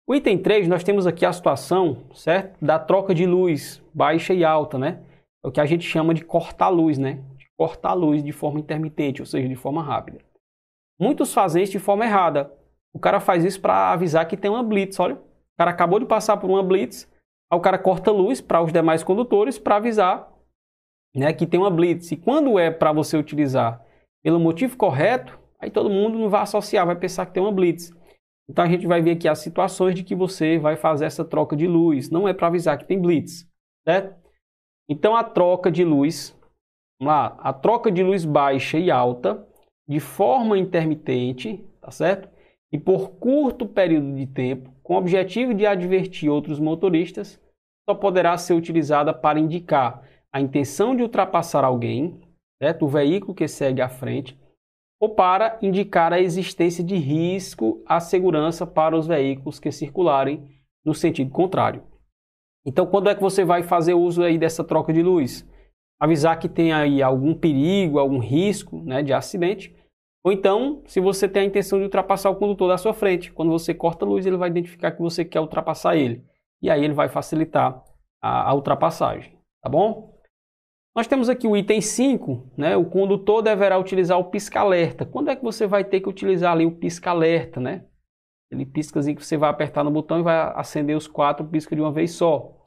O 0.06 0.14
item 0.14 0.38
3, 0.38 0.68
nós 0.68 0.84
temos 0.84 1.08
aqui 1.08 1.26
a 1.26 1.32
situação, 1.32 2.04
certo? 2.14 2.64
Da 2.64 2.78
troca 2.78 3.12
de 3.12 3.26
luz 3.26 3.82
baixa 3.92 4.32
e 4.32 4.44
alta, 4.44 4.78
né? 4.78 5.02
É 5.44 5.48
o 5.48 5.50
que 5.50 5.60
a 5.60 5.66
gente 5.66 5.84
chama 5.84 6.14
de 6.14 6.24
cortar 6.24 6.68
luz, 6.68 6.98
né? 6.98 7.20
De 7.36 7.46
cortar 7.58 7.94
luz 7.94 8.22
de 8.22 8.30
forma 8.30 8.60
intermitente, 8.60 9.20
ou 9.20 9.26
seja, 9.26 9.48
de 9.48 9.56
forma 9.56 9.82
rápida. 9.82 10.20
Muitos 11.02 11.34
fazem 11.34 11.64
isso 11.64 11.72
de 11.72 11.80
forma 11.80 12.04
errada. 12.04 12.54
O 12.94 12.98
cara 13.00 13.18
faz 13.18 13.44
isso 13.44 13.60
para 13.60 13.90
avisar 13.90 14.24
que 14.28 14.36
tem 14.36 14.48
uma 14.48 14.62
blitz, 14.62 15.00
olha. 15.00 15.16
O 15.16 15.58
cara 15.58 15.72
acabou 15.72 15.98
de 15.98 16.06
passar 16.06 16.36
por 16.36 16.48
uma 16.48 16.62
blitz, 16.62 17.10
aí 17.50 17.58
o 17.58 17.60
cara 17.60 17.76
corta 17.76 18.12
luz 18.12 18.40
para 18.40 18.62
os 18.62 18.72
demais 18.72 19.02
condutores 19.02 19.58
para 19.58 19.76
avisar 19.76 20.32
né, 21.12 21.32
que 21.32 21.44
tem 21.44 21.58
uma 21.58 21.72
blitz. 21.72 22.12
E 22.12 22.16
quando 22.16 22.56
é 22.56 22.70
para 22.70 22.92
você 22.92 23.16
utilizar 23.16 23.84
pelo 24.22 24.38
motivo 24.38 24.76
correto, 24.76 25.36
aí 25.58 25.72
todo 25.72 25.90
mundo 25.90 26.16
não 26.16 26.30
vai 26.30 26.42
associar, 26.42 26.86
vai 26.86 26.94
pensar 26.94 27.26
que 27.26 27.32
tem 27.32 27.42
uma 27.42 27.50
blitz. 27.50 27.90
Então 28.48 28.64
a 28.64 28.68
gente 28.68 28.86
vai 28.86 29.02
ver 29.02 29.16
aqui 29.16 29.26
as 29.26 29.40
situações 29.40 29.96
de 29.96 30.04
que 30.04 30.14
você 30.14 30.56
vai 30.56 30.76
fazer 30.76 31.06
essa 31.06 31.24
troca 31.24 31.56
de 31.56 31.66
luz. 31.66 32.10
Não 32.10 32.28
é 32.28 32.32
para 32.32 32.46
avisar 32.46 32.78
que 32.78 32.86
tem 32.86 33.00
blitz, 33.00 33.44
certo? 33.84 34.16
Então 34.88 35.16
a 35.16 35.24
troca 35.24 35.68
de 35.68 35.84
luz, 35.84 36.30
vamos 37.00 37.12
lá, 37.12 37.36
a 37.40 37.52
troca 37.52 37.90
de 37.90 38.04
luz 38.04 38.24
baixa 38.24 38.78
e 38.78 38.88
alta 38.88 39.48
de 39.92 40.00
forma 40.00 40.58
intermitente, 40.58 41.62
tá 41.80 41.90
certo? 41.90 42.28
E 42.72 42.78
por 42.78 43.10
curto 43.10 43.66
período 43.66 44.16
de 44.16 44.26
tempo, 44.26 44.72
com 44.82 44.94
o 44.94 44.98
objetivo 44.98 45.52
de 45.52 45.66
advertir 45.66 46.30
outros 46.30 46.58
motoristas, 46.58 47.38
só 47.88 47.94
poderá 47.94 48.36
ser 48.38 48.54
utilizada 48.54 49.12
para 49.12 49.38
indicar 49.38 50.02
a 50.32 50.40
intenção 50.40 50.96
de 50.96 51.02
ultrapassar 51.02 51.62
alguém, 51.62 52.18
certo? 52.62 52.86
o 52.86 52.88
veículo 52.88 53.34
que 53.34 53.46
segue 53.46 53.82
à 53.82 53.88
frente, 53.88 54.38
ou 54.98 55.10
para 55.10 55.58
indicar 55.60 56.12
a 56.12 56.20
existência 56.20 56.82
de 56.82 56.94
risco 56.94 57.82
à 57.84 58.00
segurança 58.00 58.66
para 58.66 58.96
os 58.96 59.06
veículos 59.06 59.58
que 59.58 59.70
circularem 59.70 60.48
no 60.84 60.94
sentido 60.94 61.30
contrário. 61.30 61.82
Então, 62.64 62.86
quando 62.86 63.10
é 63.10 63.14
que 63.14 63.20
você 63.20 63.44
vai 63.44 63.62
fazer 63.62 63.94
uso 63.94 64.22
aí 64.22 64.38
dessa 64.38 64.64
troca 64.64 64.92
de 64.92 65.02
luz? 65.02 65.46
Avisar 66.00 66.38
que 66.38 66.48
tem 66.48 66.72
aí 66.72 67.02
algum 67.02 67.34
perigo, 67.34 67.98
algum 67.98 68.18
risco 68.18 68.82
né, 68.84 69.02
de 69.02 69.12
acidente. 69.12 69.74
Ou 70.24 70.32
então, 70.32 70.82
se 70.86 71.00
você 71.00 71.28
tem 71.28 71.42
a 71.42 71.46
intenção 71.46 71.78
de 71.78 71.84
ultrapassar 71.84 72.30
o 72.30 72.36
condutor 72.36 72.68
da 72.68 72.78
sua 72.78 72.94
frente, 72.94 73.32
quando 73.32 73.50
você 73.50 73.74
corta 73.74 74.04
a 74.04 74.08
luz, 74.08 74.24
ele 74.24 74.36
vai 74.36 74.48
identificar 74.50 74.92
que 74.92 75.02
você 75.02 75.24
quer 75.24 75.40
ultrapassar 75.40 75.96
ele. 75.96 76.24
E 76.60 76.70
aí 76.70 76.84
ele 76.84 76.94
vai 76.94 77.08
facilitar 77.08 77.82
a, 78.22 78.50
a 78.50 78.54
ultrapassagem, 78.54 79.36
tá 79.60 79.68
bom? 79.68 80.12
Nós 80.94 81.06
temos 81.06 81.28
aqui 81.28 81.48
o 81.48 81.56
item 81.56 81.80
5, 81.80 82.52
né? 82.56 82.76
o 82.76 82.84
condutor 82.84 83.42
deverá 83.42 83.78
utilizar 83.78 84.18
o 84.18 84.30
pisca-alerta. 84.30 85.06
Quando 85.06 85.30
é 85.30 85.36
que 85.36 85.42
você 85.42 85.66
vai 85.66 85.82
ter 85.84 86.00
que 86.00 86.08
utilizar 86.08 86.52
ali 86.52 86.66
o 86.66 86.76
pisca-alerta? 86.76 87.58
Né? 87.58 87.86
Ele 88.50 88.66
piscazinho 88.66 89.16
que 89.16 89.24
você 89.24 89.38
vai 89.38 89.48
apertar 89.48 89.82
no 89.82 89.90
botão 89.90 90.20
e 90.20 90.22
vai 90.22 90.36
acender 90.54 90.94
os 90.94 91.08
quatro 91.08 91.46
pisca 91.46 91.74
de 91.74 91.80
uma 91.80 91.90
vez 91.90 92.12
só. 92.12 92.61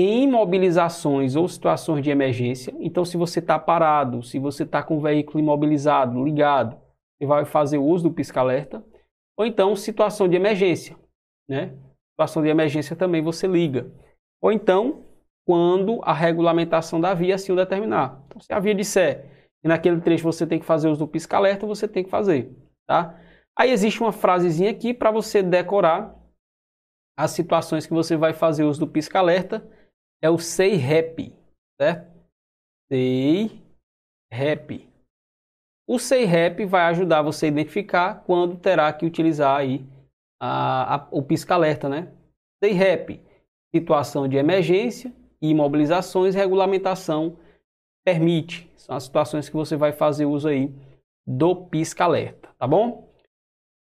Em 0.00 0.22
imobilizações 0.22 1.34
ou 1.34 1.48
situações 1.48 2.04
de 2.04 2.10
emergência, 2.10 2.72
então 2.78 3.04
se 3.04 3.16
você 3.16 3.40
está 3.40 3.58
parado, 3.58 4.22
se 4.22 4.38
você 4.38 4.62
está 4.62 4.80
com 4.80 4.96
o 4.96 5.00
veículo 5.00 5.40
imobilizado, 5.40 6.22
ligado, 6.24 6.80
você 7.18 7.26
vai 7.26 7.44
fazer 7.44 7.78
uso 7.78 8.04
do 8.04 8.14
pisca-alerta. 8.14 8.84
Ou 9.36 9.44
então 9.44 9.74
situação 9.74 10.28
de 10.28 10.36
emergência, 10.36 10.96
né? 11.50 11.76
Situação 12.12 12.42
de 12.42 12.48
emergência 12.48 12.94
também 12.94 13.20
você 13.20 13.48
liga. 13.48 13.90
Ou 14.40 14.52
então 14.52 15.04
quando 15.44 16.00
a 16.04 16.12
regulamentação 16.12 17.00
da 17.00 17.14
via 17.14 17.34
assim 17.34 17.50
o 17.50 17.56
determinar. 17.56 18.22
Então, 18.26 18.38
se 18.38 18.52
a 18.52 18.60
via 18.60 18.74
disser 18.74 19.24
que 19.62 19.66
naquele 19.66 20.00
trecho 20.00 20.22
você 20.22 20.46
tem 20.46 20.58
que 20.58 20.64
fazer 20.64 20.88
uso 20.88 21.00
do 21.00 21.08
pisca-alerta, 21.08 21.66
você 21.66 21.88
tem 21.88 22.04
que 22.04 22.10
fazer, 22.10 22.54
tá? 22.86 23.18
Aí 23.58 23.72
existe 23.72 24.00
uma 24.00 24.12
frasezinha 24.12 24.70
aqui 24.70 24.94
para 24.94 25.10
você 25.10 25.42
decorar 25.42 26.14
as 27.18 27.32
situações 27.32 27.84
que 27.84 27.92
você 27.92 28.16
vai 28.16 28.32
fazer 28.32 28.62
uso 28.62 28.78
do 28.78 28.86
pisca-alerta. 28.86 29.66
É 30.22 30.28
o 30.28 30.38
say 30.38 30.74
happy, 30.74 31.32
certo? 31.80 32.10
Say 32.90 33.62
happy. 34.32 34.88
O 35.86 35.98
say 35.98 36.24
happy 36.24 36.64
vai 36.64 36.82
ajudar 36.86 37.22
você 37.22 37.46
a 37.46 37.48
identificar 37.48 38.22
quando 38.24 38.56
terá 38.56 38.92
que 38.92 39.06
utilizar 39.06 39.56
aí 39.56 39.86
a, 40.40 40.96
a, 40.96 41.08
o 41.10 41.22
pisca-alerta, 41.22 41.88
né? 41.88 42.12
Say 42.62 42.72
happy, 42.76 43.22
situação 43.74 44.28
de 44.28 44.36
emergência, 44.36 45.12
imobilizações, 45.40 46.34
regulamentação 46.34 47.36
permite. 48.04 48.70
São 48.76 48.96
as 48.96 49.04
situações 49.04 49.48
que 49.48 49.56
você 49.56 49.76
vai 49.76 49.92
fazer 49.92 50.26
uso 50.26 50.48
aí 50.48 50.72
do 51.26 51.54
pisca-alerta, 51.54 52.48
tá 52.58 52.66
bom? 52.66 53.08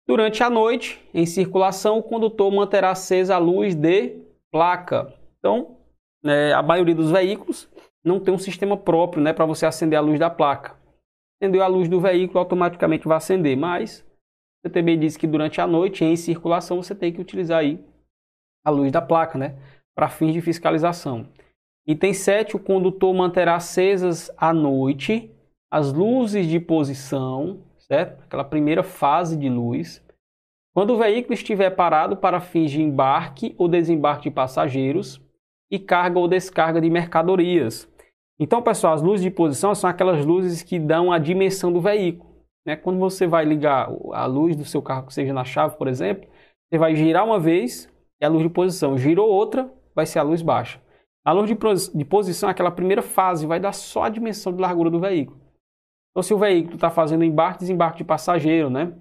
Durante 0.07 0.43
a 0.43 0.49
noite, 0.49 1.03
em 1.13 1.25
circulação, 1.25 1.97
o 1.97 2.03
condutor 2.03 2.51
manterá 2.51 2.91
acesa 2.91 3.35
a 3.35 3.39
luz 3.39 3.73
de 3.73 4.19
placa. 4.51 5.13
Então, 5.39 5.77
é, 6.25 6.53
a 6.53 6.61
maioria 6.61 6.95
dos 6.95 7.11
veículos 7.11 7.69
não 8.03 8.19
tem 8.19 8.33
um 8.33 8.39
sistema 8.39 8.77
próprio 8.77 9.23
né, 9.23 9.33
para 9.33 9.45
você 9.45 9.65
acender 9.65 9.97
a 9.97 10.01
luz 10.01 10.19
da 10.19 10.29
placa. 10.29 10.75
Acendeu 11.41 11.63
a 11.63 11.67
luz 11.67 11.89
do 11.89 11.99
veículo, 11.99 12.39
automaticamente 12.39 13.07
vai 13.07 13.17
acender, 13.17 13.57
mas 13.57 14.05
você 14.61 14.71
também 14.71 14.97
diz 14.97 15.17
que 15.17 15.27
durante 15.27 15.59
a 15.59 15.67
noite, 15.67 16.05
em 16.05 16.15
circulação, 16.15 16.81
você 16.81 16.95
tem 16.95 17.11
que 17.11 17.19
utilizar 17.19 17.59
aí 17.59 17.83
a 18.65 18.69
luz 18.69 18.91
da 18.91 19.01
placa, 19.01 19.37
né? 19.37 19.57
para 19.95 20.09
fins 20.09 20.33
de 20.33 20.41
fiscalização. 20.41 21.27
Item 21.85 22.13
7, 22.13 22.55
o 22.55 22.59
condutor 22.59 23.13
manterá 23.13 23.55
acesas 23.55 24.31
à 24.37 24.53
noite 24.53 25.29
as 25.71 25.91
luzes 25.91 26.47
de 26.47 26.59
posição, 26.59 27.63
certo? 27.79 28.23
Aquela 28.23 28.43
primeira 28.43 28.83
fase 28.83 29.35
de 29.35 29.49
luz. 29.49 30.03
Quando 30.73 30.91
o 30.91 30.97
veículo 30.97 31.33
estiver 31.33 31.71
parado 31.71 32.17
para 32.17 32.39
fins 32.39 32.71
de 32.71 32.81
embarque 32.81 33.53
ou 33.57 33.67
desembarque 33.67 34.29
de 34.29 34.35
passageiros 34.35 35.21
e 35.73 35.79
carga 35.79 36.19
ou 36.19 36.27
descarga 36.27 36.79
de 36.79 36.87
mercadorias. 36.87 37.91
Então, 38.39 38.61
pessoal, 38.61 38.93
as 38.93 39.01
luzes 39.01 39.23
de 39.23 39.31
posição 39.31 39.73
são 39.73 39.89
aquelas 39.89 40.23
luzes 40.23 40.61
que 40.61 40.77
dão 40.77 41.11
a 41.11 41.17
dimensão 41.17 41.73
do 41.73 41.81
veículo. 41.81 42.31
Né? 42.63 42.75
Quando 42.75 42.99
você 42.99 43.25
vai 43.25 43.43
ligar 43.43 43.89
a 44.11 44.25
luz 44.27 44.55
do 44.55 44.65
seu 44.65 44.83
carro, 44.83 45.07
que 45.07 45.13
seja 45.15 45.33
na 45.33 45.43
chave, 45.43 45.75
por 45.75 45.87
exemplo, 45.87 46.29
você 46.69 46.77
vai 46.77 46.95
girar 46.95 47.25
uma 47.25 47.39
vez, 47.39 47.91
é 48.21 48.27
a 48.27 48.29
luz 48.29 48.43
de 48.43 48.49
posição. 48.49 48.95
Girou 48.99 49.27
outra, 49.27 49.67
vai 49.95 50.05
ser 50.05 50.19
a 50.19 50.23
luz 50.23 50.43
baixa. 50.43 50.79
A 51.25 51.31
luz 51.31 51.49
de, 51.49 51.57
de 51.97 52.05
posição, 52.05 52.47
aquela 52.49 52.69
primeira 52.69 53.01
fase, 53.01 53.47
vai 53.47 53.59
dar 53.59 53.73
só 53.73 54.03
a 54.03 54.09
dimensão 54.09 54.53
de 54.53 54.61
largura 54.61 54.91
do 54.91 54.99
veículo. 54.99 55.41
Então, 56.11 56.21
se 56.21 56.35
o 56.35 56.37
veículo 56.37 56.75
está 56.75 56.91
fazendo 56.91 57.23
embarque 57.23 57.57
e 57.57 57.65
desembarque 57.65 57.97
de 57.97 58.03
passageiro, 58.03 58.69
né? 58.69 58.93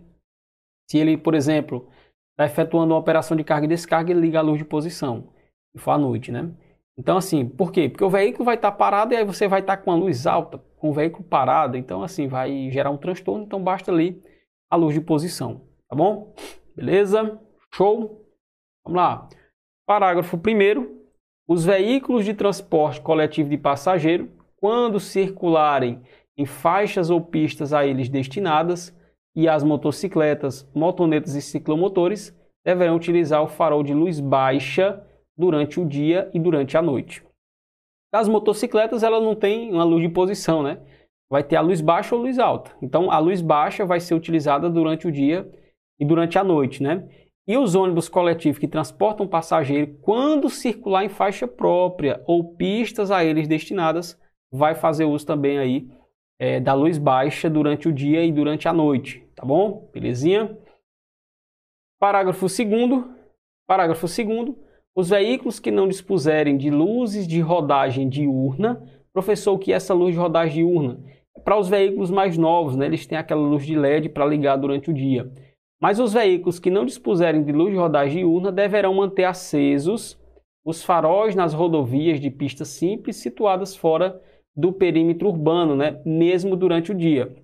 Se 0.91 0.97
ele, 0.97 1.19
por 1.19 1.35
exemplo, 1.35 1.87
está 2.31 2.47
efetuando 2.47 2.95
uma 2.95 3.01
operação 3.01 3.37
de 3.37 3.45
carga 3.45 3.67
e 3.67 3.69
descarga, 3.69 4.11
ele 4.11 4.21
liga 4.21 4.39
a 4.39 4.43
luz 4.43 4.57
de 4.57 4.65
posição, 4.65 5.29
se 5.77 5.83
for 5.83 5.91
à 5.91 5.99
noite, 5.99 6.33
né? 6.33 6.51
Então, 6.99 7.17
assim, 7.17 7.47
por 7.47 7.73
quê? 7.73 7.89
Porque 7.89 8.05
o 8.05 8.11
veículo 8.11 8.45
vai 8.45 8.57
estar 8.57 8.71
tá 8.71 8.77
parado 8.77 9.15
e 9.15 9.17
aí 9.17 9.25
você 9.25 9.49
vai 9.49 9.61
estar 9.61 9.77
tá 9.77 9.83
com 9.83 9.91
a 9.91 9.97
luz 9.97 10.27
alta, 10.27 10.59
com 10.77 10.91
o 10.91 10.93
veículo 10.93 11.25
parado. 11.25 11.77
Então, 11.77 12.03
assim, 12.03 12.29
vai 12.29 12.71
gerar 12.71 12.91
um 12.91 12.97
transtorno. 12.97 13.45
Então, 13.45 13.63
basta 13.63 13.91
ali 13.91 14.23
a 14.71 14.77
luz 14.77 14.95
de 14.95 15.01
posição, 15.01 15.63
tá 15.89 15.97
bom? 15.97 16.35
Beleza? 16.77 17.41
Show? 17.75 18.27
Vamos 18.85 18.97
lá. 18.97 19.29
Parágrafo 19.87 20.37
1. 20.37 21.03
Os 21.49 21.65
veículos 21.65 22.25
de 22.25 22.35
transporte 22.35 23.01
coletivo 23.01 23.49
de 23.49 23.59
passageiro, 23.59 24.31
quando 24.57 25.01
circularem 25.01 26.03
em 26.37 26.47
faixas 26.47 27.11
ou 27.11 27.21
pistas 27.21 27.73
a 27.73 27.85
eles 27.87 28.09
destinadas, 28.09 28.97
e 29.35 29.49
as 29.49 29.63
motocicletas, 29.63 30.69
motonetas 30.75 31.35
e 31.35 31.43
ciclomotores, 31.43 32.37
deverão 32.65 32.97
utilizar 32.97 33.43
o 33.43 33.49
farol 33.49 33.83
de 33.83 33.95
luz 33.95 34.21
baixa 34.21 35.03
durante 35.37 35.81
o 35.81 35.85
dia 35.85 36.31
e 36.33 36.39
durante 36.39 36.77
a 36.77 36.83
noite. 36.83 37.25
As 38.13 38.29
motocicletas, 38.29 39.03
ela 39.03 39.21
não 39.21 39.35
tem 39.35 39.73
uma 39.73 39.85
luz 39.85 40.03
de 40.03 40.09
posição, 40.09 40.63
né? 40.63 40.81
Vai 41.31 41.43
ter 41.43 41.57
a 41.57 41.63
luz 41.63 41.81
baixa 41.81 42.15
ou 42.15 42.23
luz 42.23 42.39
alta. 42.39 42.77
Então, 42.83 43.11
a 43.11 43.19
luz 43.19 43.41
baixa 43.41 43.87
vai 43.87 44.01
ser 44.01 44.15
utilizada 44.15 44.69
durante 44.69 45.09
o 45.09 45.13
dia 45.13 45.51
e 45.99 46.05
durante 46.05 46.39
a 46.39 46.45
noite, 46.45 46.83
né? 46.83 47.09
E 47.49 47.57
os 47.57 47.75
ônibus 47.75 48.09
coletivos 48.09 48.59
que 48.59 48.69
transportam 48.69 49.27
passageiro, 49.27 49.99
quando 50.03 50.49
circular 50.49 51.05
em 51.05 51.09
faixa 51.09 51.49
própria 51.49 52.23
ou 52.27 52.55
pistas 52.55 53.11
a 53.11 53.25
eles 53.25 53.49
destinadas, 53.49 54.21
vai 54.53 54.75
fazer 54.75 55.07
uso 55.07 55.27
também 55.27 55.59
aí 55.59 55.89
é, 56.39 56.61
da 56.61 56.75
luz 56.75 56.99
baixa 56.99 57.49
durante 57.49 57.89
o 57.89 57.93
dia 57.93 58.25
e 58.25 58.31
durante 58.31 58.69
a 58.69 58.73
noite, 58.73 59.27
tá 59.35 59.45
bom? 59.45 59.89
Belezinha? 59.93 60.57
Parágrafo 61.99 62.47
2 62.47 63.05
Parágrafo 63.67 64.07
2 64.07 64.55
Os 64.95 65.09
veículos 65.09 65.59
que 65.59 65.71
não 65.71 65.89
dispuserem 65.89 66.57
de 66.57 66.71
luzes 66.71 67.27
de 67.27 67.41
rodagem 67.41 68.09
diurna, 68.09 68.83
professor, 69.13 69.53
o 69.53 69.59
que 69.59 69.73
é 69.73 69.77
essa 69.77 69.95
luz 69.95 70.13
de 70.13 70.21
rodagem 70.21 70.67
diurna? 70.67 71.01
É 71.37 71.41
para 71.41 71.59
os 71.59 71.69
veículos 71.69 72.11
mais 72.11 72.37
novos, 72.37 72.77
né? 72.77 72.87
Eles 72.87 73.07
têm 73.07 73.17
aquela 73.17 73.41
luz 73.41 73.65
de 73.65 73.75
LED 73.75 74.11
para 74.11 74.27
ligar 74.27 74.57
durante 74.57 74.91
o 74.91 74.95
dia. 74.95 75.33
Mas 75.81 75.99
os 75.99 76.13
veículos 76.13 76.59
que 76.59 76.71
não 76.71 76.85
dispuserem 76.85 77.43
de 77.43 77.53
luz 77.53 77.73
de 77.73 77.79
rodagem 77.79 78.19
diurna 78.19 78.53
deverão 78.53 78.95
manter 78.95 79.25
acesos 79.25 80.21
os 80.65 80.83
faróis 80.83 81.35
nas 81.35 81.53
rodovias 81.53 82.21
de 82.21 82.31
pista 82.31 82.65
simples 82.65 83.17
situadas 83.17 83.75
fora 83.75 84.21
do 84.55 84.73
perímetro 84.73 85.29
urbano, 85.29 85.75
né? 85.75 86.01
mesmo 86.05 86.55
durante 86.57 86.93
o 86.93 86.95
dia. 86.95 87.35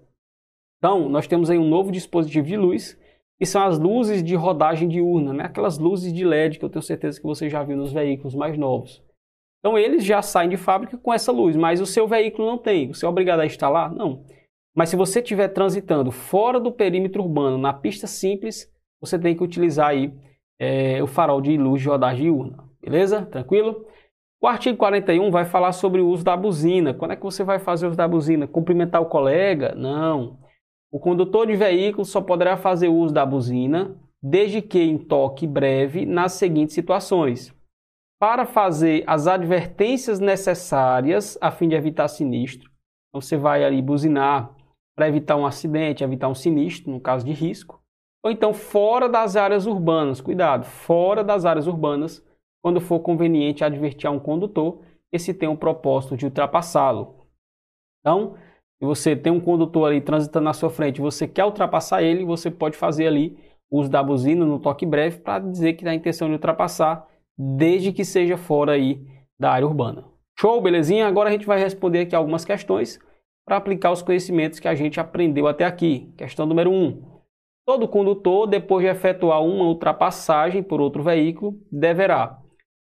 Então, 0.78 1.09
nós 1.09 1.26
temos 1.26 1.51
aí 1.51 1.59
um 1.59 1.68
novo 1.68 1.90
dispositivo 1.90 2.46
de 2.46 2.57
luz, 2.57 2.97
que 3.39 3.47
são 3.47 3.62
as 3.62 3.78
luzes 3.78 4.22
de 4.22 4.34
rodagem 4.34 4.89
diurna, 4.89 5.32
né? 5.32 5.45
aquelas 5.45 5.78
luzes 5.78 6.12
de 6.12 6.24
LED 6.24 6.59
que 6.59 6.64
eu 6.64 6.68
tenho 6.68 6.82
certeza 6.82 7.20
que 7.20 7.26
você 7.26 7.49
já 7.49 7.62
viu 7.62 7.76
nos 7.76 7.93
veículos 7.93 8.34
mais 8.34 8.59
novos. 8.59 9.03
Então, 9.61 9.78
eles 9.78 10.05
já 10.05 10.22
saem 10.22 10.51
de 10.51 10.57
fábrica 10.57 10.97
com 10.99 11.12
essa 11.12 11.32
luz, 11.32 11.57
mas 11.57 11.80
o 11.80 11.86
seu 11.86 12.07
veículo 12.07 12.47
não 12.47 12.59
tem. 12.59 12.89
Você 12.89 13.05
é 13.05 13.09
obrigado 13.09 13.41
a 13.41 13.47
instalar? 13.47 13.93
Não. 13.93 14.24
Mas 14.74 14.91
se 14.91 14.97
você 14.97 15.20
estiver 15.20 15.49
transitando 15.49 16.11
fora 16.11 16.61
do 16.61 16.70
perímetro 16.70 17.22
urbano, 17.22 17.59
na 17.59 17.72
pista 17.72 18.07
simples, 18.07 18.72
você 19.01 19.18
tem 19.18 19.36
que 19.36 19.43
utilizar 19.43 19.89
aí 19.89 20.12
é, 20.61 21.03
o 21.03 21.07
farol 21.07 21.41
de 21.41 21.57
luz 21.57 21.82
de 21.82 21.89
rodagem 21.89 22.24
diurna. 22.24 22.64
Beleza? 22.80 23.26
Tranquilo? 23.26 23.84
O 24.41 24.47
artigo 24.47 24.78
41 24.78 25.30
vai 25.32 25.45
falar 25.45 25.72
sobre 25.72 26.01
o 26.01 26.09
uso 26.09 26.24
da 26.24 26.36
buzina. 26.36 26.95
Quando 26.95 27.11
é 27.12 27.16
que 27.16 27.24
você 27.24 27.43
vai 27.43 27.59
fazer 27.59 27.86
o 27.86 27.89
uso 27.89 27.99
da 27.99 28.07
buzina? 28.07 28.47
Cumprimentar 28.47 29.03
o 29.03 29.07
colega? 29.07 29.74
Não. 29.74 30.39
O 30.91 30.99
condutor 30.99 31.47
de 31.47 31.55
veículo 31.55 32.05
só 32.05 32.20
poderá 32.20 32.57
fazer 32.57 32.89
uso 32.89 33.12
da 33.12 33.26
buzina 33.26 33.95
desde 34.22 34.61
que 34.61 34.80
em 34.80 34.99
toque 34.99 35.47
breve 35.47 36.05
nas 36.05 36.32
seguintes 36.32 36.74
situações. 36.74 37.55
Para 38.20 38.45
fazer 38.45 39.05
as 39.07 39.26
advertências 39.26 40.18
necessárias 40.18 41.39
a 41.41 41.51
fim 41.51 41.68
de 41.68 41.76
evitar 41.76 42.09
sinistro. 42.09 42.70
Então 43.09 43.20
você 43.20 43.36
vai 43.36 43.64
ali 43.64 43.80
buzinar 43.80 44.55
para 44.97 45.09
evitar 45.09 45.36
um 45.36 45.47
acidente, 45.47 46.03
evitar 46.03 46.28
um 46.28 46.34
sinistro, 46.34 46.91
no 46.91 47.01
caso 47.01 47.24
de 47.24 47.32
risco. 47.32 47.80
Ou 48.24 48.32
então 48.32 48.53
fora 48.53 49.09
das 49.09 49.36
áreas 49.36 49.66
urbanas. 49.66 50.20
Cuidado, 50.20 50.64
fora 50.64 51.22
das 51.22 51.45
áreas 51.45 51.68
urbanas 51.68 52.24
quando 52.61 52.80
for 52.80 53.01
conveniente 53.01 53.62
advertir 53.62 54.09
a 54.09 54.11
um 54.11 54.18
condutor 54.18 54.82
que 55.11 55.18
se 55.18 55.32
tem 55.32 55.49
o 55.49 55.57
propósito 55.57 56.16
de 56.16 56.24
ultrapassá-lo. 56.24 57.14
Então, 58.01 58.36
se 58.79 58.85
você 58.85 59.16
tem 59.16 59.33
um 59.33 59.41
condutor 59.41 59.89
ali 59.89 60.01
transitando 60.01 60.45
na 60.45 60.53
sua 60.53 60.70
frente, 60.70 61.01
você 61.01 61.26
quer 61.26 61.45
ultrapassar 61.45 62.03
ele, 62.03 62.24
você 62.24 62.49
pode 62.51 62.76
fazer 62.76 63.09
ali 63.09 63.37
uso 63.70 63.91
da 63.91 64.03
buzina 64.03 64.47
no 64.47 64.61
toque 64.61 64.87
breve 64.87 65.18
para 65.18 65.41
dizer 65.41 65.74
que 65.74 65.83
tem 65.83 65.93
a 65.93 65.97
intenção 65.97 66.29
de 66.29 66.35
ultrapassar, 66.35 67.07
desde 67.37 67.93
que 67.93 68.05
seja 68.05 68.37
fora 68.37 68.72
aí 68.72 69.05
da 69.39 69.51
área 69.51 69.66
urbana. 69.66 70.05
Show, 70.39 70.61
belezinha? 70.61 71.09
Agora 71.09 71.29
a 71.29 71.33
gente 71.33 71.47
vai 71.47 71.59
responder 71.59 72.01
aqui 72.01 72.14
algumas 72.14 72.45
questões 72.45 73.01
para 73.45 73.57
aplicar 73.57 73.91
os 73.91 74.03
conhecimentos 74.03 74.61
que 74.61 74.68
a 74.68 74.74
gente 74.74 75.01
aprendeu 75.01 75.49
até 75.49 75.64
aqui. 75.64 76.12
Questão 76.16 76.47
número 76.47 76.70
1. 76.70 76.74
Um. 76.74 77.03
Todo 77.66 77.89
condutor, 77.89 78.47
depois 78.47 78.85
de 78.85 78.91
efetuar 78.91 79.43
uma 79.43 79.64
ultrapassagem 79.64 80.62
por 80.62 80.81
outro 80.81 81.03
veículo, 81.03 81.61
deverá 81.70 82.39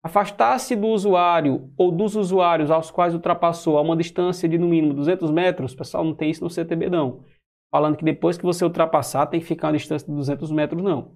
Afastar-se 0.05 0.76
do 0.76 0.88
usuário 0.88 1.70
ou 1.78 1.90
dos 1.90 2.14
usuários 2.14 2.70
aos 2.70 2.90
quais 2.90 3.14
ultrapassou 3.14 3.78
a 3.78 3.80
uma 3.80 3.96
distância 3.96 4.46
de 4.46 4.59
no 4.59 4.68
mínimo 4.68 4.92
200 4.92 5.30
metros, 5.30 5.74
pessoal, 5.74 6.05
não 6.05 6.14
tem 6.14 6.28
isso 6.28 6.44
no 6.44 6.50
CTB 6.50 6.90
não. 6.90 7.24
Falando 7.72 7.96
que 7.96 8.05
depois 8.05 8.36
que 8.36 8.44
você 8.44 8.66
ultrapassar 8.66 9.26
tem 9.28 9.40
que 9.40 9.46
ficar 9.46 9.68
a 9.68 9.70
uma 9.70 9.78
distância 9.78 10.07
de 10.07 10.14
200 10.14 10.50
metros 10.52 10.82
não. 10.82 11.12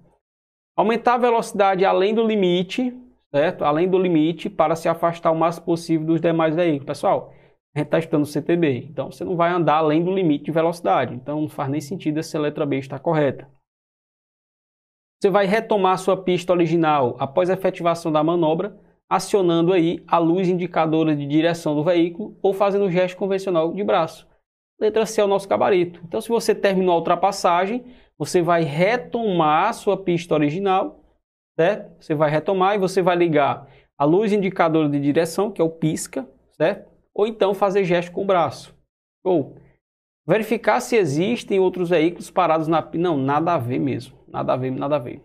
Aumentar 0.75 1.13
a 1.13 1.17
velocidade 1.19 1.85
além 1.85 2.15
do 2.15 2.25
limite, 2.25 2.91
certo? 3.31 3.63
Além 3.63 3.87
do 3.87 3.99
limite 3.99 4.49
para 4.49 4.75
se 4.75 4.89
afastar 4.89 5.29
o 5.29 5.35
máximo 5.35 5.67
possível 5.67 6.07
dos 6.07 6.19
demais 6.19 6.55
veículos. 6.55 6.87
Pessoal, 6.87 7.31
a 7.75 7.79
gente 7.79 7.87
está 7.89 7.99
estudando 7.99 8.25
CTB, 8.25 8.87
então 8.89 9.11
você 9.11 9.23
não 9.23 9.35
vai 9.35 9.51
andar 9.51 9.75
além 9.75 10.03
do 10.03 10.11
limite 10.11 10.45
de 10.45 10.51
velocidade. 10.51 11.13
Então 11.13 11.41
não 11.41 11.47
faz 11.47 11.69
nem 11.69 11.79
sentido 11.79 12.17
essa 12.17 12.39
letra 12.39 12.65
B 12.65 12.79
estar 12.79 12.97
correta. 12.97 13.47
Você 15.19 15.29
vai 15.29 15.45
retomar 15.45 15.97
sua 15.99 16.15
pista 16.15 16.53
original 16.53 17.17
após 17.19 17.49
a 17.49 17.53
efetivação 17.53 18.09
da 18.09 18.23
manobra, 18.23 18.77
acionando 19.09 19.73
aí 19.73 20.01
a 20.07 20.17
luz 20.17 20.47
indicadora 20.47 21.13
de 21.13 21.25
direção 21.25 21.75
do 21.75 21.83
veículo 21.83 22.37
ou 22.41 22.53
fazendo 22.53 22.85
o 22.85 22.91
gesto 22.91 23.17
convencional 23.17 23.73
de 23.73 23.83
braço. 23.83 24.25
Letra 24.79 25.05
C 25.05 25.19
é 25.19 25.23
o 25.25 25.27
nosso 25.27 25.47
gabarito. 25.47 25.99
Então, 26.05 26.21
se 26.21 26.29
você 26.29 26.55
terminou 26.55 26.93
a 26.93 26.97
ultrapassagem, 26.97 27.83
você 28.17 28.41
vai 28.41 28.63
retomar 28.63 29.73
sua 29.73 29.97
pista 29.97 30.33
original, 30.33 31.03
certo? 31.59 32.01
Você 32.01 32.15
vai 32.15 32.29
retomar 32.29 32.75
e 32.75 32.79
você 32.79 33.01
vai 33.01 33.17
ligar 33.17 33.67
a 33.97 34.05
luz 34.05 34.31
indicadora 34.31 34.87
de 34.87 35.01
direção, 35.01 35.51
que 35.51 35.61
é 35.61 35.63
o 35.63 35.69
pisca, 35.69 36.25
certo? 36.51 36.89
Ou 37.13 37.27
então 37.27 37.53
fazer 37.53 37.83
gesto 37.83 38.13
com 38.13 38.21
o 38.21 38.25
braço. 38.25 38.73
Ou 39.21 39.57
verificar 40.25 40.79
se 40.79 40.95
existem 40.95 41.59
outros 41.59 41.89
veículos 41.89 42.31
parados 42.31 42.69
na... 42.69 42.87
Não, 42.93 43.17
nada 43.17 43.55
a 43.55 43.57
ver 43.57 43.79
mesmo. 43.79 44.18
Nada 44.31 44.53
a 44.53 44.57
ver, 44.57 44.71
nada 44.71 44.95
a 44.95 44.99
ver. 44.99 45.23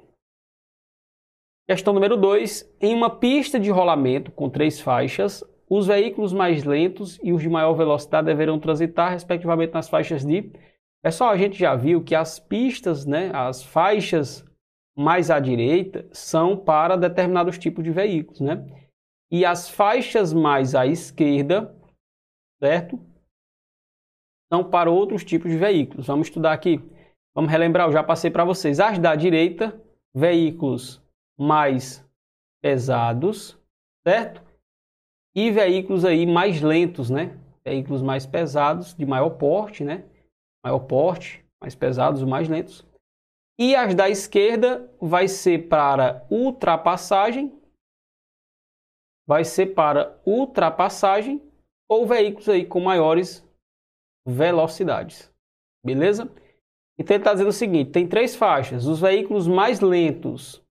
Questão 1.69 1.95
número 1.95 2.17
2. 2.17 2.77
Em 2.81 2.95
uma 2.95 3.09
pista 3.09 3.59
de 3.59 3.71
rolamento 3.71 4.31
com 4.31 4.51
três 4.51 4.81
faixas, 4.81 5.43
os 5.69 5.87
veículos 5.87 6.33
mais 6.33 6.65
lentos 6.65 7.19
e 7.23 7.33
os 7.33 7.41
de 7.41 7.49
maior 7.49 7.73
velocidade 7.75 8.27
deverão 8.27 8.59
transitar, 8.59 9.11
respectivamente, 9.13 9.73
nas 9.73 9.89
faixas 9.89 10.25
de. 10.25 10.53
Pessoal, 11.03 11.31
a 11.31 11.37
gente 11.37 11.59
já 11.59 11.75
viu 11.75 12.03
que 12.03 12.15
as 12.15 12.39
pistas, 12.39 13.05
né, 13.07 13.31
as 13.35 13.63
faixas 13.63 14.45
mais 14.97 15.31
à 15.31 15.41
direita, 15.41 16.07
são 16.13 16.57
para 16.57 16.97
determinados 16.97 17.59
tipos 17.59 17.83
de 17.83 17.91
veículos, 17.91 18.41
né? 18.41 18.65
E 19.31 19.45
as 19.45 19.69
faixas 19.69 20.33
mais 20.33 20.75
à 20.75 20.87
esquerda, 20.87 21.75
certo? 22.63 23.01
São 24.53 24.63
para 24.63 24.91
outros 24.91 25.25
tipos 25.25 25.51
de 25.51 25.57
veículos. 25.57 26.07
Vamos 26.07 26.29
estudar 26.29 26.53
aqui. 26.53 26.79
Vamos 27.35 27.51
relembrar, 27.51 27.89
eu 27.89 27.93
já 27.93 28.03
passei 28.03 28.31
para 28.31 28.45
vocês. 28.45 28.79
As 28.79 28.99
da 28.99 29.17
direita, 29.17 29.79
veículos 30.15 31.03
mais 31.39 32.09
pesados, 32.63 33.59
certo? 34.07 34.41
E 35.35 35.51
veículos 35.51 36.05
aí 36.05 36.25
mais 36.27 36.61
lentos, 36.61 37.11
né? 37.11 37.37
Veículos 37.65 38.03
mais 38.03 38.25
pesados, 38.25 38.95
de 38.95 39.05
maior 39.05 39.31
porte, 39.31 39.83
né? 39.83 40.05
Maior 40.65 40.81
porte, 40.81 41.45
mais 41.61 41.75
pesados, 41.75 42.23
mais 42.23 42.49
lentos. 42.49 42.87
E 43.59 43.75
as 43.75 43.95
da 43.95 44.09
esquerda 44.09 44.89
vai 45.01 45.27
ser 45.27 45.69
para 45.69 46.25
ultrapassagem, 46.31 47.53
vai 49.27 49.45
ser 49.45 49.75
para 49.75 50.21
ultrapassagem 50.25 51.43
ou 51.89 52.07
veículos 52.07 52.49
aí 52.49 52.65
com 52.65 52.81
maiores 52.81 53.45
velocidades. 54.27 55.33
Beleza? 55.85 56.31
Então 56.99 57.15
ele 57.15 57.21
está 57.21 57.33
dizendo 57.33 57.49
o 57.49 57.53
seguinte: 57.53 57.91
tem 57.91 58.07
três 58.07 58.35
faixas. 58.37 58.87
Os 58.87 59.01
veículos 59.01 59.47
mais 59.47 59.81
lentos 59.81 60.63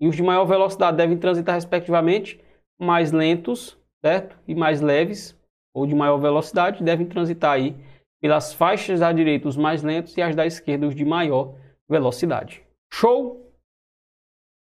e 0.00 0.08
os 0.08 0.16
de 0.16 0.22
maior 0.22 0.44
velocidade 0.44 0.96
devem 0.96 1.18
transitar, 1.18 1.54
respectivamente, 1.54 2.40
mais 2.78 3.12
lentos, 3.12 3.76
certo? 4.00 4.38
E 4.46 4.54
mais 4.54 4.80
leves, 4.80 5.36
ou 5.74 5.86
de 5.86 5.94
maior 5.94 6.18
velocidade, 6.18 6.82
devem 6.84 7.06
transitar 7.06 7.52
aí 7.52 7.76
pelas 8.20 8.52
faixas 8.52 9.00
da 9.00 9.12
direita, 9.12 9.48
os 9.48 9.56
mais 9.56 9.82
lentos, 9.82 10.16
e 10.16 10.22
as 10.22 10.34
da 10.34 10.46
esquerda, 10.46 10.86
os 10.86 10.94
de 10.94 11.04
maior 11.04 11.54
velocidade. 11.88 12.62
Show? 12.92 13.44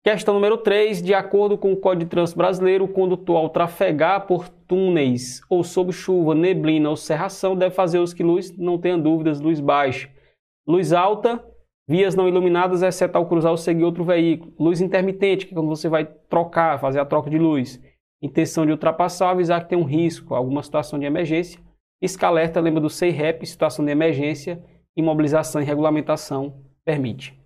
Questão 0.04 0.34
número 0.34 0.58
3. 0.58 1.02
De 1.02 1.14
acordo 1.14 1.56
com 1.56 1.72
o 1.72 1.76
Código 1.76 2.04
de 2.04 2.10
Trânsito 2.10 2.38
Brasileiro, 2.38 2.84
o 2.84 2.88
condutor 2.88 3.36
ao 3.36 3.48
trafegar 3.48 4.26
por 4.26 4.48
túneis 4.48 5.40
ou 5.48 5.64
sob 5.64 5.92
chuva, 5.92 6.34
neblina 6.34 6.90
ou 6.90 6.96
serração 6.96 7.56
deve 7.56 7.74
fazer 7.74 7.98
os 7.98 8.12
que 8.12 8.22
luz, 8.22 8.56
não 8.56 8.78
tenha 8.78 8.98
dúvidas, 8.98 9.40
luz 9.40 9.60
baixa 9.60 10.13
Luz 10.66 10.92
alta, 10.92 11.44
vias 11.86 12.14
não 12.14 12.28
iluminadas, 12.28 12.82
exceto 12.82 13.18
ao 13.18 13.26
cruzar 13.26 13.50
ou 13.50 13.56
seguir 13.56 13.84
outro 13.84 14.04
veículo. 14.04 14.52
Luz 14.58 14.80
intermitente, 14.80 15.46
que 15.46 15.52
é 15.52 15.54
quando 15.54 15.68
você 15.68 15.88
vai 15.88 16.04
trocar, 16.04 16.80
fazer 16.80 17.00
a 17.00 17.04
troca 17.04 17.28
de 17.28 17.38
luz. 17.38 17.80
Intenção 18.22 18.64
de 18.64 18.72
ultrapassar, 18.72 19.30
avisar 19.30 19.62
que 19.62 19.68
tem 19.68 19.78
um 19.78 19.84
risco, 19.84 20.34
alguma 20.34 20.62
situação 20.62 20.98
de 20.98 21.04
emergência. 21.04 21.60
Pisca-alerta, 22.00 22.60
lembra 22.60 22.80
do 22.80 22.88
CEIREP, 22.88 23.46
situação 23.46 23.84
de 23.84 23.90
emergência, 23.90 24.64
imobilização 24.96 25.60
e 25.60 25.64
regulamentação 25.64 26.64
permite. 26.84 27.38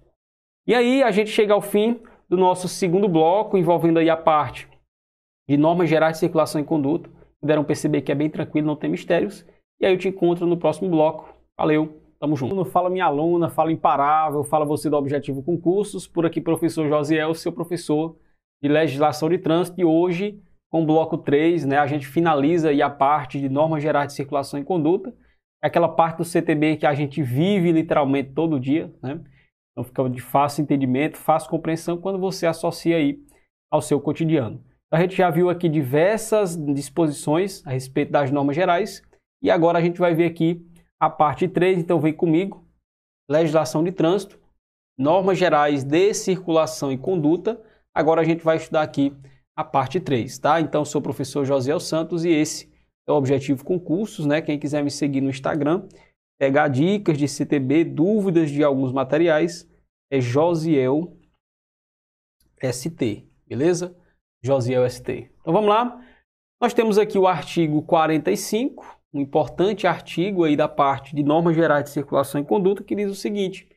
E 0.67 0.75
aí 0.75 1.03
a 1.03 1.11
gente 1.11 1.31
chega 1.31 1.55
ao 1.55 1.61
fim 1.61 2.01
do 2.29 2.37
nosso 2.37 2.69
segundo 2.69 3.09
bloco, 3.09 3.57
envolvendo 3.57 3.99
aí 3.99 4.11
a 4.11 4.17
parte 4.17 4.69
de 5.49 5.57
normas 5.57 5.89
gerais 5.89 6.15
de 6.15 6.19
circulação 6.21 6.61
e 6.61 6.65
conduta. 6.65 7.11
Puderam 7.41 7.65
perceber 7.65 8.03
que 8.03 8.13
é 8.13 8.15
bem 8.15 8.29
tranquilo, 8.29 8.67
não 8.67 8.77
tem 8.77 8.91
mistérios. 8.91 9.47
E 9.81 9.87
aí 9.87 9.93
eu 9.95 9.99
te 9.99 10.09
encontro 10.09 10.47
no 10.47 10.57
próximo 10.57 10.91
bloco. 10.91 11.33
Valeu! 11.57 12.08
Tamo 12.21 12.35
junto. 12.35 12.65
Fala 12.65 12.91
minha 12.91 13.05
aluna, 13.05 13.49
fala 13.49 13.71
imparável, 13.71 14.43
fala 14.43 14.65
você 14.65 14.91
do 14.91 14.97
Objetivo 14.97 15.43
Concursos. 15.43 16.07
Por 16.07 16.27
aqui, 16.27 16.41
professor 16.41 16.89
Josiel, 16.89 17.33
seu 17.35 17.53
professor 17.53 18.17
de 18.63 18.69
legislação 18.69 19.29
de 19.29 19.39
trânsito. 19.39 19.81
E 19.81 19.85
hoje, 19.85 20.43
com 20.71 20.83
o 20.83 20.87
bloco 20.87 21.17
3, 21.17 21.65
né, 21.65 21.79
a 21.79 21.87
gente 21.87 22.07
finaliza 22.07 22.71
aí 22.71 22.83
a 22.83 22.91
parte 22.91 23.41
de 23.41 23.49
normas 23.49 23.83
gerais 23.83 24.09
de 24.09 24.15
circulação 24.15 24.59
e 24.59 24.65
conduta. 24.65 25.15
É 25.63 25.69
aquela 25.69 25.89
parte 25.89 26.19
do 26.19 26.25
CTB 26.25 26.77
que 26.77 26.87
a 26.87 26.95
gente 26.95 27.23
vive 27.23 27.73
literalmente 27.73 28.33
todo 28.33 28.61
dia, 28.61 28.93
né? 29.03 29.21
Então 29.73 29.85
fica 29.85 30.09
de 30.11 30.21
fácil 30.21 30.63
entendimento, 30.63 31.17
fácil 31.17 31.51
compreensão 31.51 31.97
quando 31.99 32.19
você 32.19 32.47
associa 32.47 32.97
aí 32.97 33.21
ao 33.71 33.81
seu 33.81 34.01
cotidiano. 34.01 34.61
A 34.93 35.01
gente 35.01 35.17
já 35.17 35.31
viu 35.31 35.51
aqui 35.51 35.69
diversas 35.69 36.57
disposições 36.57 37.65
a 37.67 37.71
respeito 37.71 38.11
das 38.11 38.31
normas 38.31 38.57
gerais 38.57 39.03
e 39.43 39.51
agora 39.51 39.79
a 39.79 39.83
gente 39.83 40.01
vai 40.01 40.15
ver 40.15 40.27
aqui 40.27 40.65
a 41.01 41.09
parte 41.09 41.49
3, 41.49 41.79
então 41.79 42.01
vem 42.01 42.13
comigo, 42.13 42.67
legislação 43.31 43.85
de 43.85 43.93
trânsito, 43.93 44.39
normas 44.99 45.39
gerais 45.39 45.85
de 45.85 46.13
circulação 46.13 46.91
e 46.91 46.99
conduta. 46.99 47.63
Agora 47.95 48.21
a 48.21 48.25
gente 48.25 48.43
vai 48.43 48.57
estudar 48.57 48.83
aqui 48.83 49.17
a 49.57 49.63
parte 49.63 50.01
3, 50.01 50.39
tá? 50.39 50.61
Então 50.61 50.85
sou 50.85 51.01
o 51.01 51.03
professor 51.03 51.45
José 51.45 51.79
Santos 51.79 52.25
e 52.25 52.31
esse 52.31 52.73
é 53.07 53.13
o 53.13 53.17
Objetivo 53.17 53.65
Concursos, 53.65 54.27
né? 54.27 54.43
Quem 54.43 54.59
quiser 54.59 54.83
me 54.83 54.91
seguir 54.91 55.21
no 55.21 55.31
Instagram, 55.31 55.89
pegar 56.39 56.69
dicas 56.69 57.17
de 57.17 57.29
CTB, 57.29 57.85
dúvidas 57.85 58.51
de 58.51 58.63
alguns 58.63 58.93
materiais, 58.93 59.69
é 60.11 60.21
Josiel 60.21 61.17
ST, 62.61 63.27
beleza? 63.47 63.97
Josiel 64.43 64.89
ST. 64.89 65.31
Então 65.41 65.53
vamos 65.53 65.69
lá. 65.69 66.05
Nós 66.61 66.75
temos 66.75 66.99
aqui 66.99 67.19
o 67.19 67.27
artigo 67.27 67.83
45, 67.83 68.98
um 69.13 69.21
importante 69.21 69.87
artigo 69.87 70.45
aí 70.45 70.57
da 70.57 70.69
parte 70.69 71.15
de 71.15 71.23
normas 71.23 71.55
gerais 71.55 71.85
de 71.85 71.91
circulação 71.91 72.41
e 72.41 72.45
conduta 72.45 72.85
que 72.85 72.95
diz 72.95 73.11
o 73.11 73.15
seguinte: 73.15 73.69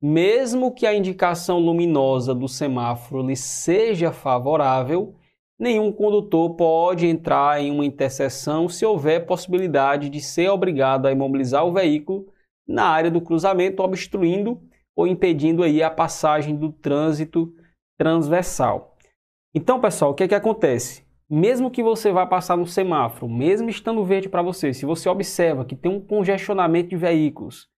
mesmo 0.00 0.72
que 0.72 0.86
a 0.86 0.94
indicação 0.94 1.58
luminosa 1.58 2.34
do 2.34 2.48
semáforo 2.48 3.26
lhe 3.26 3.36
seja 3.36 4.10
favorável, 4.10 5.14
nenhum 5.58 5.92
condutor 5.92 6.56
pode 6.56 7.06
entrar 7.06 7.60
em 7.60 7.70
uma 7.70 7.84
interseção 7.84 8.68
se 8.68 8.84
houver 8.84 9.26
possibilidade 9.26 10.08
de 10.08 10.20
ser 10.20 10.48
obrigado 10.48 11.06
a 11.06 11.12
imobilizar 11.12 11.64
o 11.64 11.72
veículo 11.72 12.26
na 12.66 12.86
área 12.86 13.10
do 13.10 13.20
cruzamento, 13.20 13.82
obstruindo 13.82 14.60
ou 14.96 15.06
impedindo 15.06 15.62
aí 15.62 15.82
a 15.82 15.90
passagem 15.90 16.56
do 16.56 16.72
trânsito 16.72 17.52
transversal. 17.98 18.96
Então, 19.54 19.80
pessoal, 19.80 20.12
o 20.12 20.14
que, 20.14 20.24
é 20.24 20.28
que 20.28 20.34
acontece? 20.34 21.04
Mesmo 21.34 21.70
que 21.70 21.82
você 21.82 22.12
vá 22.12 22.26
passar 22.26 22.58
no 22.58 22.66
semáforo, 22.66 23.26
mesmo 23.26 23.70
estando 23.70 24.04
verde 24.04 24.28
para 24.28 24.42
você, 24.42 24.74
se 24.74 24.84
você 24.84 25.08
observa 25.08 25.64
que 25.64 25.74
tem 25.74 25.90
um 25.90 25.98
congestionamento 25.98 26.90
de 26.90 26.96
veículos 26.96 27.70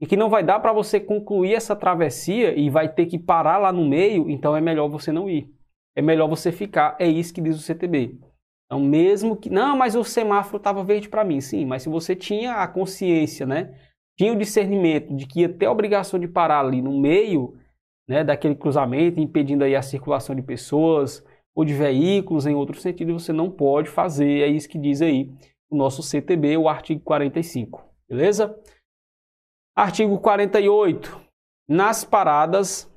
e 0.00 0.06
que 0.06 0.16
não 0.16 0.30
vai 0.30 0.42
dar 0.42 0.58
para 0.60 0.72
você 0.72 0.98
concluir 0.98 1.52
essa 1.52 1.76
travessia 1.76 2.58
e 2.58 2.70
vai 2.70 2.88
ter 2.88 3.04
que 3.04 3.18
parar 3.18 3.58
lá 3.58 3.70
no 3.70 3.84
meio, 3.86 4.30
então 4.30 4.56
é 4.56 4.60
melhor 4.62 4.88
você 4.88 5.12
não 5.12 5.28
ir. 5.28 5.52
É 5.94 6.00
melhor 6.00 6.26
você 6.28 6.50
ficar. 6.50 6.96
É 6.98 7.06
isso 7.06 7.34
que 7.34 7.42
diz 7.42 7.58
o 7.58 7.60
CTB. 7.60 8.18
Então, 8.64 8.80
mesmo 8.80 9.36
que. 9.36 9.50
Não, 9.50 9.76
mas 9.76 9.94
o 9.94 10.02
semáforo 10.02 10.56
estava 10.56 10.82
verde 10.82 11.10
para 11.10 11.24
mim. 11.24 11.42
Sim, 11.42 11.66
mas 11.66 11.82
se 11.82 11.90
você 11.90 12.16
tinha 12.16 12.54
a 12.54 12.66
consciência, 12.66 13.44
né? 13.44 13.78
Tinha 14.18 14.32
o 14.32 14.38
discernimento 14.38 15.14
de 15.14 15.26
que 15.26 15.40
ia 15.40 15.48
ter 15.50 15.66
a 15.66 15.70
obrigação 15.70 16.18
de 16.18 16.26
parar 16.26 16.60
ali 16.60 16.80
no 16.80 16.98
meio 16.98 17.54
né, 18.08 18.24
daquele 18.24 18.54
cruzamento, 18.54 19.20
impedindo 19.20 19.62
aí 19.62 19.76
a 19.76 19.82
circulação 19.82 20.34
de 20.34 20.40
pessoas 20.40 21.22
ou 21.54 21.64
de 21.64 21.72
veículos 21.72 22.46
em 22.46 22.54
outro 22.54 22.78
sentido, 22.80 23.18
você 23.18 23.32
não 23.32 23.50
pode 23.50 23.88
fazer. 23.88 24.40
É 24.40 24.48
isso 24.48 24.68
que 24.68 24.78
diz 24.78 25.00
aí 25.00 25.30
o 25.70 25.76
nosso 25.76 26.02
CTB, 26.02 26.56
o 26.56 26.68
artigo 26.68 27.00
45. 27.00 27.84
Beleza? 28.08 28.58
Artigo 29.76 30.18
48. 30.18 31.20
Nas 31.68 32.04
paradas, 32.04 32.90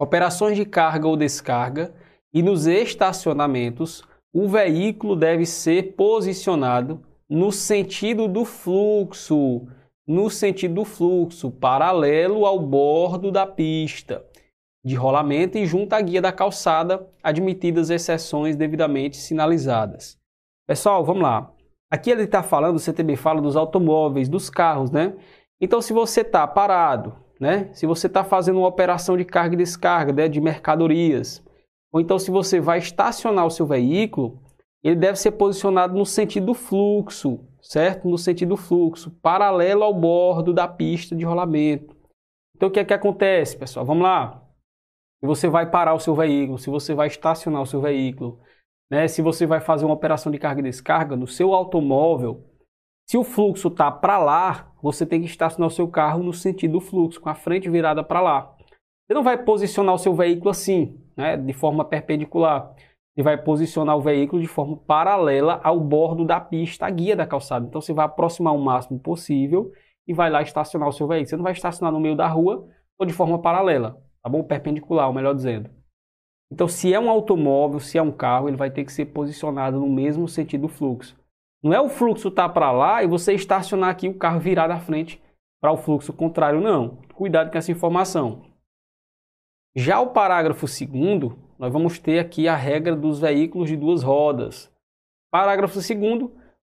operações 0.00 0.56
de 0.56 0.64
carga 0.64 1.08
ou 1.08 1.16
descarga 1.16 1.94
e 2.32 2.42
nos 2.42 2.66
estacionamentos, 2.66 4.02
o 4.32 4.48
veículo 4.48 5.14
deve 5.14 5.44
ser 5.44 5.94
posicionado 5.94 7.04
no 7.28 7.52
sentido 7.52 8.26
do 8.28 8.44
fluxo 8.44 9.66
no 10.06 10.28
sentido 10.28 10.74
do 10.74 10.84
fluxo, 10.84 11.50
paralelo 11.50 12.44
ao 12.44 12.58
bordo 12.58 13.30
da 13.30 13.46
pista 13.46 14.24
de 14.84 14.94
rolamento 14.94 15.56
e 15.56 15.66
junto 15.66 15.92
à 15.92 16.00
guia 16.00 16.20
da 16.20 16.32
calçada, 16.32 17.06
admitidas 17.22 17.90
exceções 17.90 18.56
devidamente 18.56 19.16
sinalizadas. 19.16 20.18
Pessoal, 20.66 21.04
vamos 21.04 21.22
lá. 21.22 21.52
Aqui 21.90 22.10
ele 22.10 22.22
está 22.22 22.42
falando, 22.42 22.76
o 22.76 22.80
CTB 22.80 23.16
fala 23.16 23.40
dos 23.40 23.56
automóveis, 23.56 24.28
dos 24.28 24.48
carros, 24.48 24.90
né? 24.90 25.14
Então, 25.60 25.80
se 25.80 25.92
você 25.92 26.22
está 26.22 26.46
parado, 26.46 27.14
né? 27.38 27.70
Se 27.72 27.86
você 27.86 28.06
está 28.06 28.24
fazendo 28.24 28.58
uma 28.58 28.68
operação 28.68 29.16
de 29.16 29.24
carga 29.24 29.54
e 29.54 29.58
descarga 29.58 30.12
né? 30.12 30.28
de 30.28 30.40
mercadorias, 30.40 31.44
ou 31.92 32.00
então 32.00 32.18
se 32.18 32.30
você 32.30 32.60
vai 32.60 32.78
estacionar 32.78 33.46
o 33.46 33.50
seu 33.50 33.66
veículo, 33.66 34.40
ele 34.82 34.96
deve 34.96 35.18
ser 35.18 35.32
posicionado 35.32 35.96
no 35.96 36.06
sentido 36.06 36.46
do 36.46 36.54
fluxo, 36.54 37.40
certo? 37.60 38.08
No 38.08 38.16
sentido 38.16 38.56
fluxo, 38.56 39.10
paralelo 39.22 39.84
ao 39.84 39.92
bordo 39.94 40.52
da 40.52 40.66
pista 40.66 41.14
de 41.14 41.24
rolamento. 41.24 41.94
Então 42.56 42.68
o 42.68 42.72
que 42.72 42.80
é 42.80 42.84
que 42.84 42.94
acontece, 42.94 43.56
pessoal? 43.56 43.84
Vamos 43.84 44.02
lá. 44.02 44.41
Se 45.22 45.26
você 45.26 45.48
vai 45.48 45.70
parar 45.70 45.94
o 45.94 46.00
seu 46.00 46.16
veículo, 46.16 46.58
se 46.58 46.68
você 46.68 46.94
vai 46.94 47.06
estacionar 47.06 47.62
o 47.62 47.66
seu 47.66 47.80
veículo, 47.80 48.40
né? 48.90 49.06
se 49.06 49.22
você 49.22 49.46
vai 49.46 49.60
fazer 49.60 49.84
uma 49.84 49.94
operação 49.94 50.32
de 50.32 50.38
carga 50.38 50.60
e 50.60 50.64
descarga 50.64 51.14
no 51.14 51.28
seu 51.28 51.54
automóvel, 51.54 52.44
se 53.08 53.16
o 53.16 53.22
fluxo 53.22 53.68
está 53.68 53.88
para 53.88 54.18
lá, 54.18 54.72
você 54.82 55.06
tem 55.06 55.20
que 55.20 55.26
estacionar 55.26 55.68
o 55.68 55.70
seu 55.70 55.86
carro 55.86 56.24
no 56.24 56.32
sentido 56.32 56.72
do 56.72 56.80
fluxo, 56.80 57.20
com 57.20 57.28
a 57.28 57.36
frente 57.36 57.70
virada 57.70 58.02
para 58.02 58.20
lá. 58.20 58.52
Você 59.06 59.14
não 59.14 59.22
vai 59.22 59.38
posicionar 59.38 59.94
o 59.94 59.98
seu 59.98 60.12
veículo 60.12 60.50
assim, 60.50 61.00
né? 61.16 61.36
de 61.36 61.52
forma 61.52 61.84
perpendicular 61.84 62.74
e 63.16 63.22
vai 63.22 63.40
posicionar 63.40 63.96
o 63.96 64.00
veículo 64.00 64.42
de 64.42 64.48
forma 64.48 64.76
paralela 64.76 65.60
ao 65.62 65.78
bordo 65.78 66.24
da 66.24 66.40
pista, 66.40 66.84
a 66.84 66.90
guia 66.90 67.14
da 67.14 67.28
calçada. 67.28 67.64
Então 67.64 67.80
você 67.80 67.92
vai 67.92 68.06
aproximar 68.06 68.56
o 68.56 68.60
máximo 68.60 68.98
possível 68.98 69.70
e 70.04 70.12
vai 70.12 70.30
lá 70.30 70.42
estacionar 70.42 70.88
o 70.88 70.92
seu 70.92 71.06
veículo. 71.06 71.28
Você 71.28 71.36
não 71.36 71.44
vai 71.44 71.52
estacionar 71.52 71.92
no 71.92 72.00
meio 72.00 72.16
da 72.16 72.26
rua 72.26 72.66
ou 72.98 73.06
de 73.06 73.12
forma 73.12 73.40
paralela, 73.40 74.02
tá 74.22 74.28
bom? 74.28 74.42
Perpendicular, 74.42 75.12
melhor 75.12 75.34
dizendo. 75.34 75.70
Então, 76.52 76.68
se 76.68 76.92
é 76.92 77.00
um 77.00 77.08
automóvel, 77.08 77.80
se 77.80 77.96
é 77.96 78.02
um 78.02 78.12
carro, 78.12 78.48
ele 78.48 78.56
vai 78.56 78.70
ter 78.70 78.84
que 78.84 78.92
ser 78.92 79.06
posicionado 79.06 79.80
no 79.80 79.88
mesmo 79.88 80.28
sentido 80.28 80.62
do 80.62 80.68
fluxo. 80.68 81.18
Não 81.62 81.72
é 81.72 81.80
o 81.80 81.88
fluxo 81.88 82.28
estar 82.28 82.48
tá 82.48 82.52
para 82.52 82.70
lá 82.72 83.02
e 83.02 83.06
você 83.06 83.32
estacionar 83.32 83.90
aqui 83.90 84.08
o 84.08 84.18
carro 84.18 84.40
virar 84.40 84.66
da 84.66 84.78
frente 84.78 85.22
para 85.60 85.72
o 85.72 85.76
fluxo 85.76 86.12
contrário, 86.12 86.60
não. 86.60 86.98
Cuidado 87.14 87.50
com 87.50 87.56
essa 87.56 87.70
informação. 87.70 88.42
Já 89.74 90.00
o 90.00 90.08
parágrafo 90.08 90.68
segundo, 90.68 91.38
nós 91.58 91.72
vamos 91.72 91.98
ter 91.98 92.18
aqui 92.18 92.46
a 92.48 92.56
regra 92.56 92.94
dos 92.94 93.20
veículos 93.20 93.68
de 93.68 93.76
duas 93.76 94.02
rodas. 94.02 94.70
Parágrafo 95.30 95.74
2 95.74 95.88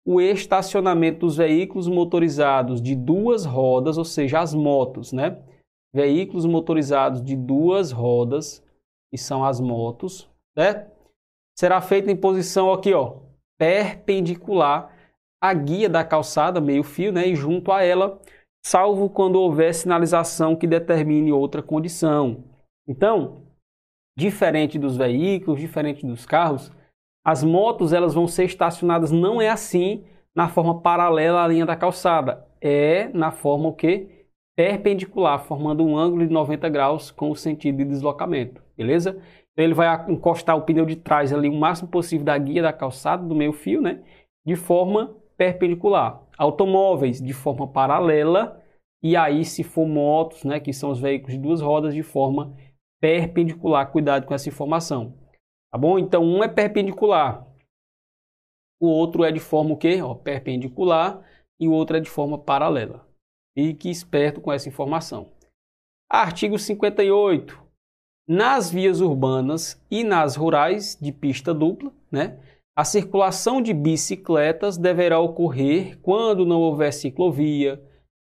o 0.05 0.21
estacionamento 0.21 1.19
dos 1.19 1.37
veículos 1.37 1.87
motorizados 1.87 2.81
de 2.81 2.95
duas 2.95 3.45
rodas, 3.45 3.97
ou 3.97 4.05
seja, 4.05 4.39
as 4.39 4.53
motos, 4.53 5.11
né? 5.11 5.41
Veículos 5.93 6.45
motorizados 6.45 7.23
de 7.23 7.35
duas 7.35 7.91
rodas, 7.91 8.63
que 9.11 9.17
são 9.17 9.43
as 9.43 9.59
motos, 9.59 10.29
certo? 10.57 10.91
Será 11.57 11.81
feito 11.81 12.09
em 12.09 12.15
posição 12.15 12.71
aqui, 12.71 12.93
ó, 12.93 13.17
perpendicular 13.57 14.95
à 15.41 15.53
guia 15.53 15.89
da 15.89 16.03
calçada, 16.03 16.61
meio 16.61 16.83
fio, 16.83 17.11
né? 17.11 17.27
E 17.27 17.35
junto 17.35 17.71
a 17.71 17.83
ela, 17.83 18.21
salvo 18.65 19.09
quando 19.09 19.35
houver 19.35 19.73
sinalização 19.73 20.55
que 20.55 20.67
determine 20.67 21.31
outra 21.31 21.63
condição. 21.63 22.43
Então, 22.87 23.43
diferente 24.17 24.77
dos 24.77 24.95
veículos, 24.95 25.59
diferente 25.59 26.05
dos 26.05 26.25
carros, 26.25 26.71
as 27.25 27.43
motos 27.43 27.93
elas 27.93 28.13
vão 28.13 28.27
ser 28.27 28.45
estacionadas 28.45 29.11
não 29.11 29.41
é 29.41 29.49
assim 29.49 30.05
na 30.35 30.47
forma 30.47 30.81
paralela 30.81 31.43
à 31.43 31.47
linha 31.47 31.65
da 31.65 31.75
calçada, 31.75 32.47
é 32.61 33.09
na 33.09 33.31
forma 33.31 33.69
o 33.69 33.73
que 33.73 34.18
perpendicular, 34.59 35.39
formando 35.39 35.85
um 35.85 35.97
ângulo 35.97 36.27
de 36.27 36.33
90 36.33 36.67
graus 36.67 37.11
com 37.11 37.31
o 37.31 37.35
sentido 37.35 37.77
de 37.77 37.85
deslocamento, 37.85 38.61
beleza? 38.75 39.11
Então 39.53 39.63
ele 39.63 39.73
vai 39.73 40.11
encostar 40.11 40.57
o 40.57 40.63
pneu 40.63 40.85
de 40.85 40.97
trás 40.97 41.31
ali 41.31 41.47
o 41.47 41.53
máximo 41.53 41.87
possível 41.87 42.25
da 42.25 42.37
guia 42.37 42.61
da 42.61 42.73
calçada 42.73 43.25
do 43.25 43.33
meio 43.33 43.53
fio, 43.53 43.81
né? 43.81 44.03
De 44.45 44.57
forma 44.57 45.15
perpendicular. 45.37 46.21
Automóveis 46.37 47.21
de 47.21 47.31
forma 47.31 47.69
paralela 47.69 48.61
e 49.01 49.15
aí 49.15 49.45
se 49.45 49.63
for 49.63 49.87
motos, 49.87 50.43
né, 50.43 50.59
que 50.59 50.73
são 50.73 50.91
os 50.91 50.99
veículos 50.99 51.35
de 51.35 51.39
duas 51.41 51.61
rodas 51.61 51.93
de 51.93 52.03
forma 52.03 52.53
perpendicular. 52.99 53.89
Cuidado 53.89 54.25
com 54.25 54.33
essa 54.33 54.49
informação. 54.49 55.17
Tá 55.71 55.77
bom? 55.77 55.97
Então, 55.97 56.21
um 56.21 56.43
é 56.43 56.49
perpendicular. 56.49 57.47
O 58.77 58.87
outro 58.87 59.23
é 59.23 59.31
de 59.31 59.39
forma 59.39 59.73
o 59.73 59.77
quê? 59.77 60.01
Ó, 60.01 60.15
perpendicular 60.15 61.25
e 61.57 61.65
o 61.65 61.71
outro 61.71 61.95
é 61.95 62.01
de 62.01 62.09
forma 62.09 62.37
paralela. 62.37 63.08
Fique 63.57 63.89
esperto 63.89 64.41
com 64.41 64.51
essa 64.51 64.69
informação. 64.69 65.31
Artigo 66.09 66.57
58. 66.57 67.61
Nas 68.27 68.71
vias 68.71 69.01
urbanas 69.01 69.83
e 69.89 70.03
nas 70.03 70.35
rurais 70.35 70.97
de 71.01 71.11
pista 71.11 71.53
dupla, 71.53 71.91
né, 72.11 72.39
a 72.75 72.83
circulação 72.83 73.61
de 73.61 73.73
bicicletas 73.73 74.77
deverá 74.77 75.19
ocorrer 75.19 75.99
quando 75.99 76.45
não 76.45 76.61
houver 76.61 76.93
ciclovia, 76.93 77.83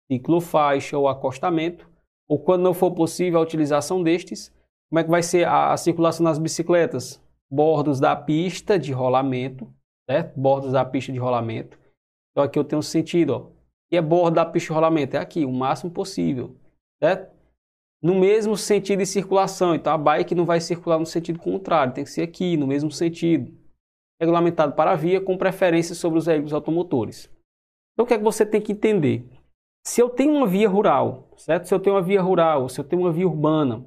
ciclofaixa 0.10 0.98
ou 0.98 1.08
acostamento, 1.08 1.90
ou 2.30 2.40
quando 2.40 2.62
não 2.62 2.74
for 2.74 2.92
possível 2.92 3.40
a 3.40 3.44
utilização 3.44 4.02
destes, 4.02 4.54
como 4.90 5.00
é 5.00 5.04
que 5.04 5.10
vai 5.10 5.24
ser 5.24 5.48
a, 5.48 5.74
a 5.74 5.78
circulação 5.78 6.24
das 6.24 6.40
bicicletas? 6.40 7.22
Bordos 7.52 8.00
da 8.00 8.16
pista 8.16 8.80
de 8.80 8.92
rolamento, 8.92 9.68
certo? 10.10 10.40
Bordos 10.40 10.72
da 10.72 10.86
pista 10.86 11.12
de 11.12 11.20
rolamento. 11.20 11.78
Então 12.32 12.44
aqui 12.44 12.58
eu 12.58 12.64
tenho 12.64 12.82
sentido, 12.82 13.30
ó. 13.32 13.55
E 13.92 13.98
é 13.98 14.02
bordo 14.02 14.36
da 14.36 14.52
rolamento? 14.70 15.16
É 15.16 15.20
aqui, 15.20 15.46
o 15.46 15.52
máximo 15.52 15.92
possível, 15.92 16.56
certo? 17.02 17.34
No 18.02 18.16
mesmo 18.16 18.58
sentido 18.58 19.00
de 19.00 19.06
circulação. 19.06 19.74
Então 19.76 19.94
a 19.94 19.98
bike 19.98 20.36
não 20.36 20.46
vai 20.46 20.60
circular 20.60 21.00
no 21.00 21.06
sentido 21.06 21.40
contrário, 21.40 21.94
tem 21.94 22.04
que 22.04 22.10
ser 22.10 22.22
aqui, 22.22 22.58
no 22.58 22.68
mesmo 22.68 22.92
sentido. 22.92 23.54
Regulamentado 24.20 24.74
para 24.74 24.92
a 24.92 24.96
via, 24.96 25.20
com 25.20 25.38
preferência 25.38 25.96
sobre 25.96 26.20
os 26.20 26.26
veículos 26.26 26.54
automotores. 26.54 27.30
Então 27.94 28.06
o 28.06 28.08
que 28.08 28.14
é 28.14 28.18
que 28.18 28.24
você 28.24 28.46
tem 28.46 28.62
que 28.62 28.72
entender? 28.72 29.28
Se 29.86 30.02
eu 30.02 30.10
tenho 30.10 30.34
uma 30.34 30.48
via 30.48 30.68
rural, 30.68 31.30
certo? 31.38 31.68
Se 31.68 31.74
eu 31.74 31.80
tenho 31.80 31.96
uma 31.96 32.02
via 32.02 32.22
rural, 32.22 32.68
se 32.70 32.80
eu 32.80 32.84
tenho 32.84 33.04
uma 33.04 33.12
via 33.12 33.28
urbana, 33.28 33.86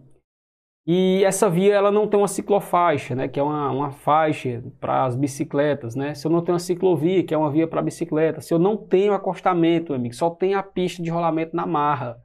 E 0.91 1.23
essa 1.23 1.51
via 1.51 1.75
ela 1.75 1.93
não 1.93 2.09
tem 2.09 2.19
uma 2.19 2.27
ciclofaixa, 2.27 3.15
né, 3.15 3.29
que 3.29 3.39
é 3.39 3.43
uma, 3.43 3.71
uma 3.71 3.91
faixa 3.91 4.65
para 4.81 5.05
as 5.05 5.15
bicicletas, 5.15 5.95
né? 5.95 6.15
Se 6.15 6.27
eu 6.27 6.31
não 6.31 6.41
tenho 6.41 6.55
uma 6.55 6.59
ciclovia, 6.59 7.23
que 7.23 7.35
é 7.35 7.37
uma 7.37 7.51
via 7.51 7.69
para 7.69 7.83
bicicleta, 7.83 8.41
se 8.41 8.55
eu 8.55 8.59
não 8.59 8.75
tenho 8.75 9.13
acostamento, 9.13 9.93
amigo, 9.93 10.15
só 10.15 10.31
tem 10.31 10.55
a 10.55 10.63
pista 10.63 11.03
de 11.03 11.11
rolamento 11.11 11.55
na 11.55 11.67
marra. 11.67 12.19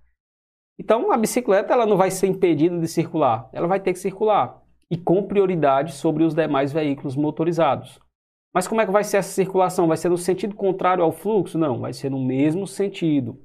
Então 0.79 1.11
a 1.11 1.17
bicicleta 1.17 1.73
ela 1.73 1.85
não 1.85 1.97
vai 1.97 2.09
ser 2.09 2.27
impedida 2.27 2.79
de 2.79 2.87
circular, 2.87 3.49
ela 3.51 3.67
vai 3.67 3.81
ter 3.81 3.91
que 3.91 3.99
circular 3.99 4.61
e 4.89 4.95
com 4.95 5.23
prioridade 5.23 5.91
sobre 5.91 6.23
os 6.23 6.33
demais 6.33 6.71
veículos 6.71 7.17
motorizados. 7.17 7.99
Mas 8.55 8.65
como 8.65 8.79
é 8.79 8.85
que 8.85 8.93
vai 8.93 9.03
ser 9.03 9.17
essa 9.17 9.33
circulação? 9.33 9.89
Vai 9.89 9.97
ser 9.97 10.07
no 10.07 10.17
sentido 10.17 10.55
contrário 10.55 11.03
ao 11.03 11.11
fluxo? 11.11 11.57
Não, 11.57 11.81
vai 11.81 11.91
ser 11.91 12.09
no 12.09 12.23
mesmo 12.23 12.65
sentido. 12.65 13.37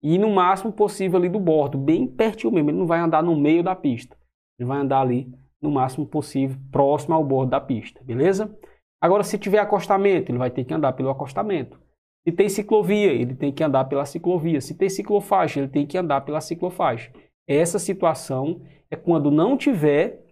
E 0.00 0.16
no 0.16 0.30
máximo 0.30 0.72
possível 0.72 1.18
ali 1.18 1.28
do 1.28 1.40
bordo, 1.40 1.76
bem 1.76 2.06
pertinho 2.06 2.52
mesmo. 2.52 2.70
Ele 2.70 2.78
não 2.78 2.86
vai 2.86 3.00
andar 3.00 3.20
no 3.20 3.34
meio 3.34 3.64
da 3.64 3.74
pista. 3.74 4.19
Ele 4.60 4.68
vai 4.68 4.78
andar 4.78 5.00
ali 5.00 5.32
no 5.60 5.70
máximo 5.70 6.06
possível, 6.06 6.58
próximo 6.70 7.14
ao 7.14 7.24
bordo 7.24 7.50
da 7.50 7.60
pista, 7.60 8.04
beleza? 8.04 8.54
Agora, 9.00 9.22
se 9.22 9.38
tiver 9.38 9.58
acostamento, 9.58 10.30
ele 10.30 10.38
vai 10.38 10.50
ter 10.50 10.64
que 10.64 10.74
andar 10.74 10.92
pelo 10.92 11.08
acostamento. 11.08 11.80
Se 12.26 12.32
tem 12.32 12.50
ciclovia, 12.50 13.10
ele 13.10 13.34
tem 13.34 13.50
que 13.50 13.64
andar 13.64 13.86
pela 13.86 14.04
ciclovia. 14.04 14.60
Se 14.60 14.74
tem 14.74 14.90
ciclofaixa, 14.90 15.60
ele 15.60 15.68
tem 15.68 15.86
que 15.86 15.96
andar 15.96 16.20
pela 16.20 16.42
ciclofaixa. 16.42 17.10
Essa 17.48 17.78
situação 17.78 18.60
é 18.90 18.96
quando 18.96 19.30
não 19.30 19.56
tiver, 19.56 20.22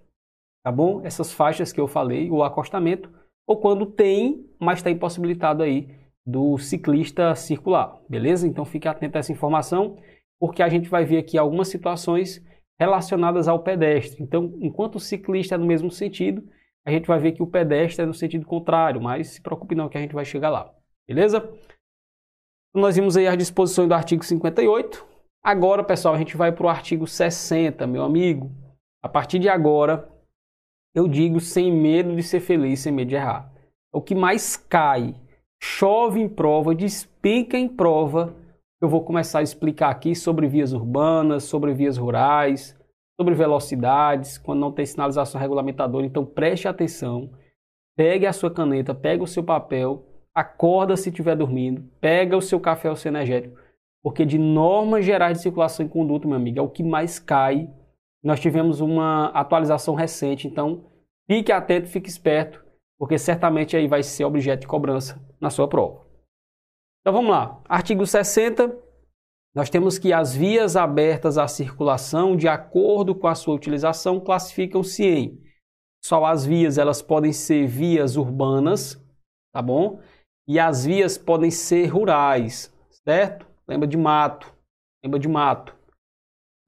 tá 0.62 0.70
bom? 0.70 1.00
Essas 1.02 1.32
faixas 1.32 1.72
que 1.72 1.80
eu 1.80 1.88
falei, 1.88 2.30
o 2.30 2.44
acostamento, 2.44 3.10
ou 3.46 3.56
quando 3.56 3.86
tem, 3.86 4.46
mas 4.60 4.80
está 4.80 4.90
impossibilitado 4.90 5.62
aí 5.62 5.88
do 6.26 6.58
ciclista 6.58 7.34
circular, 7.34 7.98
beleza? 8.06 8.46
Então 8.46 8.66
fique 8.66 8.86
atento 8.86 9.16
a 9.16 9.20
essa 9.20 9.32
informação, 9.32 9.96
porque 10.38 10.62
a 10.62 10.68
gente 10.68 10.90
vai 10.90 11.06
ver 11.06 11.16
aqui 11.16 11.38
algumas 11.38 11.68
situações 11.68 12.44
relacionadas 12.78 13.48
ao 13.48 13.62
pedestre. 13.62 14.22
Então, 14.22 14.56
enquanto 14.60 14.96
o 14.96 15.00
ciclista 15.00 15.54
é 15.54 15.58
no 15.58 15.66
mesmo 15.66 15.90
sentido, 15.90 16.48
a 16.86 16.90
gente 16.90 17.06
vai 17.06 17.18
ver 17.18 17.32
que 17.32 17.42
o 17.42 17.46
pedestre 17.46 18.02
é 18.02 18.06
no 18.06 18.14
sentido 18.14 18.46
contrário, 18.46 19.00
mas 19.00 19.28
se 19.28 19.42
preocupe 19.42 19.74
não 19.74 19.88
que 19.88 19.98
a 19.98 20.00
gente 20.00 20.14
vai 20.14 20.24
chegar 20.24 20.48
lá, 20.48 20.72
beleza? 21.06 21.52
Nós 22.74 22.96
vimos 22.96 23.16
aí 23.16 23.26
as 23.26 23.36
disposições 23.36 23.88
do 23.88 23.94
artigo 23.94 24.24
58. 24.24 25.04
Agora, 25.42 25.82
pessoal, 25.82 26.14
a 26.14 26.18
gente 26.18 26.36
vai 26.36 26.52
para 26.52 26.66
o 26.66 26.68
artigo 26.68 27.06
60, 27.06 27.86
meu 27.86 28.02
amigo. 28.02 28.50
A 29.02 29.08
partir 29.08 29.38
de 29.38 29.48
agora, 29.48 30.08
eu 30.94 31.08
digo 31.08 31.40
sem 31.40 31.72
medo 31.72 32.14
de 32.14 32.22
ser 32.22 32.40
feliz, 32.40 32.80
sem 32.80 32.92
medo 32.92 33.08
de 33.08 33.14
errar. 33.14 33.52
O 33.92 34.00
que 34.00 34.14
mais 34.14 34.56
cai, 34.56 35.14
chove 35.62 36.20
em 36.20 36.28
prova, 36.28 36.74
despenca 36.74 37.56
em 37.56 37.68
prova, 37.68 38.34
eu 38.80 38.88
vou 38.88 39.04
começar 39.04 39.40
a 39.40 39.42
explicar 39.42 39.90
aqui 39.90 40.14
sobre 40.14 40.46
vias 40.46 40.72
urbanas, 40.72 41.44
sobre 41.44 41.74
vias 41.74 41.96
rurais, 41.96 42.78
sobre 43.20 43.34
velocidades, 43.34 44.38
quando 44.38 44.60
não 44.60 44.72
tem 44.72 44.86
sinalização 44.86 45.40
regulamentadora. 45.40 46.06
Então 46.06 46.24
preste 46.24 46.68
atenção, 46.68 47.30
pegue 47.96 48.26
a 48.26 48.32
sua 48.32 48.50
caneta, 48.50 48.94
pegue 48.94 49.22
o 49.22 49.26
seu 49.26 49.42
papel, 49.42 50.04
acorda 50.34 50.96
se 50.96 51.08
estiver 51.08 51.36
dormindo, 51.36 51.82
pega 52.00 52.36
o 52.36 52.42
seu 52.42 52.60
café 52.60 52.88
ou 52.88 52.96
seu 52.96 53.10
energético, 53.10 53.58
porque 54.02 54.24
de 54.24 54.38
normas 54.38 55.04
gerais 55.04 55.38
de 55.38 55.42
circulação 55.42 55.84
e 55.84 55.88
conduta, 55.88 56.28
meu 56.28 56.36
amigo, 56.36 56.58
é 56.58 56.62
o 56.62 56.68
que 56.68 56.84
mais 56.84 57.18
cai 57.18 57.68
nós 58.22 58.40
tivemos 58.40 58.80
uma 58.80 59.26
atualização 59.26 59.94
recente, 59.94 60.46
então 60.48 60.84
fique 61.30 61.52
atento, 61.52 61.88
fique 61.88 62.08
esperto, 62.08 62.64
porque 62.98 63.16
certamente 63.16 63.76
aí 63.76 63.86
vai 63.86 64.02
ser 64.02 64.24
objeto 64.24 64.62
de 64.62 64.66
cobrança 64.66 65.24
na 65.40 65.50
sua 65.50 65.68
prova. 65.68 66.07
Então 67.08 67.22
vamos 67.22 67.30
lá. 67.30 67.58
Artigo 67.66 68.06
60. 68.06 68.70
Nós 69.54 69.70
temos 69.70 69.96
que 69.96 70.12
as 70.12 70.34
vias 70.34 70.76
abertas 70.76 71.38
à 71.38 71.48
circulação, 71.48 72.36
de 72.36 72.46
acordo 72.46 73.14
com 73.14 73.26
a 73.26 73.34
sua 73.34 73.54
utilização, 73.54 74.20
classificam-se 74.20 75.06
em 75.06 75.42
só 76.04 76.22
as 76.26 76.44
vias, 76.44 76.76
elas 76.76 77.00
podem 77.00 77.32
ser 77.32 77.66
vias 77.66 78.18
urbanas, 78.18 79.02
tá 79.54 79.62
bom? 79.62 80.00
E 80.46 80.58
as 80.58 80.84
vias 80.84 81.16
podem 81.16 81.50
ser 81.50 81.86
rurais, 81.86 82.70
certo? 83.06 83.46
Lembra 83.66 83.88
de 83.88 83.96
mato, 83.96 84.54
lembra 85.02 85.18
de 85.18 85.28
mato. 85.28 85.74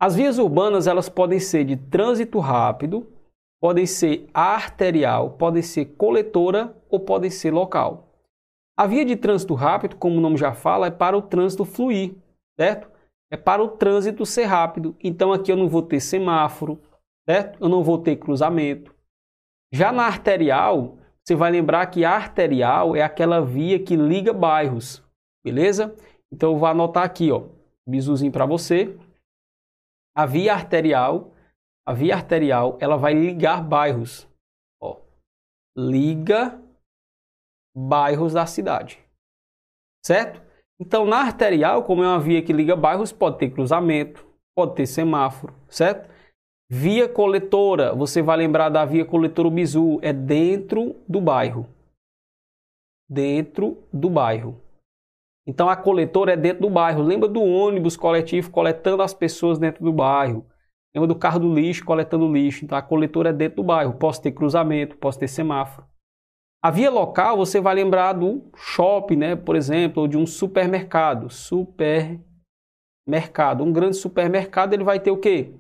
As 0.00 0.16
vias 0.16 0.38
urbanas 0.38 0.86
elas 0.86 1.10
podem 1.10 1.38
ser 1.38 1.66
de 1.66 1.76
trânsito 1.76 2.38
rápido, 2.38 3.12
podem 3.60 3.84
ser 3.84 4.26
arterial, 4.32 5.32
podem 5.32 5.62
ser 5.62 5.84
coletora 5.96 6.74
ou 6.88 6.98
podem 6.98 7.28
ser 7.28 7.52
local. 7.52 8.09
A 8.80 8.86
via 8.86 9.04
de 9.04 9.14
trânsito 9.14 9.52
rápido, 9.52 9.94
como 9.96 10.16
o 10.16 10.20
nome 10.22 10.38
já 10.38 10.54
fala, 10.54 10.86
é 10.86 10.90
para 10.90 11.14
o 11.14 11.20
trânsito 11.20 11.66
fluir, 11.66 12.14
certo? 12.58 12.90
É 13.30 13.36
para 13.36 13.62
o 13.62 13.68
trânsito 13.68 14.24
ser 14.24 14.44
rápido. 14.44 14.96
Então 15.04 15.34
aqui 15.34 15.52
eu 15.52 15.56
não 15.56 15.68
vou 15.68 15.82
ter 15.82 16.00
semáforo, 16.00 16.80
certo? 17.28 17.62
Eu 17.62 17.68
não 17.68 17.84
vou 17.84 17.98
ter 17.98 18.16
cruzamento. 18.16 18.94
Já 19.70 19.92
na 19.92 20.06
arterial, 20.06 20.96
você 21.22 21.34
vai 21.34 21.50
lembrar 21.50 21.84
que 21.88 22.06
a 22.06 22.12
arterial 22.12 22.96
é 22.96 23.02
aquela 23.02 23.44
via 23.44 23.78
que 23.78 23.94
liga 23.94 24.32
bairros, 24.32 25.04
beleza? 25.44 25.94
Então 26.32 26.52
eu 26.52 26.58
vou 26.58 26.66
anotar 26.66 27.04
aqui, 27.04 27.30
ó, 27.30 27.48
bizuzinho 27.86 28.32
para 28.32 28.46
você 28.46 28.98
a 30.16 30.24
via 30.24 30.54
arterial, 30.54 31.34
a 31.86 31.92
via 31.92 32.14
arterial, 32.14 32.78
ela 32.80 32.96
vai 32.96 33.12
ligar 33.12 33.62
bairros. 33.62 34.26
Ó, 34.80 35.02
liga 35.76 36.58
bairros 37.74 38.32
da 38.32 38.46
cidade. 38.46 38.98
Certo? 40.04 40.42
Então, 40.80 41.04
na 41.04 41.18
arterial, 41.18 41.84
como 41.84 42.02
é 42.02 42.06
uma 42.06 42.18
via 42.18 42.42
que 42.42 42.52
liga 42.52 42.74
bairros, 42.74 43.12
pode 43.12 43.38
ter 43.38 43.50
cruzamento, 43.50 44.26
pode 44.56 44.74
ter 44.74 44.86
semáforo, 44.86 45.54
certo? 45.68 46.08
Via 46.72 47.08
coletora, 47.08 47.94
você 47.94 48.22
vai 48.22 48.36
lembrar 48.36 48.68
da 48.68 48.84
via 48.84 49.04
coletora 49.04 49.50
Bizu, 49.50 49.98
é 50.02 50.12
dentro 50.12 50.96
do 51.08 51.20
bairro. 51.20 51.66
Dentro 53.08 53.82
do 53.92 54.08
bairro. 54.08 54.62
Então 55.46 55.68
a 55.68 55.74
coletora 55.74 56.34
é 56.34 56.36
dentro 56.36 56.62
do 56.62 56.70
bairro. 56.70 57.02
Lembra 57.02 57.28
do 57.28 57.42
ônibus 57.42 57.96
coletivo 57.96 58.52
coletando 58.52 59.02
as 59.02 59.12
pessoas 59.12 59.58
dentro 59.58 59.84
do 59.84 59.92
bairro? 59.92 60.46
Lembra 60.94 61.08
do 61.08 61.16
carro 61.16 61.40
do 61.40 61.52
lixo 61.52 61.84
coletando 61.84 62.32
lixo? 62.32 62.64
Então 62.64 62.78
a 62.78 62.82
coletora 62.82 63.30
é 63.30 63.32
dentro 63.32 63.56
do 63.56 63.64
bairro. 63.64 63.94
Posso 63.94 64.22
ter 64.22 64.30
cruzamento, 64.30 64.96
posso 64.96 65.18
ter 65.18 65.26
semáforo. 65.26 65.89
A 66.62 66.70
via 66.70 66.90
local 66.90 67.38
você 67.38 67.58
vai 67.60 67.74
lembrar 67.74 68.12
do 68.12 68.42
shopping, 68.54 69.16
né? 69.16 69.34
por 69.34 69.56
exemplo, 69.56 70.02
ou 70.02 70.08
de 70.08 70.18
um 70.18 70.26
supermercado. 70.26 71.30
Supermercado. 71.30 73.64
Um 73.64 73.72
grande 73.72 73.96
supermercado 73.96 74.74
ele 74.74 74.84
vai 74.84 75.00
ter 75.00 75.10
o 75.10 75.16
quê? 75.16 75.54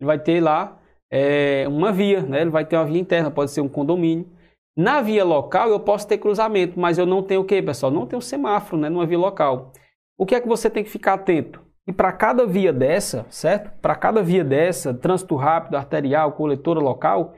Ele 0.00 0.06
vai 0.06 0.18
ter 0.18 0.40
lá 0.40 0.76
é, 1.10 1.66
uma 1.68 1.92
via, 1.92 2.22
né? 2.22 2.40
ele 2.40 2.50
vai 2.50 2.64
ter 2.64 2.76
uma 2.76 2.84
via 2.84 3.00
interna, 3.00 3.30
pode 3.30 3.52
ser 3.52 3.60
um 3.60 3.68
condomínio. 3.68 4.28
Na 4.76 5.00
via 5.00 5.24
local 5.24 5.68
eu 5.68 5.78
posso 5.78 6.08
ter 6.08 6.18
cruzamento, 6.18 6.78
mas 6.78 6.98
eu 6.98 7.06
não 7.06 7.22
tenho 7.22 7.42
o 7.42 7.44
que, 7.44 7.62
pessoal? 7.62 7.92
Não 7.92 8.06
tenho 8.06 8.22
semáforo, 8.22 8.80
né, 8.80 8.88
numa 8.88 9.06
via 9.06 9.18
local. 9.18 9.72
O 10.18 10.24
que 10.24 10.34
é 10.34 10.40
que 10.40 10.48
você 10.48 10.70
tem 10.70 10.82
que 10.82 10.90
ficar 10.90 11.14
atento? 11.14 11.62
E 11.86 11.92
para 11.92 12.12
cada 12.12 12.46
via 12.46 12.72
dessa, 12.72 13.26
certo? 13.30 13.70
Para 13.80 13.94
cada 13.94 14.22
via 14.22 14.44
dessa, 14.44 14.94
trânsito 14.94 15.34
rápido, 15.34 15.76
arterial, 15.76 16.32
coletora 16.32 16.80
local, 16.80 17.34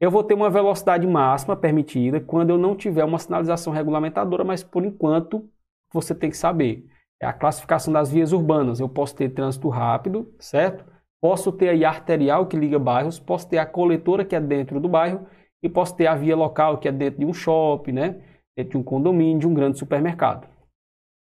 eu 0.00 0.10
vou 0.10 0.22
ter 0.22 0.34
uma 0.34 0.50
velocidade 0.50 1.06
máxima 1.06 1.56
permitida 1.56 2.20
quando 2.20 2.50
eu 2.50 2.58
não 2.58 2.76
tiver 2.76 3.04
uma 3.04 3.18
sinalização 3.18 3.72
regulamentadora, 3.72 4.44
mas 4.44 4.62
por 4.62 4.84
enquanto 4.84 5.48
você 5.92 6.14
tem 6.14 6.30
que 6.30 6.36
saber. 6.36 6.86
É 7.20 7.26
a 7.26 7.32
classificação 7.32 7.92
das 7.92 8.12
vias 8.12 8.32
urbanas. 8.32 8.78
Eu 8.78 8.88
posso 8.88 9.16
ter 9.16 9.30
trânsito 9.30 9.68
rápido, 9.68 10.32
certo? 10.38 10.84
Posso 11.20 11.50
ter 11.50 11.70
aí 11.70 11.84
a 11.84 11.88
arterial 11.88 12.46
que 12.46 12.56
liga 12.56 12.78
bairros, 12.78 13.18
posso 13.18 13.48
ter 13.48 13.58
a 13.58 13.66
coletora 13.66 14.24
que 14.24 14.36
é 14.36 14.40
dentro 14.40 14.78
do 14.78 14.88
bairro 14.88 15.26
e 15.60 15.68
posso 15.68 15.96
ter 15.96 16.06
a 16.06 16.14
via 16.14 16.36
local, 16.36 16.78
que 16.78 16.86
é 16.86 16.92
dentro 16.92 17.18
de 17.18 17.26
um 17.26 17.32
shopping, 17.32 17.92
né? 17.92 18.22
dentro 18.58 18.72
de 18.72 18.76
um 18.78 18.82
condomínio, 18.82 19.38
de 19.38 19.46
um 19.46 19.54
grande 19.54 19.78
supermercado. 19.78 20.48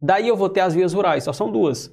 Daí 0.01 0.29
eu 0.29 0.37
vou 0.37 0.49
ter 0.49 0.61
as 0.61 0.75
vias 0.75 0.93
rurais, 0.93 1.25
só 1.25 1.33
são 1.33 1.51
duas. 1.51 1.93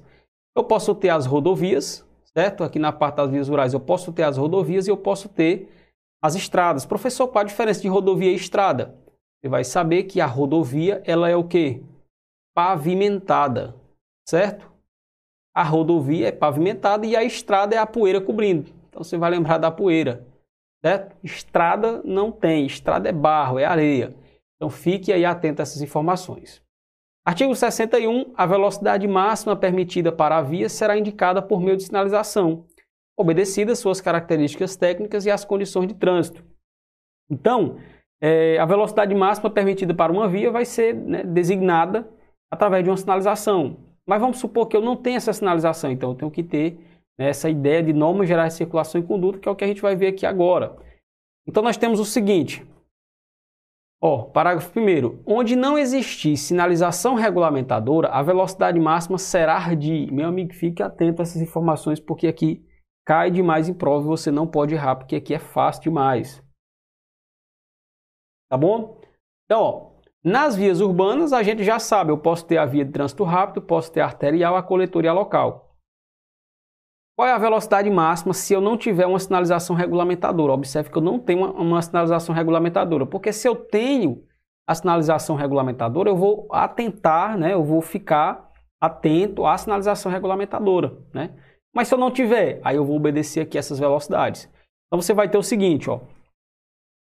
Eu 0.56 0.62
posso 0.62 0.94
ter 0.94 1.08
as 1.08 1.26
rodovias, 1.26 2.06
certo? 2.36 2.62
Aqui 2.62 2.78
na 2.78 2.92
parte 2.92 3.16
das 3.16 3.30
vias 3.30 3.48
rurais 3.48 3.74
eu 3.74 3.80
posso 3.80 4.12
ter 4.12 4.22
as 4.22 4.36
rodovias 4.36 4.86
e 4.86 4.90
eu 4.90 4.96
posso 4.96 5.28
ter 5.28 5.68
as 6.26 6.34
estradas. 6.34 6.84
Professor, 6.84 7.28
qual 7.28 7.42
a 7.42 7.46
diferença 7.46 7.80
de 7.80 7.88
rodovia 7.88 8.30
e 8.30 8.34
estrada? 8.34 8.94
Você 9.40 9.48
vai 9.48 9.64
saber 9.64 10.04
que 10.04 10.20
a 10.20 10.26
rodovia 10.26 11.02
ela 11.04 11.28
é 11.28 11.36
o 11.36 11.44
quê? 11.44 11.82
Pavimentada, 12.54 13.74
certo? 14.28 14.70
A 15.54 15.62
rodovia 15.62 16.28
é 16.28 16.32
pavimentada 16.32 17.06
e 17.06 17.16
a 17.16 17.24
estrada 17.24 17.74
é 17.74 17.78
a 17.78 17.86
poeira 17.86 18.20
cobrindo. 18.20 18.70
Então 18.88 19.02
você 19.02 19.16
vai 19.16 19.30
lembrar 19.30 19.58
da 19.58 19.70
poeira. 19.70 20.26
Certo? 20.84 21.16
Estrada 21.22 22.02
não 22.04 22.30
tem, 22.30 22.66
estrada 22.66 23.08
é 23.08 23.12
barro, 23.12 23.58
é 23.58 23.64
areia. 23.64 24.14
Então 24.56 24.70
fique 24.70 25.12
aí 25.12 25.24
atento 25.24 25.60
a 25.60 25.64
essas 25.64 25.82
informações. 25.82 26.62
Artigo 27.24 27.54
61. 27.56 28.32
A 28.36 28.46
velocidade 28.46 29.06
máxima 29.08 29.56
permitida 29.56 30.12
para 30.12 30.38
a 30.38 30.42
via 30.42 30.68
será 30.68 30.96
indicada 30.96 31.42
por 31.42 31.60
meio 31.60 31.76
de 31.76 31.82
sinalização, 31.82 32.64
obedecidas 33.16 33.78
suas 33.78 34.00
características 34.00 34.76
técnicas 34.76 35.24
e 35.24 35.30
as 35.30 35.44
condições 35.44 35.88
de 35.88 35.94
trânsito. 35.94 36.44
Então, 37.30 37.78
é, 38.20 38.58
a 38.58 38.64
velocidade 38.64 39.14
máxima 39.14 39.50
permitida 39.50 39.94
para 39.94 40.12
uma 40.12 40.28
via 40.28 40.50
vai 40.50 40.64
ser 40.64 40.94
né, 40.94 41.22
designada 41.22 42.08
através 42.50 42.84
de 42.84 42.90
uma 42.90 42.96
sinalização. 42.96 43.78
Mas 44.06 44.20
vamos 44.20 44.38
supor 44.38 44.66
que 44.68 44.76
eu 44.76 44.80
não 44.80 44.96
tenha 44.96 45.16
essa 45.16 45.32
sinalização, 45.32 45.90
então 45.90 46.10
eu 46.10 46.16
tenho 46.16 46.30
que 46.30 46.42
ter 46.42 46.78
né, 47.18 47.28
essa 47.28 47.50
ideia 47.50 47.82
de 47.82 47.92
normas 47.92 48.28
gerais 48.28 48.52
de 48.52 48.58
circulação 48.58 49.00
e 49.00 49.04
conduta, 49.04 49.38
que 49.38 49.48
é 49.48 49.50
o 49.50 49.56
que 49.56 49.64
a 49.64 49.66
gente 49.66 49.82
vai 49.82 49.96
ver 49.96 50.08
aqui 50.08 50.24
agora. 50.24 50.76
Então 51.46 51.62
nós 51.62 51.76
temos 51.76 51.98
o 51.98 52.04
seguinte, 52.04 52.64
ó, 54.00 54.22
parágrafo 54.22 54.78
1 54.78 55.22
onde 55.26 55.56
não 55.56 55.78
existir 55.78 56.36
sinalização 56.36 57.14
regulamentadora, 57.14 58.08
a 58.08 58.22
velocidade 58.22 58.78
máxima 58.78 59.18
será 59.18 59.74
de, 59.74 60.08
meu 60.12 60.28
amigo, 60.28 60.54
fique 60.54 60.82
atento 60.82 61.20
a 61.20 61.24
essas 61.24 61.42
informações, 61.42 62.00
porque 62.00 62.26
aqui 62.26 62.65
cai 63.06 63.30
demais 63.30 63.68
em 63.68 63.74
prova 63.74 64.04
e 64.04 64.08
você 64.08 64.30
não 64.30 64.46
pode 64.46 64.74
errar, 64.74 64.96
porque 64.96 65.16
aqui 65.16 65.32
é 65.32 65.38
fácil 65.38 65.84
demais. 65.84 66.42
Tá 68.50 68.56
bom? 68.58 69.00
Então, 69.44 69.62
ó, 69.62 69.96
nas 70.24 70.56
vias 70.56 70.80
urbanas, 70.80 71.32
a 71.32 71.42
gente 71.42 71.62
já 71.62 71.78
sabe, 71.78 72.10
eu 72.10 72.18
posso 72.18 72.44
ter 72.44 72.58
a 72.58 72.66
via 72.66 72.84
de 72.84 72.90
trânsito 72.90 73.22
rápido, 73.22 73.62
posso 73.62 73.92
ter 73.92 74.00
a 74.00 74.06
arterial, 74.06 74.56
a 74.56 74.62
coletora 74.62 75.06
e 75.06 75.08
a 75.08 75.12
local. 75.12 75.66
Qual 77.16 77.26
é 77.26 77.32
a 77.32 77.38
velocidade 77.38 77.88
máxima 77.88 78.34
se 78.34 78.52
eu 78.52 78.60
não 78.60 78.76
tiver 78.76 79.06
uma 79.06 79.18
sinalização 79.18 79.74
regulamentadora? 79.74 80.52
Observe 80.52 80.90
que 80.90 80.98
eu 80.98 81.02
não 81.02 81.18
tenho 81.18 81.38
uma, 81.38 81.52
uma 81.52 81.82
sinalização 81.82 82.34
regulamentadora, 82.34 83.06
porque 83.06 83.32
se 83.32 83.48
eu 83.48 83.54
tenho 83.54 84.26
a 84.68 84.74
sinalização 84.74 85.36
regulamentadora, 85.36 86.10
eu 86.10 86.16
vou 86.16 86.48
atentar, 86.50 87.38
né, 87.38 87.54
eu 87.54 87.64
vou 87.64 87.80
ficar 87.80 88.50
atento 88.80 89.46
à 89.46 89.56
sinalização 89.56 90.10
regulamentadora. 90.10 90.98
Né? 91.14 91.34
Mas 91.76 91.88
se 91.88 91.94
eu 91.94 91.98
não 91.98 92.10
tiver, 92.10 92.58
aí 92.64 92.76
eu 92.76 92.86
vou 92.86 92.96
obedecer 92.96 93.42
aqui 93.42 93.58
essas 93.58 93.78
velocidades. 93.78 94.48
Então 94.86 94.98
você 94.98 95.12
vai 95.12 95.28
ter 95.28 95.36
o 95.36 95.42
seguinte, 95.42 95.90
ó. 95.90 96.00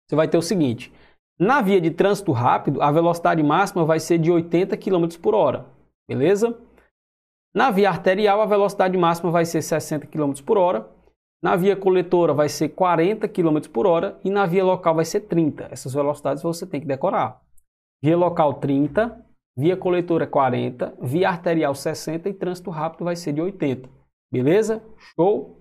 Você 0.06 0.14
vai 0.14 0.28
ter 0.28 0.38
o 0.38 0.42
seguinte, 0.42 0.92
na 1.36 1.60
via 1.60 1.80
de 1.80 1.90
trânsito 1.90 2.30
rápido, 2.30 2.80
a 2.80 2.92
velocidade 2.92 3.42
máxima 3.42 3.84
vai 3.84 3.98
ser 3.98 4.18
de 4.18 4.30
80 4.30 4.76
km 4.76 5.08
por 5.20 5.34
hora, 5.34 5.66
beleza? 6.08 6.56
Na 7.52 7.72
via 7.72 7.88
arterial, 7.88 8.40
a 8.40 8.46
velocidade 8.46 8.96
máxima 8.96 9.32
vai 9.32 9.44
ser 9.44 9.62
60 9.62 10.06
km 10.06 10.32
por 10.46 10.56
hora. 10.56 10.88
Na 11.42 11.56
via 11.56 11.74
coletora 11.74 12.32
vai 12.32 12.48
ser 12.48 12.68
40 12.68 13.26
km 13.26 13.62
por 13.72 13.84
hora 13.84 14.16
e 14.24 14.30
na 14.30 14.46
via 14.46 14.64
local 14.64 14.94
vai 14.94 15.04
ser 15.04 15.22
30. 15.22 15.70
Essas 15.72 15.92
velocidades 15.92 16.40
você 16.40 16.64
tem 16.64 16.80
que 16.80 16.86
decorar. 16.86 17.42
Via 18.00 18.16
local 18.16 18.54
30, 18.54 19.26
via 19.58 19.76
coletora 19.76 20.24
40, 20.24 20.94
via 21.02 21.30
arterial 21.30 21.74
60 21.74 22.28
e 22.28 22.32
trânsito 22.32 22.70
rápido 22.70 23.04
vai 23.04 23.16
ser 23.16 23.32
de 23.32 23.40
80. 23.40 24.01
Beleza? 24.33 24.83
Show? 25.14 25.61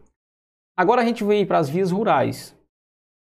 Agora 0.77 1.01
a 1.01 1.05
gente 1.05 1.25
vem 1.25 1.45
para 1.45 1.59
as 1.59 1.67
vias 1.67 1.91
rurais. 1.91 2.57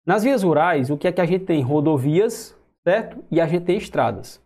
Nas 0.05 0.23
vias 0.23 0.43
rurais, 0.43 0.89
o 0.89 0.97
que 0.97 1.09
é 1.09 1.11
que 1.11 1.19
a 1.19 1.25
gente 1.25 1.43
tem? 1.43 1.61
Rodovias, 1.61 2.57
certo? 2.87 3.21
E 3.29 3.41
a 3.41 3.45
gente 3.45 3.65
tem 3.65 3.77
estradas. 3.77 4.41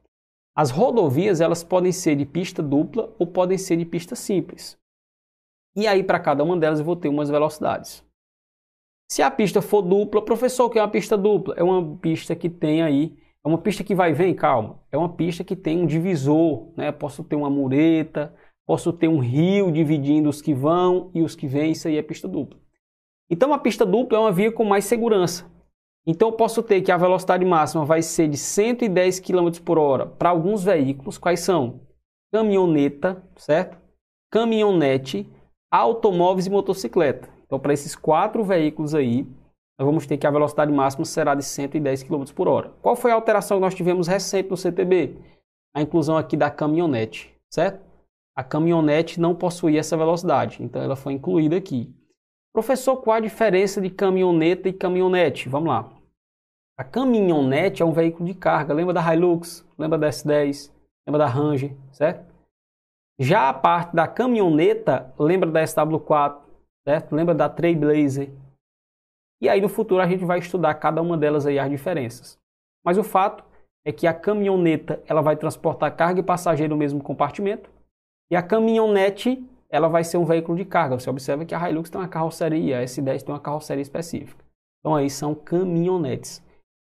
As 0.56 0.72
rodovias, 0.72 1.42
elas 1.42 1.64
podem 1.64 1.92
ser 1.92 2.16
de 2.16 2.26
pista 2.26 2.64
dupla 2.64 3.14
ou 3.20 3.28
podem 3.28 3.58
ser 3.58 3.78
de 3.78 3.86
pista 3.86 4.16
simples. 4.16 4.78
E 5.76 5.86
aí, 5.86 6.04
para 6.04 6.20
cada 6.20 6.44
uma 6.44 6.58
delas, 6.58 6.80
eu 6.80 6.86
vou 6.86 6.96
ter 6.96 7.08
umas 7.08 7.30
velocidades. 7.30 8.04
Se 9.12 9.22
a 9.22 9.30
pista 9.30 9.62
for 9.62 9.84
dupla, 9.84 10.26
professor, 10.26 10.66
o 10.66 10.70
que 10.70 10.80
é 10.80 10.82
uma 10.82 10.90
pista 10.90 11.16
dupla? 11.16 11.54
É 11.56 11.64
uma 11.64 11.98
pista 11.98 12.36
que 12.36 12.50
tem 12.50 12.82
aí, 12.82 13.16
é 13.44 13.48
uma 13.48 13.58
pista 13.60 13.84
que 13.84 13.94
vai 13.94 14.10
e 14.10 14.14
vem, 14.14 14.34
calma. 14.34 14.80
É 14.92 14.98
uma 14.98 15.10
pista 15.10 15.44
que 15.44 15.56
tem 15.56 15.82
um 15.82 15.86
divisor, 15.86 16.72
né? 16.76 16.92
Posso 16.92 17.24
ter 17.24 17.36
uma 17.36 17.50
mureta, 17.50 18.36
posso 18.70 18.94
ter 18.94 19.08
um 19.08 19.18
rio 19.18 19.72
dividindo 19.72 20.30
os 20.30 20.44
que 20.44 20.54
vão 20.54 21.10
e 21.12 21.24
os 21.24 21.36
que 21.36 21.48
vêm, 21.48 21.72
isso 21.72 21.88
aí 21.88 21.98
é 21.98 22.04
pista 22.04 22.28
dupla. 22.28 22.60
Então, 23.28 23.52
a 23.52 23.58
pista 23.58 23.84
dupla 23.84 24.20
é 24.20 24.22
uma 24.22 24.32
via 24.32 24.52
com 24.52 24.64
mais 24.64 24.86
segurança. 24.86 25.50
Então, 26.06 26.28
eu 26.28 26.34
posso 26.34 26.62
ter 26.62 26.80
que 26.84 26.92
a 26.92 26.98
velocidade 26.98 27.44
máxima 27.44 27.84
vai 27.84 28.04
ser 28.04 28.28
de 28.28 28.38
110 28.38 29.22
km 29.22 29.50
por 29.66 29.80
hora 29.80 30.06
para 30.06 30.30
alguns 30.30 30.64
veículos. 30.64 31.18
Quais 31.18 31.40
são? 31.40 31.82
Caminhoneta, 32.32 33.24
certo? 33.38 33.76
Caminhonete, 34.32 35.28
automóveis 35.72 36.46
e 36.46 36.52
motocicleta. 36.52 37.28
Então, 37.48 37.60
para 37.60 37.74
esses 37.74 37.96
quatro 37.96 38.44
veículos 38.44 38.94
aí, 38.94 39.24
nós 39.80 39.86
vamos 39.88 40.06
ter 40.06 40.16
que 40.16 40.28
a 40.28 40.32
velocidade 40.32 40.72
máxima 40.72 41.06
será 41.06 41.34
de 41.34 41.42
110 41.42 42.04
km 42.04 42.24
por 42.36 42.48
hora. 42.48 42.72
Qual 42.84 42.96
foi 42.96 43.10
a 43.10 43.16
alteração 43.16 43.58
que 43.58 43.62
nós 43.62 43.74
tivemos 43.74 44.08
recente 44.08 44.48
no 44.48 44.56
CTB? 44.56 45.16
A 45.76 45.82
inclusão 45.82 46.16
aqui 46.16 46.38
da 46.38 46.52
caminhonete, 46.52 47.36
certo? 47.50 47.89
A 48.40 48.44
caminhonete 48.44 49.20
não 49.20 49.36
possuía 49.36 49.82
essa 49.82 49.98
velocidade, 49.98 50.64
então 50.64 50.82
ela 50.82 50.96
foi 50.96 51.12
incluída 51.12 51.58
aqui. 51.58 51.94
Professor, 52.54 52.96
qual 52.96 53.18
a 53.18 53.20
diferença 53.20 53.82
de 53.82 53.90
caminhoneta 53.90 54.70
e 54.70 54.72
caminhonete? 54.72 55.50
Vamos 55.50 55.68
lá. 55.68 55.92
A 56.78 56.86
caminhonete 56.86 57.84
é 57.84 57.86
um 57.86 57.92
veículo 57.92 58.26
de 58.26 58.34
carga. 58.34 58.74
Lembra 58.74 58.94
da 58.94 59.14
Hilux? 59.14 59.68
Lembra 59.78 59.98
da 59.98 60.08
S10? 60.08 60.72
Lembra 61.06 61.20
da 61.20 61.26
Ranger? 61.26 61.76
Certo? 61.92 62.34
Já 63.20 63.50
a 63.50 63.54
parte 63.54 63.94
da 63.94 64.08
caminhoneta, 64.08 65.14
lembra 65.20 65.52
da 65.52 65.62
SW4? 65.62 66.40
Certo? 66.88 67.14
Lembra 67.14 67.36
da 67.36 67.50
Trailblazer? 67.50 68.32
E 69.42 69.50
aí 69.50 69.60
no 69.60 69.68
futuro 69.68 70.02
a 70.02 70.08
gente 70.08 70.24
vai 70.24 70.40
estudar 70.40 70.76
cada 70.76 71.02
uma 71.02 71.18
delas 71.18 71.46
aí 71.46 71.60
as 71.60 71.70
diferenças. 71.70 72.40
Mas 72.86 72.98
o 72.98 73.04
fato 73.04 73.44
é 73.84 73.92
que 73.92 74.08
a 74.08 74.14
caminhoneta 74.14 75.04
ela 75.06 75.22
vai 75.22 75.36
transportar 75.36 75.94
carga 75.94 76.22
e 76.22 76.24
passageiro 76.24 76.74
no 76.74 76.80
mesmo 76.80 77.04
compartimento 77.04 77.70
e 78.32 78.36
a 78.36 78.44
caminhonete 78.44 79.44
ela 79.70 79.88
vai 79.88 80.04
ser 80.04 80.18
um 80.18 80.26
veículo 80.26 80.58
de 80.58 80.66
carga. 80.66 81.00
Você 81.00 81.10
observa 81.10 81.46
que 81.46 81.54
a 81.54 81.70
Hilux 81.70 81.90
tem 81.90 82.02
uma 82.02 82.08
carroceria, 82.08 82.80
a 82.80 82.84
S10 82.84 83.24
tem 83.24 83.34
uma 83.34 83.40
carroceria 83.40 83.82
específica. 83.82 84.44
Então 84.80 84.96
aí 84.96 85.10
são 85.10 85.36
caminhonetes. 85.36 86.44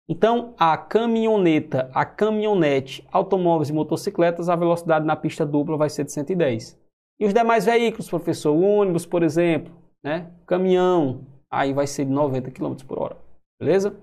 Então 0.10 0.54
a 0.58 0.76
caminhoneta, 0.78 1.90
a 1.94 2.04
caminhonete, 2.04 3.08
automóveis 3.12 3.70
e 3.70 3.74
motocicletas, 3.74 4.50
a 4.50 4.56
velocidade 4.56 5.06
na 5.06 5.16
pista 5.16 5.46
dupla 5.46 5.78
vai 5.78 5.90
ser 5.90 6.04
de 6.04 6.12
110. 6.12 6.80
E 7.20 7.26
os 7.26 7.34
demais 7.34 7.66
veículos, 7.66 8.10
professor, 8.10 8.52
ônibus, 8.52 9.06
por 9.06 9.22
exemplo, 9.22 9.72
né? 10.04 10.32
caminhão, 10.48 11.22
aí 11.52 11.72
vai 11.72 11.86
ser 11.86 12.06
de 12.06 12.12
90 12.12 12.50
km 12.50 12.76
por 12.88 13.00
hora. 13.00 13.18
Beleza? 13.60 13.96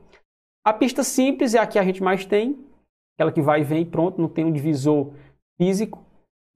A 0.64 0.72
pista 0.72 1.03
simples 1.03 1.55
é 1.55 1.59
a 1.59 1.66
que 1.66 1.78
a 1.78 1.82
gente 1.82 2.03
mais 2.03 2.24
tem, 2.24 2.64
aquela 3.16 3.32
que 3.32 3.43
vai 3.43 3.62
e 3.62 3.64
vem 3.64 3.84
pronto, 3.84 4.20
não 4.20 4.28
tem 4.28 4.45
um 4.45 4.53
divisor 4.53 5.12
físico 5.61 6.05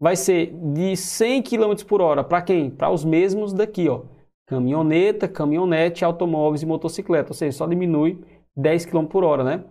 vai 0.03 0.17
ser 0.17 0.53
de 0.75 0.97
100 0.97 1.43
km 1.43 1.85
por 1.87 2.01
hora 2.01 2.25
para 2.25 2.43
quem? 2.43 2.69
Para 2.69 2.91
os 2.91 3.05
mesmos 3.05 3.53
daqui, 3.53 3.89
ó. 3.89 4.03
Caminhoneta, 4.49 5.29
caminhonete, 5.29 6.05
automóveis 6.05 6.61
e 6.61 6.67
motocicleta, 6.67 7.31
ou 7.31 7.35
seja, 7.35 7.57
só 7.57 7.69
diminui 7.69 8.21
10 8.57 8.87
km 8.87 9.07
por 9.07 9.23
hora, 9.23 9.45
né? 9.45 9.65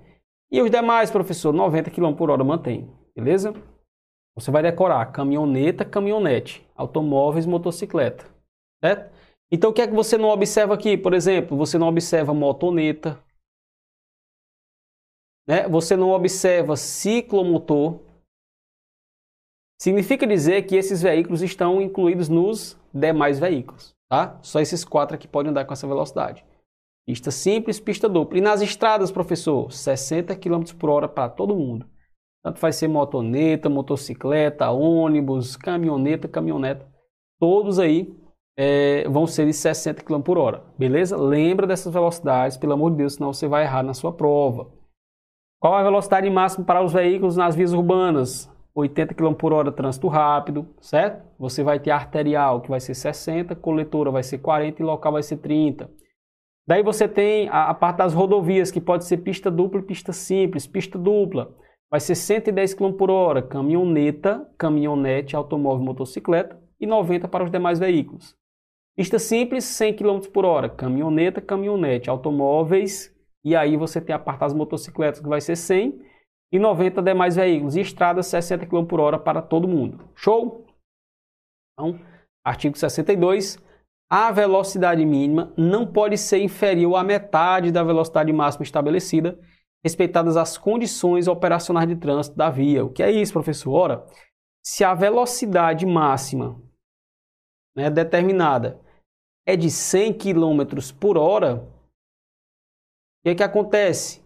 E 0.49 0.61
os 0.61 0.71
demais, 0.71 1.11
professor, 1.11 1.51
90 1.51 1.91
km 1.91 2.13
por 2.13 2.29
hora 2.29 2.45
mantém, 2.45 2.89
beleza? 3.13 3.53
Você 4.33 4.49
vai 4.49 4.63
decorar 4.63 5.05
caminhoneta, 5.07 5.83
caminhonete, 5.83 6.65
automóveis, 6.75 7.45
motocicleta, 7.45 8.25
certo? 8.81 9.13
Então 9.51 9.71
o 9.71 9.73
que 9.73 9.81
é 9.81 9.87
que 9.87 9.93
você 9.93 10.17
não 10.17 10.29
observa 10.29 10.73
aqui? 10.73 10.95
Por 10.95 11.13
exemplo, 11.13 11.57
você 11.57 11.77
não 11.77 11.89
observa 11.89 12.33
motoneta, 12.33 13.21
né? 15.45 15.67
Você 15.67 15.97
não 15.97 16.11
observa 16.11 16.77
ciclomotor, 16.77 17.99
Significa 19.81 20.27
dizer 20.27 20.61
que 20.67 20.75
esses 20.75 21.01
veículos 21.01 21.41
estão 21.41 21.81
incluídos 21.81 22.29
nos 22.29 22.79
demais 22.93 23.39
veículos, 23.39 23.95
tá? 24.07 24.37
Só 24.43 24.59
esses 24.59 24.85
quatro 24.85 25.15
aqui 25.15 25.27
podem 25.27 25.49
andar 25.49 25.65
com 25.65 25.73
essa 25.73 25.87
velocidade. 25.87 26.45
Pista 27.03 27.31
simples, 27.31 27.79
pista 27.79 28.07
dupla. 28.07 28.37
E 28.37 28.41
nas 28.41 28.61
estradas, 28.61 29.11
professor, 29.11 29.71
60 29.71 30.35
km 30.35 30.65
por 30.77 30.91
hora 30.91 31.07
para 31.07 31.27
todo 31.29 31.55
mundo. 31.55 31.87
Tanto 32.43 32.61
vai 32.61 32.71
ser 32.71 32.89
motoneta, 32.89 33.71
motocicleta, 33.71 34.69
ônibus, 34.69 35.57
caminhoneta, 35.57 36.27
caminhoneta. 36.27 36.87
Todos 37.39 37.79
aí 37.79 38.15
é, 38.55 39.09
vão 39.09 39.25
ser 39.25 39.47
de 39.47 39.53
60 39.53 40.03
km 40.03 40.21
por 40.21 40.37
hora, 40.37 40.63
beleza? 40.77 41.17
Lembra 41.17 41.65
dessas 41.65 41.91
velocidades, 41.91 42.55
pelo 42.55 42.73
amor 42.73 42.91
de 42.91 42.97
Deus, 42.97 43.15
senão 43.15 43.33
você 43.33 43.47
vai 43.47 43.63
errar 43.63 43.81
na 43.81 43.95
sua 43.95 44.13
prova. 44.13 44.71
Qual 45.59 45.73
a 45.73 45.81
velocidade 45.81 46.29
máxima 46.29 46.63
para 46.63 46.83
os 46.83 46.93
veículos 46.93 47.35
nas 47.35 47.55
vias 47.55 47.73
urbanas? 47.73 48.47
80 48.73 49.13
km 49.13 49.33
por 49.33 49.53
hora 49.53 49.71
trânsito 49.71 50.07
rápido, 50.07 50.67
certo? 50.79 51.23
Você 51.37 51.63
vai 51.63 51.79
ter 51.79 51.91
arterial, 51.91 52.61
que 52.61 52.69
vai 52.69 52.79
ser 52.79 52.93
60, 52.93 53.55
coletora 53.55 54.11
vai 54.11 54.23
ser 54.23 54.37
40 54.37 54.81
e 54.81 54.85
local 54.85 55.13
vai 55.13 55.23
ser 55.23 55.37
30. 55.37 55.89
Daí 56.67 56.83
você 56.83 57.07
tem 57.07 57.49
a, 57.49 57.69
a 57.69 57.73
parte 57.73 57.97
das 57.97 58.13
rodovias, 58.13 58.71
que 58.71 58.79
pode 58.79 59.05
ser 59.05 59.17
pista 59.17 59.51
dupla 59.51 59.81
pista 59.81 60.13
simples. 60.13 60.67
Pista 60.67 60.97
dupla 60.97 61.53
vai 61.89 61.99
ser 61.99 62.15
110 62.15 62.73
km 62.73 62.93
por 62.93 63.09
hora, 63.09 63.41
caminhoneta, 63.41 64.49
caminhonete, 64.57 65.35
automóvel, 65.35 65.83
motocicleta 65.83 66.57
e 66.79 66.87
90 66.87 67.27
para 67.27 67.43
os 67.43 67.51
demais 67.51 67.77
veículos. 67.77 68.35
Pista 68.95 69.19
simples, 69.19 69.65
100 69.65 69.95
km 69.95 70.19
por 70.31 70.45
hora, 70.45 70.69
caminhoneta, 70.69 71.41
caminhonete, 71.41 72.09
automóveis, 72.09 73.13
e 73.43 73.55
aí 73.55 73.75
você 73.75 73.99
tem 73.99 74.13
a 74.13 74.19
parte 74.19 74.41
das 74.41 74.53
motocicletas 74.53 75.19
que 75.19 75.27
vai 75.27 75.41
ser 75.41 75.55
100 75.55 75.99
e 76.51 76.59
90 76.59 77.01
demais 77.01 77.35
veículos 77.35 77.75
e 77.75 77.81
estradas 77.81 78.27
60 78.27 78.65
km 78.65 78.85
por 78.85 78.99
hora 78.99 79.17
para 79.17 79.41
todo 79.41 79.67
mundo. 79.67 80.09
Show? 80.15 80.65
Então, 81.73 81.99
artigo 82.45 82.77
62. 82.77 83.57
A 84.09 84.29
velocidade 84.31 85.05
mínima 85.05 85.53
não 85.57 85.87
pode 85.87 86.17
ser 86.17 86.39
inferior 86.39 86.95
à 86.97 87.03
metade 87.03 87.71
da 87.71 87.81
velocidade 87.81 88.33
máxima 88.33 88.63
estabelecida, 88.63 89.39
respeitadas 89.83 90.35
as 90.35 90.57
condições 90.57 91.29
operacionais 91.29 91.87
de 91.87 91.95
trânsito 91.95 92.35
da 92.35 92.49
via. 92.49 92.83
O 92.83 92.91
que 92.91 93.01
é 93.01 93.09
isso, 93.09 93.31
professor? 93.31 93.71
Ora, 93.71 94.05
se 94.61 94.83
a 94.83 94.93
velocidade 94.93 95.85
máxima 95.85 96.61
né, 97.75 97.89
determinada 97.89 98.81
é 99.47 99.55
de 99.55 99.71
100 99.71 100.13
km 100.13 100.61
por 100.99 101.17
hora, 101.17 101.55
o 101.55 103.23
que, 103.23 103.35
que 103.35 103.43
acontece? 103.43 104.20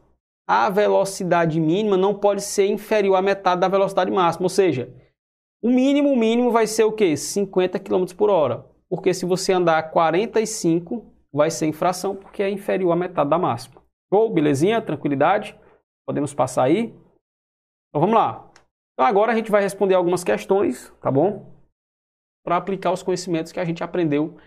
A 0.47 0.69
velocidade 0.69 1.59
mínima 1.59 1.97
não 1.97 2.13
pode 2.13 2.41
ser 2.41 2.67
inferior 2.67 3.15
à 3.15 3.21
metade 3.21 3.61
da 3.61 3.67
velocidade 3.67 4.11
máxima, 4.11 4.45
ou 4.45 4.49
seja, 4.49 4.93
o 5.61 5.69
mínimo, 5.69 6.11
o 6.11 6.15
mínimo 6.15 6.51
vai 6.51 6.67
ser 6.67 6.83
o 6.83 6.91
quê? 6.91 7.17
50 7.17 7.79
km 7.79 8.05
por 8.15 8.29
hora. 8.29 8.63
Porque 8.87 9.13
se 9.13 9.25
você 9.25 9.51
andar 9.51 9.89
45, 9.89 11.03
vai 11.33 11.49
ser 11.49 11.65
infração, 11.65 12.15
porque 12.15 12.43
é 12.43 12.49
inferior 12.49 12.91
à 12.91 12.95
metade 12.95 13.29
da 13.29 13.39
máxima. 13.39 13.81
Show? 14.13 14.31
Belezinha? 14.31 14.81
Tranquilidade? 14.81 15.57
Podemos 16.07 16.33
passar 16.33 16.63
aí? 16.65 16.93
Então 17.89 17.99
vamos 17.99 18.13
lá. 18.13 18.47
Então 18.93 19.05
agora 19.05 19.31
a 19.31 19.35
gente 19.35 19.49
vai 19.49 19.63
responder 19.63 19.95
algumas 19.95 20.23
questões, 20.23 20.93
tá 21.01 21.11
bom? 21.11 21.51
Para 22.45 22.57
aplicar 22.57 22.91
os 22.91 23.01
conhecimentos 23.01 23.51
que 23.51 23.59
a 23.59 23.65
gente 23.65 23.83
aprendeu 23.83 24.37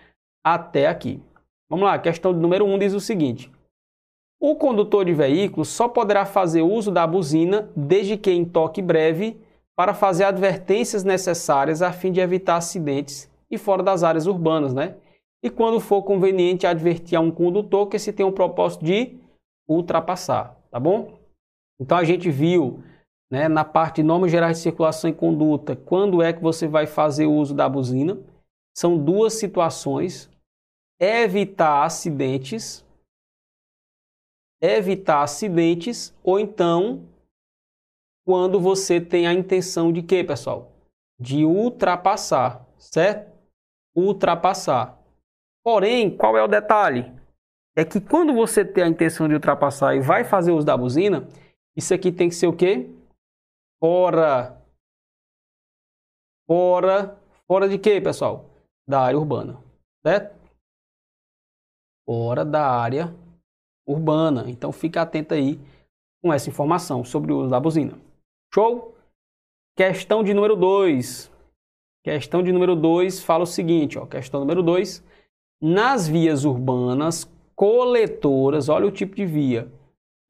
até 0.46 0.86
aqui. 0.86 1.20
Vamos 1.68 1.84
lá, 1.84 1.99
questão 1.99 2.32
número 2.32 2.64
1 2.64 2.72
um 2.72 2.78
diz 2.78 2.94
o 2.94 3.01
seguinte: 3.01 3.53
O 4.41 4.55
condutor 4.55 5.05
de 5.05 5.12
veículo 5.12 5.64
só 5.64 5.89
poderá 5.89 6.24
fazer 6.24 6.62
uso 6.62 6.91
da 6.91 7.07
buzina 7.07 7.70
desde 7.74 8.16
que 8.16 8.30
em 8.30 8.45
toque 8.45 8.80
breve 8.80 9.41
para 9.76 9.95
fazer 9.95 10.24
advertências 10.24 11.03
necessárias 11.03 11.82
a 11.82 11.93
fim 11.93 12.12
de 12.12 12.20
evitar 12.20 12.57
acidentes 12.57 13.30
e 13.51 13.59
fora 13.59 13.82
das 13.82 14.03
áreas 14.03 14.26
urbanas, 14.26 14.72
né? 14.72 14.97
E 15.43 15.51
quando 15.51 15.80
for 15.80 16.03
conveniente 16.03 16.66
advertir 16.66 17.16
a 17.16 17.20
um 17.20 17.30
condutor 17.30 17.89
que 17.89 17.99
se 17.99 18.12
tem 18.12 18.26
um 18.26 18.32
propósito 18.32 18.84
de 18.84 19.16
ultrapassar, 19.68 20.57
tá 20.70 20.80
bom? 20.80 21.18
Então 21.80 21.97
a 21.97 22.05
gente 22.05 22.30
viu 22.30 22.82
né, 23.30 23.49
na 23.49 23.64
parte 23.64 23.97
de 23.97 24.03
normas 24.03 24.30
gerais 24.30 24.57
de 24.57 24.62
circulação 24.62 25.11
e 25.11 25.14
conduta, 25.14 25.76
quando 25.76 26.22
é 26.22 26.32
que 26.32 26.43
você 26.43 26.66
vai 26.66 26.86
fazer 26.86 27.26
uso 27.26 27.55
da 27.55 27.68
buzina. 27.68 28.18
São 28.76 28.97
duas 28.97 29.34
situações. 29.34 30.30
Evitar 31.01 31.84
acidentes, 31.84 32.84
evitar 34.61 35.22
acidentes, 35.22 36.14
ou 36.22 36.38
então 36.38 37.06
quando 38.24 38.61
você 38.61 39.00
tem 39.00 39.26
a 39.26 39.32
intenção 39.32 39.90
de 39.92 40.02
quê, 40.02 40.22
pessoal? 40.22 40.70
De 41.18 41.44
ultrapassar, 41.44 42.66
certo? 42.76 43.32
Ultrapassar. 43.96 44.98
Porém, 45.64 46.14
qual 46.14 46.36
é 46.36 46.42
o 46.42 46.48
detalhe? 46.48 47.11
É 47.76 47.84
que 47.84 48.00
quando 48.00 48.34
você 48.34 48.64
tem 48.64 48.84
a 48.84 48.88
intenção 48.88 49.28
de 49.28 49.34
ultrapassar 49.34 49.94
e 49.94 50.00
vai 50.00 50.24
fazer 50.24 50.52
uso 50.52 50.66
da 50.66 50.76
buzina, 50.76 51.26
isso 51.76 51.94
aqui 51.94 52.12
tem 52.12 52.28
que 52.28 52.34
ser 52.34 52.48
o 52.48 52.56
quê? 52.56 52.90
Fora. 53.80 54.61
Fora. 56.46 57.18
Fora 57.46 57.68
de 57.68 57.78
quê, 57.78 58.00
pessoal? 58.00 58.44
Da 58.86 59.00
área 59.00 59.18
urbana. 59.18 59.62
Certo? 60.04 60.36
Fora 62.04 62.44
da 62.44 62.68
área 62.68 63.06
urbana. 63.06 63.27
Então 64.49 64.70
fica 64.70 65.03
atento 65.03 65.34
aí 65.34 65.59
com 66.22 66.32
essa 66.32 66.51
informação 66.51 67.05
sobre 67.05 67.32
o 67.32 67.41
uso 67.41 67.51
da 67.51 67.59
buzina. 67.59 67.99
Show? 68.53 68.95
Questão 69.76 70.22
de 70.22 70.34
número 70.34 70.57
2. 70.57 71.30
Questão 72.05 72.43
de 72.43 72.53
número 72.53 72.76
2 72.76 73.22
fala 73.22 73.45
o 73.45 73.47
seguinte, 73.47 73.99
ó, 73.99 74.07
questão 74.07 74.41
número 74.41 74.62
2. 74.62 75.03
Nas 75.61 76.07
vias 76.07 76.45
urbanas 76.45 77.30
coletoras, 77.55 78.68
olha 78.68 78.86
o 78.86 78.91
tipo 78.91 79.16
de 79.16 79.26
via, 79.26 79.68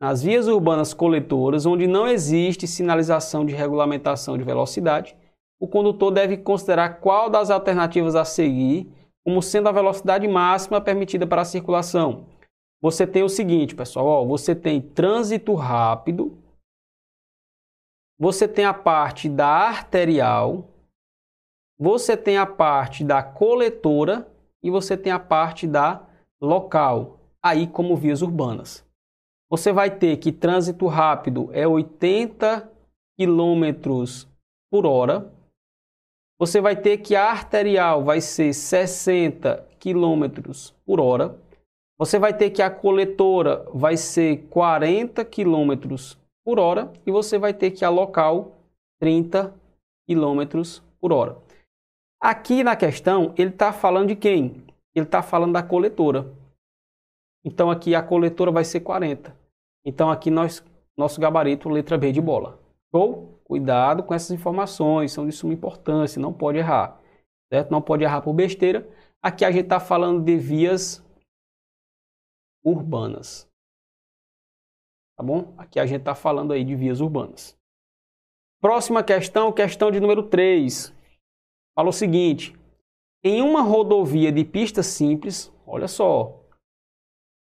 nas 0.01 0.23
vias 0.23 0.47
urbanas 0.47 0.95
coletoras, 0.95 1.67
onde 1.67 1.87
não 1.87 2.07
existe 2.07 2.67
sinalização 2.67 3.45
de 3.45 3.55
regulamentação 3.55 4.39
de 4.39 4.45
velocidade, 4.45 5.17
o 5.61 5.67
condutor 5.67 6.13
deve 6.13 6.37
considerar 6.37 7.01
qual 7.01 7.29
das 7.29 7.51
alternativas 7.51 8.15
a 8.15 8.25
seguir 8.25 8.87
como 9.25 9.43
sendo 9.43 9.69
a 9.69 9.73
velocidade 9.73 10.27
máxima 10.27 10.81
permitida 10.81 11.27
para 11.27 11.43
a 11.43 11.45
circulação. 11.45 12.25
Você 12.81 13.07
tem 13.07 13.23
o 13.23 13.29
seguinte, 13.29 13.75
pessoal, 13.75 14.07
ó, 14.07 14.25
você 14.25 14.55
tem 14.55 14.81
trânsito 14.81 15.55
rápido, 15.55 16.39
você 18.19 18.47
tem 18.47 18.65
a 18.65 18.75
parte 18.75 19.29
da 19.29 19.47
arterial, 19.47 20.69
você 21.79 22.17
tem 22.17 22.37
a 22.37 22.47
parte 22.47 23.05
da 23.05 23.23
coletora 23.23 24.31
e 24.63 24.71
você 24.71 24.97
tem 24.97 25.13
a 25.13 25.19
parte 25.19 25.67
da 25.67 26.07
local, 26.41 27.19
aí 27.43 27.67
como 27.67 27.97
vias 27.97 28.23
urbanas 28.23 28.87
você 29.51 29.73
vai 29.73 29.91
ter 29.91 30.19
que 30.19 30.31
trânsito 30.31 30.87
rápido 30.87 31.49
é 31.53 31.67
80 31.67 32.71
km 33.19 34.05
por 34.71 34.85
hora. 34.85 35.33
Você 36.39 36.61
vai 36.61 36.77
ter 36.77 36.99
que 36.99 37.17
a 37.17 37.31
arterial 37.31 38.05
vai 38.05 38.21
ser 38.21 38.53
60 38.53 39.67
km 39.81 40.53
por 40.85 41.01
hora. 41.01 41.37
Você 41.99 42.19
vai 42.19 42.33
ter 42.33 42.51
que 42.51 42.63
a 42.63 42.71
coletora 42.71 43.67
vai 43.75 43.97
ser 43.97 44.47
40 44.49 45.25
km 45.25 45.97
por 46.45 46.61
hora. 46.61 46.93
E 47.05 47.11
você 47.11 47.39
vai 47.39 47.53
ter 47.53 47.73
que 47.73 47.85
a 47.85 47.91
local 47.91 48.59
30 49.01 49.53
km 50.09 50.81
por 51.01 51.13
hora. 51.13 51.37
Aqui 52.21 52.63
na 52.63 52.77
questão, 52.77 53.35
ele 53.37 53.51
está 53.51 53.73
falando 53.73 54.09
de 54.09 54.17
quem? 54.17 54.65
Ele 54.95 55.07
está 55.07 55.23
falando 55.23 55.53
da 55.53 55.63
coletora. 55.63 56.33
Então 57.45 57.71
aqui 57.71 57.95
a 57.95 58.03
coletora 58.03 58.51
vai 58.51 58.65
ser 58.65 58.81
40. 58.81 59.37
Então 59.85 60.11
aqui 60.11 60.31
nós, 60.31 60.65
nosso 60.97 61.21
gabarito, 61.21 61.69
letra 61.69 61.99
B 61.99 62.13
de 62.13 62.21
bola. 62.21 62.59
Show? 62.95 63.41
Cuidado 63.45 64.03
com 64.03 64.15
essas 64.15 64.31
informações, 64.31 65.13
são 65.13 65.27
de 65.27 65.33
suma 65.33 65.55
importância, 65.55 66.21
não 66.21 66.33
pode 66.33 66.59
errar. 66.59 67.01
Certo? 67.53 67.71
Não 67.71 67.81
pode 67.81 68.05
errar 68.05 68.21
por 68.21 68.33
besteira. 68.33 68.87
Aqui 69.23 69.45
a 69.45 69.51
gente 69.51 69.65
está 69.65 69.81
falando 69.81 70.23
de 70.23 70.37
vias 70.37 71.05
urbanas. 72.69 73.49
Tá 75.17 75.25
bom? 75.25 75.55
Aqui 75.59 75.81
a 75.81 75.87
gente 75.87 76.01
está 76.01 76.15
falando 76.15 76.53
aí 76.53 76.63
de 76.63 76.77
vias 76.77 77.01
urbanas. 77.01 77.59
Próxima 78.61 79.03
questão, 79.03 79.53
questão 79.53 79.91
de 79.91 80.01
número 80.01 80.23
3. 80.25 80.95
Fala 81.77 81.89
o 81.89 81.93
seguinte: 81.93 82.55
em 83.25 83.43
uma 83.43 83.63
rodovia 83.63 84.31
de 84.31 84.45
pista 84.45 84.83
simples, 84.83 85.53
olha 85.67 85.89
só, 85.89 86.41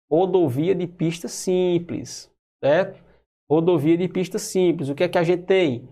rodovia 0.10 0.74
de 0.74 0.88
pista 0.88 1.28
simples, 1.28 2.32
certo? 2.64 3.04
Rodovia 3.50 3.98
de 3.98 4.08
pista 4.08 4.40
simples. 4.40 4.90
O 4.90 4.96
que 4.96 5.04
é 5.04 5.10
que 5.10 5.18
a 5.18 5.24
gente 5.24 5.44
tem? 5.44 5.88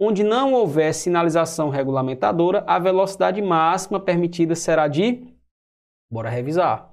Onde 0.00 0.24
não 0.24 0.54
houver 0.54 0.94
sinalização 0.94 1.68
regulamentadora, 1.68 2.64
a 2.66 2.78
velocidade 2.78 3.42
máxima 3.42 4.00
permitida 4.00 4.54
será 4.54 4.88
de. 4.88 5.26
Bora 6.10 6.30
revisar. 6.30 6.92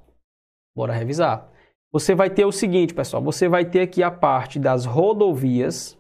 Bora 0.76 0.94
revisar. 0.94 1.50
Você 1.92 2.14
vai 2.14 2.30
ter 2.30 2.46
o 2.46 2.52
seguinte, 2.52 2.94
pessoal. 2.94 3.24
Você 3.24 3.48
vai 3.48 3.70
ter 3.70 3.82
aqui 3.82 4.04
a 4.04 4.12
parte 4.12 4.60
das 4.60 4.86
rodovias. 4.86 5.98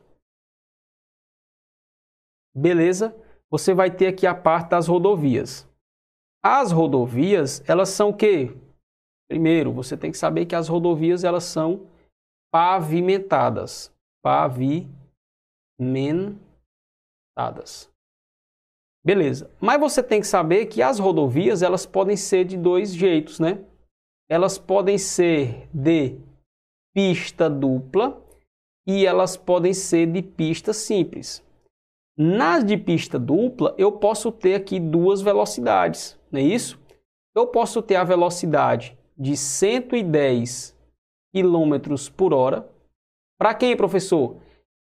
Beleza? 2.55 3.15
Você 3.49 3.73
vai 3.73 3.89
ter 3.89 4.07
aqui 4.07 4.27
a 4.27 4.35
parte 4.35 4.71
das 4.71 4.87
rodovias. 4.87 5.67
As 6.43 6.71
rodovias, 6.71 7.63
elas 7.67 7.89
são 7.89 8.09
o 8.09 8.13
quê? 8.15 8.55
Primeiro, 9.29 9.71
você 9.71 9.97
tem 9.97 10.11
que 10.11 10.17
saber 10.17 10.45
que 10.45 10.55
as 10.55 10.67
rodovias 10.67 11.23
elas 11.23 11.43
são 11.43 11.87
pavimentadas. 12.51 13.93
Pavimentadas. 14.21 14.89
Beleza. 19.05 19.49
Mas 19.61 19.79
você 19.79 20.03
tem 20.03 20.19
que 20.19 20.27
saber 20.27 20.65
que 20.65 20.81
as 20.81 20.99
rodovias 20.99 21.61
elas 21.61 21.85
podem 21.85 22.17
ser 22.17 22.43
de 22.43 22.57
dois 22.57 22.93
jeitos, 22.93 23.39
né? 23.39 23.63
Elas 24.29 24.57
podem 24.57 24.97
ser 24.97 25.69
de 25.73 26.19
pista 26.93 27.49
dupla 27.49 28.21
e 28.85 29.05
elas 29.05 29.37
podem 29.37 29.73
ser 29.73 30.07
de 30.07 30.21
pista 30.21 30.73
simples. 30.73 31.45
Nas 32.17 32.65
de 32.65 32.75
pista 32.77 33.19
dupla, 33.19 33.75
eu 33.77 33.91
posso 33.91 34.31
ter 34.31 34.55
aqui 34.55 34.79
duas 34.79 35.21
velocidades, 35.21 36.19
não 36.31 36.39
é 36.39 36.43
isso? 36.43 36.79
Eu 37.35 37.47
posso 37.47 37.81
ter 37.81 37.95
a 37.95 38.03
velocidade 38.03 38.97
de 39.15 39.37
110 39.37 40.75
km 41.33 41.95
por 42.15 42.33
hora. 42.33 42.67
Para 43.39 43.53
quem, 43.53 43.77
professor? 43.77 44.37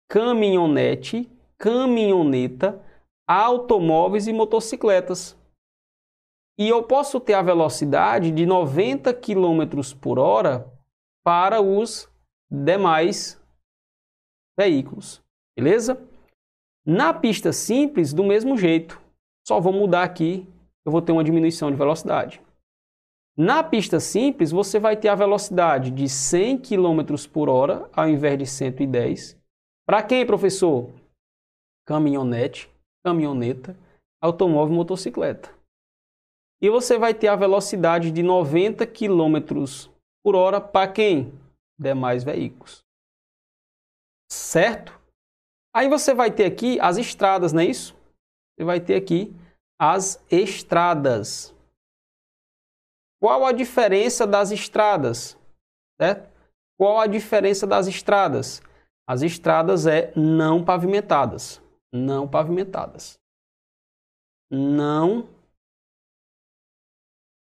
Caminhonete, 0.10 1.32
caminhoneta, 1.58 2.84
automóveis 3.26 4.28
e 4.28 4.34
motocicletas. 4.34 5.38
E 6.58 6.70
eu 6.70 6.84
posso 6.84 7.20
ter 7.20 7.34
a 7.34 7.42
velocidade 7.42 8.32
de 8.32 8.46
90 8.46 9.14
km 9.14 9.96
por 10.00 10.20
hora 10.20 10.72
para 11.24 11.62
os 11.62 12.10
demais 12.52 13.42
veículos. 14.58 15.22
Beleza? 15.58 16.00
Na 16.86 17.14
pista 17.14 17.52
simples, 17.52 18.14
do 18.14 18.24
mesmo 18.24 18.58
jeito. 18.58 19.02
Só 19.48 19.60
vou 19.60 19.74
mudar 19.74 20.04
aqui, 20.04 20.48
eu 20.86 20.92
vou 20.92 21.02
ter 21.02 21.12
uma 21.12 21.24
diminuição 21.24 21.72
de 21.72 21.78
velocidade. 21.78 22.42
Na 23.36 23.64
pista 23.64 24.00
simples, 24.00 24.52
você 24.52 24.80
vai 24.80 24.96
ter 24.96 25.08
a 25.08 25.16
velocidade 25.16 25.90
de 25.90 26.08
100 26.08 26.60
km 26.60 27.28
por 27.32 27.50
hora 27.50 27.90
ao 27.92 28.08
invés 28.08 28.38
de 28.38 28.46
110. 28.46 29.42
Para 29.88 30.04
quem, 30.04 30.26
professor? 30.26 30.94
Caminhonete, 31.86 32.70
caminhoneta, 33.04 33.76
automóvel 34.22 34.76
motocicleta. 34.76 35.50
E 36.64 36.70
você 36.70 36.98
vai 36.98 37.14
ter 37.14 37.28
a 37.28 37.36
velocidade 37.36 38.10
de 38.10 38.24
90 38.24 38.88
km 38.88 39.92
por 40.24 40.34
hora 40.34 40.62
para 40.62 40.90
quem? 40.90 41.38
Demais 41.78 42.24
veículos. 42.24 42.82
Certo? 44.32 44.98
Aí 45.76 45.90
você 45.90 46.14
vai 46.14 46.32
ter 46.32 46.46
aqui 46.46 46.80
as 46.80 46.96
estradas, 46.96 47.52
não 47.52 47.60
é 47.60 47.66
isso? 47.66 47.94
Você 48.56 48.64
vai 48.64 48.80
ter 48.80 48.96
aqui 48.96 49.36
as 49.78 50.24
estradas. 50.32 51.54
Qual 53.22 53.46
a 53.46 53.52
diferença 53.52 54.26
das 54.26 54.50
estradas? 54.50 55.38
Certo? 56.00 56.32
Qual 56.80 56.98
a 56.98 57.08
diferença 57.08 57.68
das 57.68 57.88
estradas? 57.88 58.62
As 59.06 59.22
estradas 59.22 59.86
é 59.86 60.14
não 60.16 60.64
pavimentadas. 60.64 61.62
Não 61.94 62.26
pavimentadas. 62.26 63.20
Não 64.50 65.28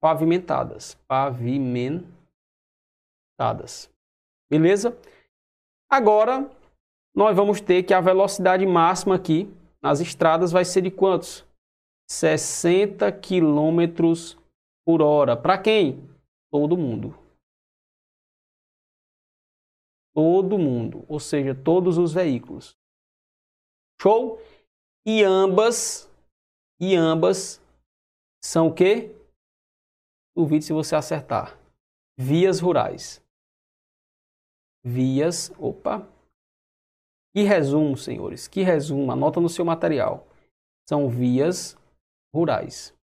pavimentadas. 0.02 0.96
Pavimentadas. 1.08 2.10
Beleza? 4.50 4.98
Agora, 5.90 6.50
nós 7.16 7.36
vamos 7.36 7.60
ter 7.62 7.84
que 7.84 7.94
a 7.94 8.02
velocidade 8.02 8.66
máxima 8.66 9.16
aqui 9.16 9.52
nas 9.82 10.00
estradas 10.00 10.52
vai 10.52 10.64
ser 10.66 10.82
de 10.82 10.92
quantos? 10.92 11.46
60 12.10 13.12
km 13.12 14.36
por 14.86 15.02
hora. 15.02 15.36
Para 15.36 15.58
quem? 15.58 16.08
Todo 16.52 16.78
mundo. 16.78 17.18
Todo 20.14 20.58
mundo, 20.58 21.06
ou 21.08 21.20
seja, 21.20 21.54
todos 21.54 21.98
os 21.98 22.14
veículos. 22.14 22.76
Show? 24.02 24.42
E 25.06 25.24
ambas, 25.24 26.12
e 26.80 26.96
ambas 26.96 27.62
são 28.44 28.68
o 28.68 28.74
quê? 28.74 29.16
Duvide 30.38 30.64
se 30.64 30.72
você 30.72 30.96
acertar. 30.96 31.58
Vias 32.16 32.60
rurais. 32.60 33.26
Vias, 34.86 35.52
opa. 35.58 36.08
Que 37.36 37.42
resumo, 37.42 37.98
senhores, 37.98 38.48
que 38.48 38.62
resumo, 38.62 39.12
anota 39.12 39.42
no 39.42 39.50
seu 39.50 39.66
material. 39.66 40.28
São 40.88 41.10
vias 41.10 41.76
rurais. 42.32 42.94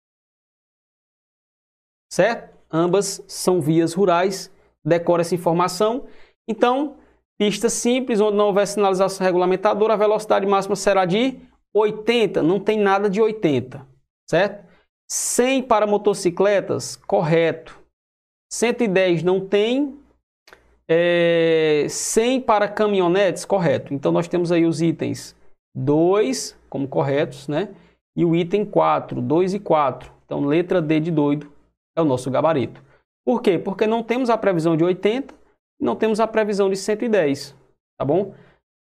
Certo? 2.08 2.56
Ambas 2.70 3.20
são 3.26 3.60
vias 3.60 3.94
rurais. 3.94 4.48
Decora 4.84 5.22
essa 5.22 5.34
informação. 5.34 6.06
Então, 6.46 6.98
pista 7.36 7.68
simples, 7.68 8.20
onde 8.20 8.36
não 8.36 8.46
houver 8.46 8.68
sinalização 8.68 9.26
regulamentadora, 9.26 9.94
a 9.94 9.96
velocidade 9.96 10.46
máxima 10.46 10.76
será 10.76 11.04
de 11.04 11.40
80. 11.72 12.44
Não 12.44 12.60
tem 12.60 12.78
nada 12.78 13.10
de 13.10 13.20
80, 13.20 13.84
certo? 14.30 14.73
100 15.14 15.62
para 15.62 15.86
motocicletas, 15.86 16.96
correto. 16.96 17.80
110 18.52 19.22
não 19.22 19.46
tem. 19.46 19.96
É, 20.88 21.86
100 21.88 22.40
para 22.40 22.66
caminhonetes, 22.66 23.44
correto. 23.44 23.94
Então 23.94 24.10
nós 24.10 24.26
temos 24.26 24.50
aí 24.50 24.66
os 24.66 24.82
itens 24.82 25.36
2 25.72 26.58
como 26.68 26.88
corretos, 26.88 27.46
né? 27.46 27.72
E 28.16 28.24
o 28.24 28.34
item 28.34 28.64
4, 28.64 29.22
2 29.22 29.54
e 29.54 29.60
4. 29.60 30.12
Então 30.24 30.44
letra 30.46 30.82
D 30.82 30.98
de 30.98 31.12
doido 31.12 31.48
é 31.96 32.02
o 32.02 32.04
nosso 32.04 32.28
gabarito. 32.28 32.82
Por 33.24 33.40
quê? 33.40 33.56
Porque 33.56 33.86
não 33.86 34.02
temos 34.02 34.28
a 34.28 34.36
previsão 34.36 34.76
de 34.76 34.82
80 34.82 35.32
e 35.80 35.84
não 35.84 35.94
temos 35.94 36.18
a 36.18 36.26
previsão 36.26 36.68
de 36.68 36.76
110, 36.76 37.54
tá 37.96 38.04
bom? 38.04 38.34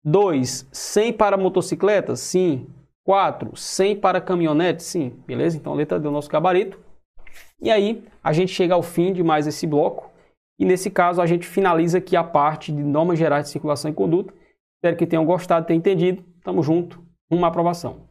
2, 0.04 0.68
100 0.72 1.14
para 1.14 1.38
motocicletas? 1.38 2.22
Sim. 2.22 2.68
4, 3.06 3.56
100 3.56 3.98
para 3.98 4.22
caminhonete? 4.22 4.84
Sim, 4.84 5.10
beleza? 5.28 5.58
Então 5.58 5.74
a 5.74 5.76
letra 5.76 6.00
D 6.00 6.06
é 6.06 6.10
o 6.10 6.14
nosso 6.14 6.30
gabarito. 6.30 6.80
E 7.62 7.70
aí 7.70 8.04
a 8.24 8.32
gente 8.34 8.52
chega 8.52 8.74
ao 8.74 8.84
fim 8.84 9.12
de 9.14 9.24
mais 9.24 9.48
esse 9.48 9.68
bloco. 9.68 10.12
E 10.60 10.66
nesse 10.66 10.90
caso 10.90 11.22
a 11.22 11.26
gente 11.26 11.46
finaliza 11.46 11.98
aqui 11.98 12.16
a 12.16 12.24
parte 12.24 12.72
de 12.72 12.84
normas 12.84 13.20
gerais 13.20 13.46
de 13.46 13.52
circulação 13.52 13.92
e 13.92 13.94
conduta. 13.94 14.34
Espero 14.78 14.98
que 14.98 15.08
tenham 15.08 15.26
gostado, 15.26 15.66
tenham 15.66 15.80
entendido. 15.80 16.24
Tamo 16.44 16.62
junto. 16.62 17.02
Uma 17.30 17.48
aprovação. 17.48 18.08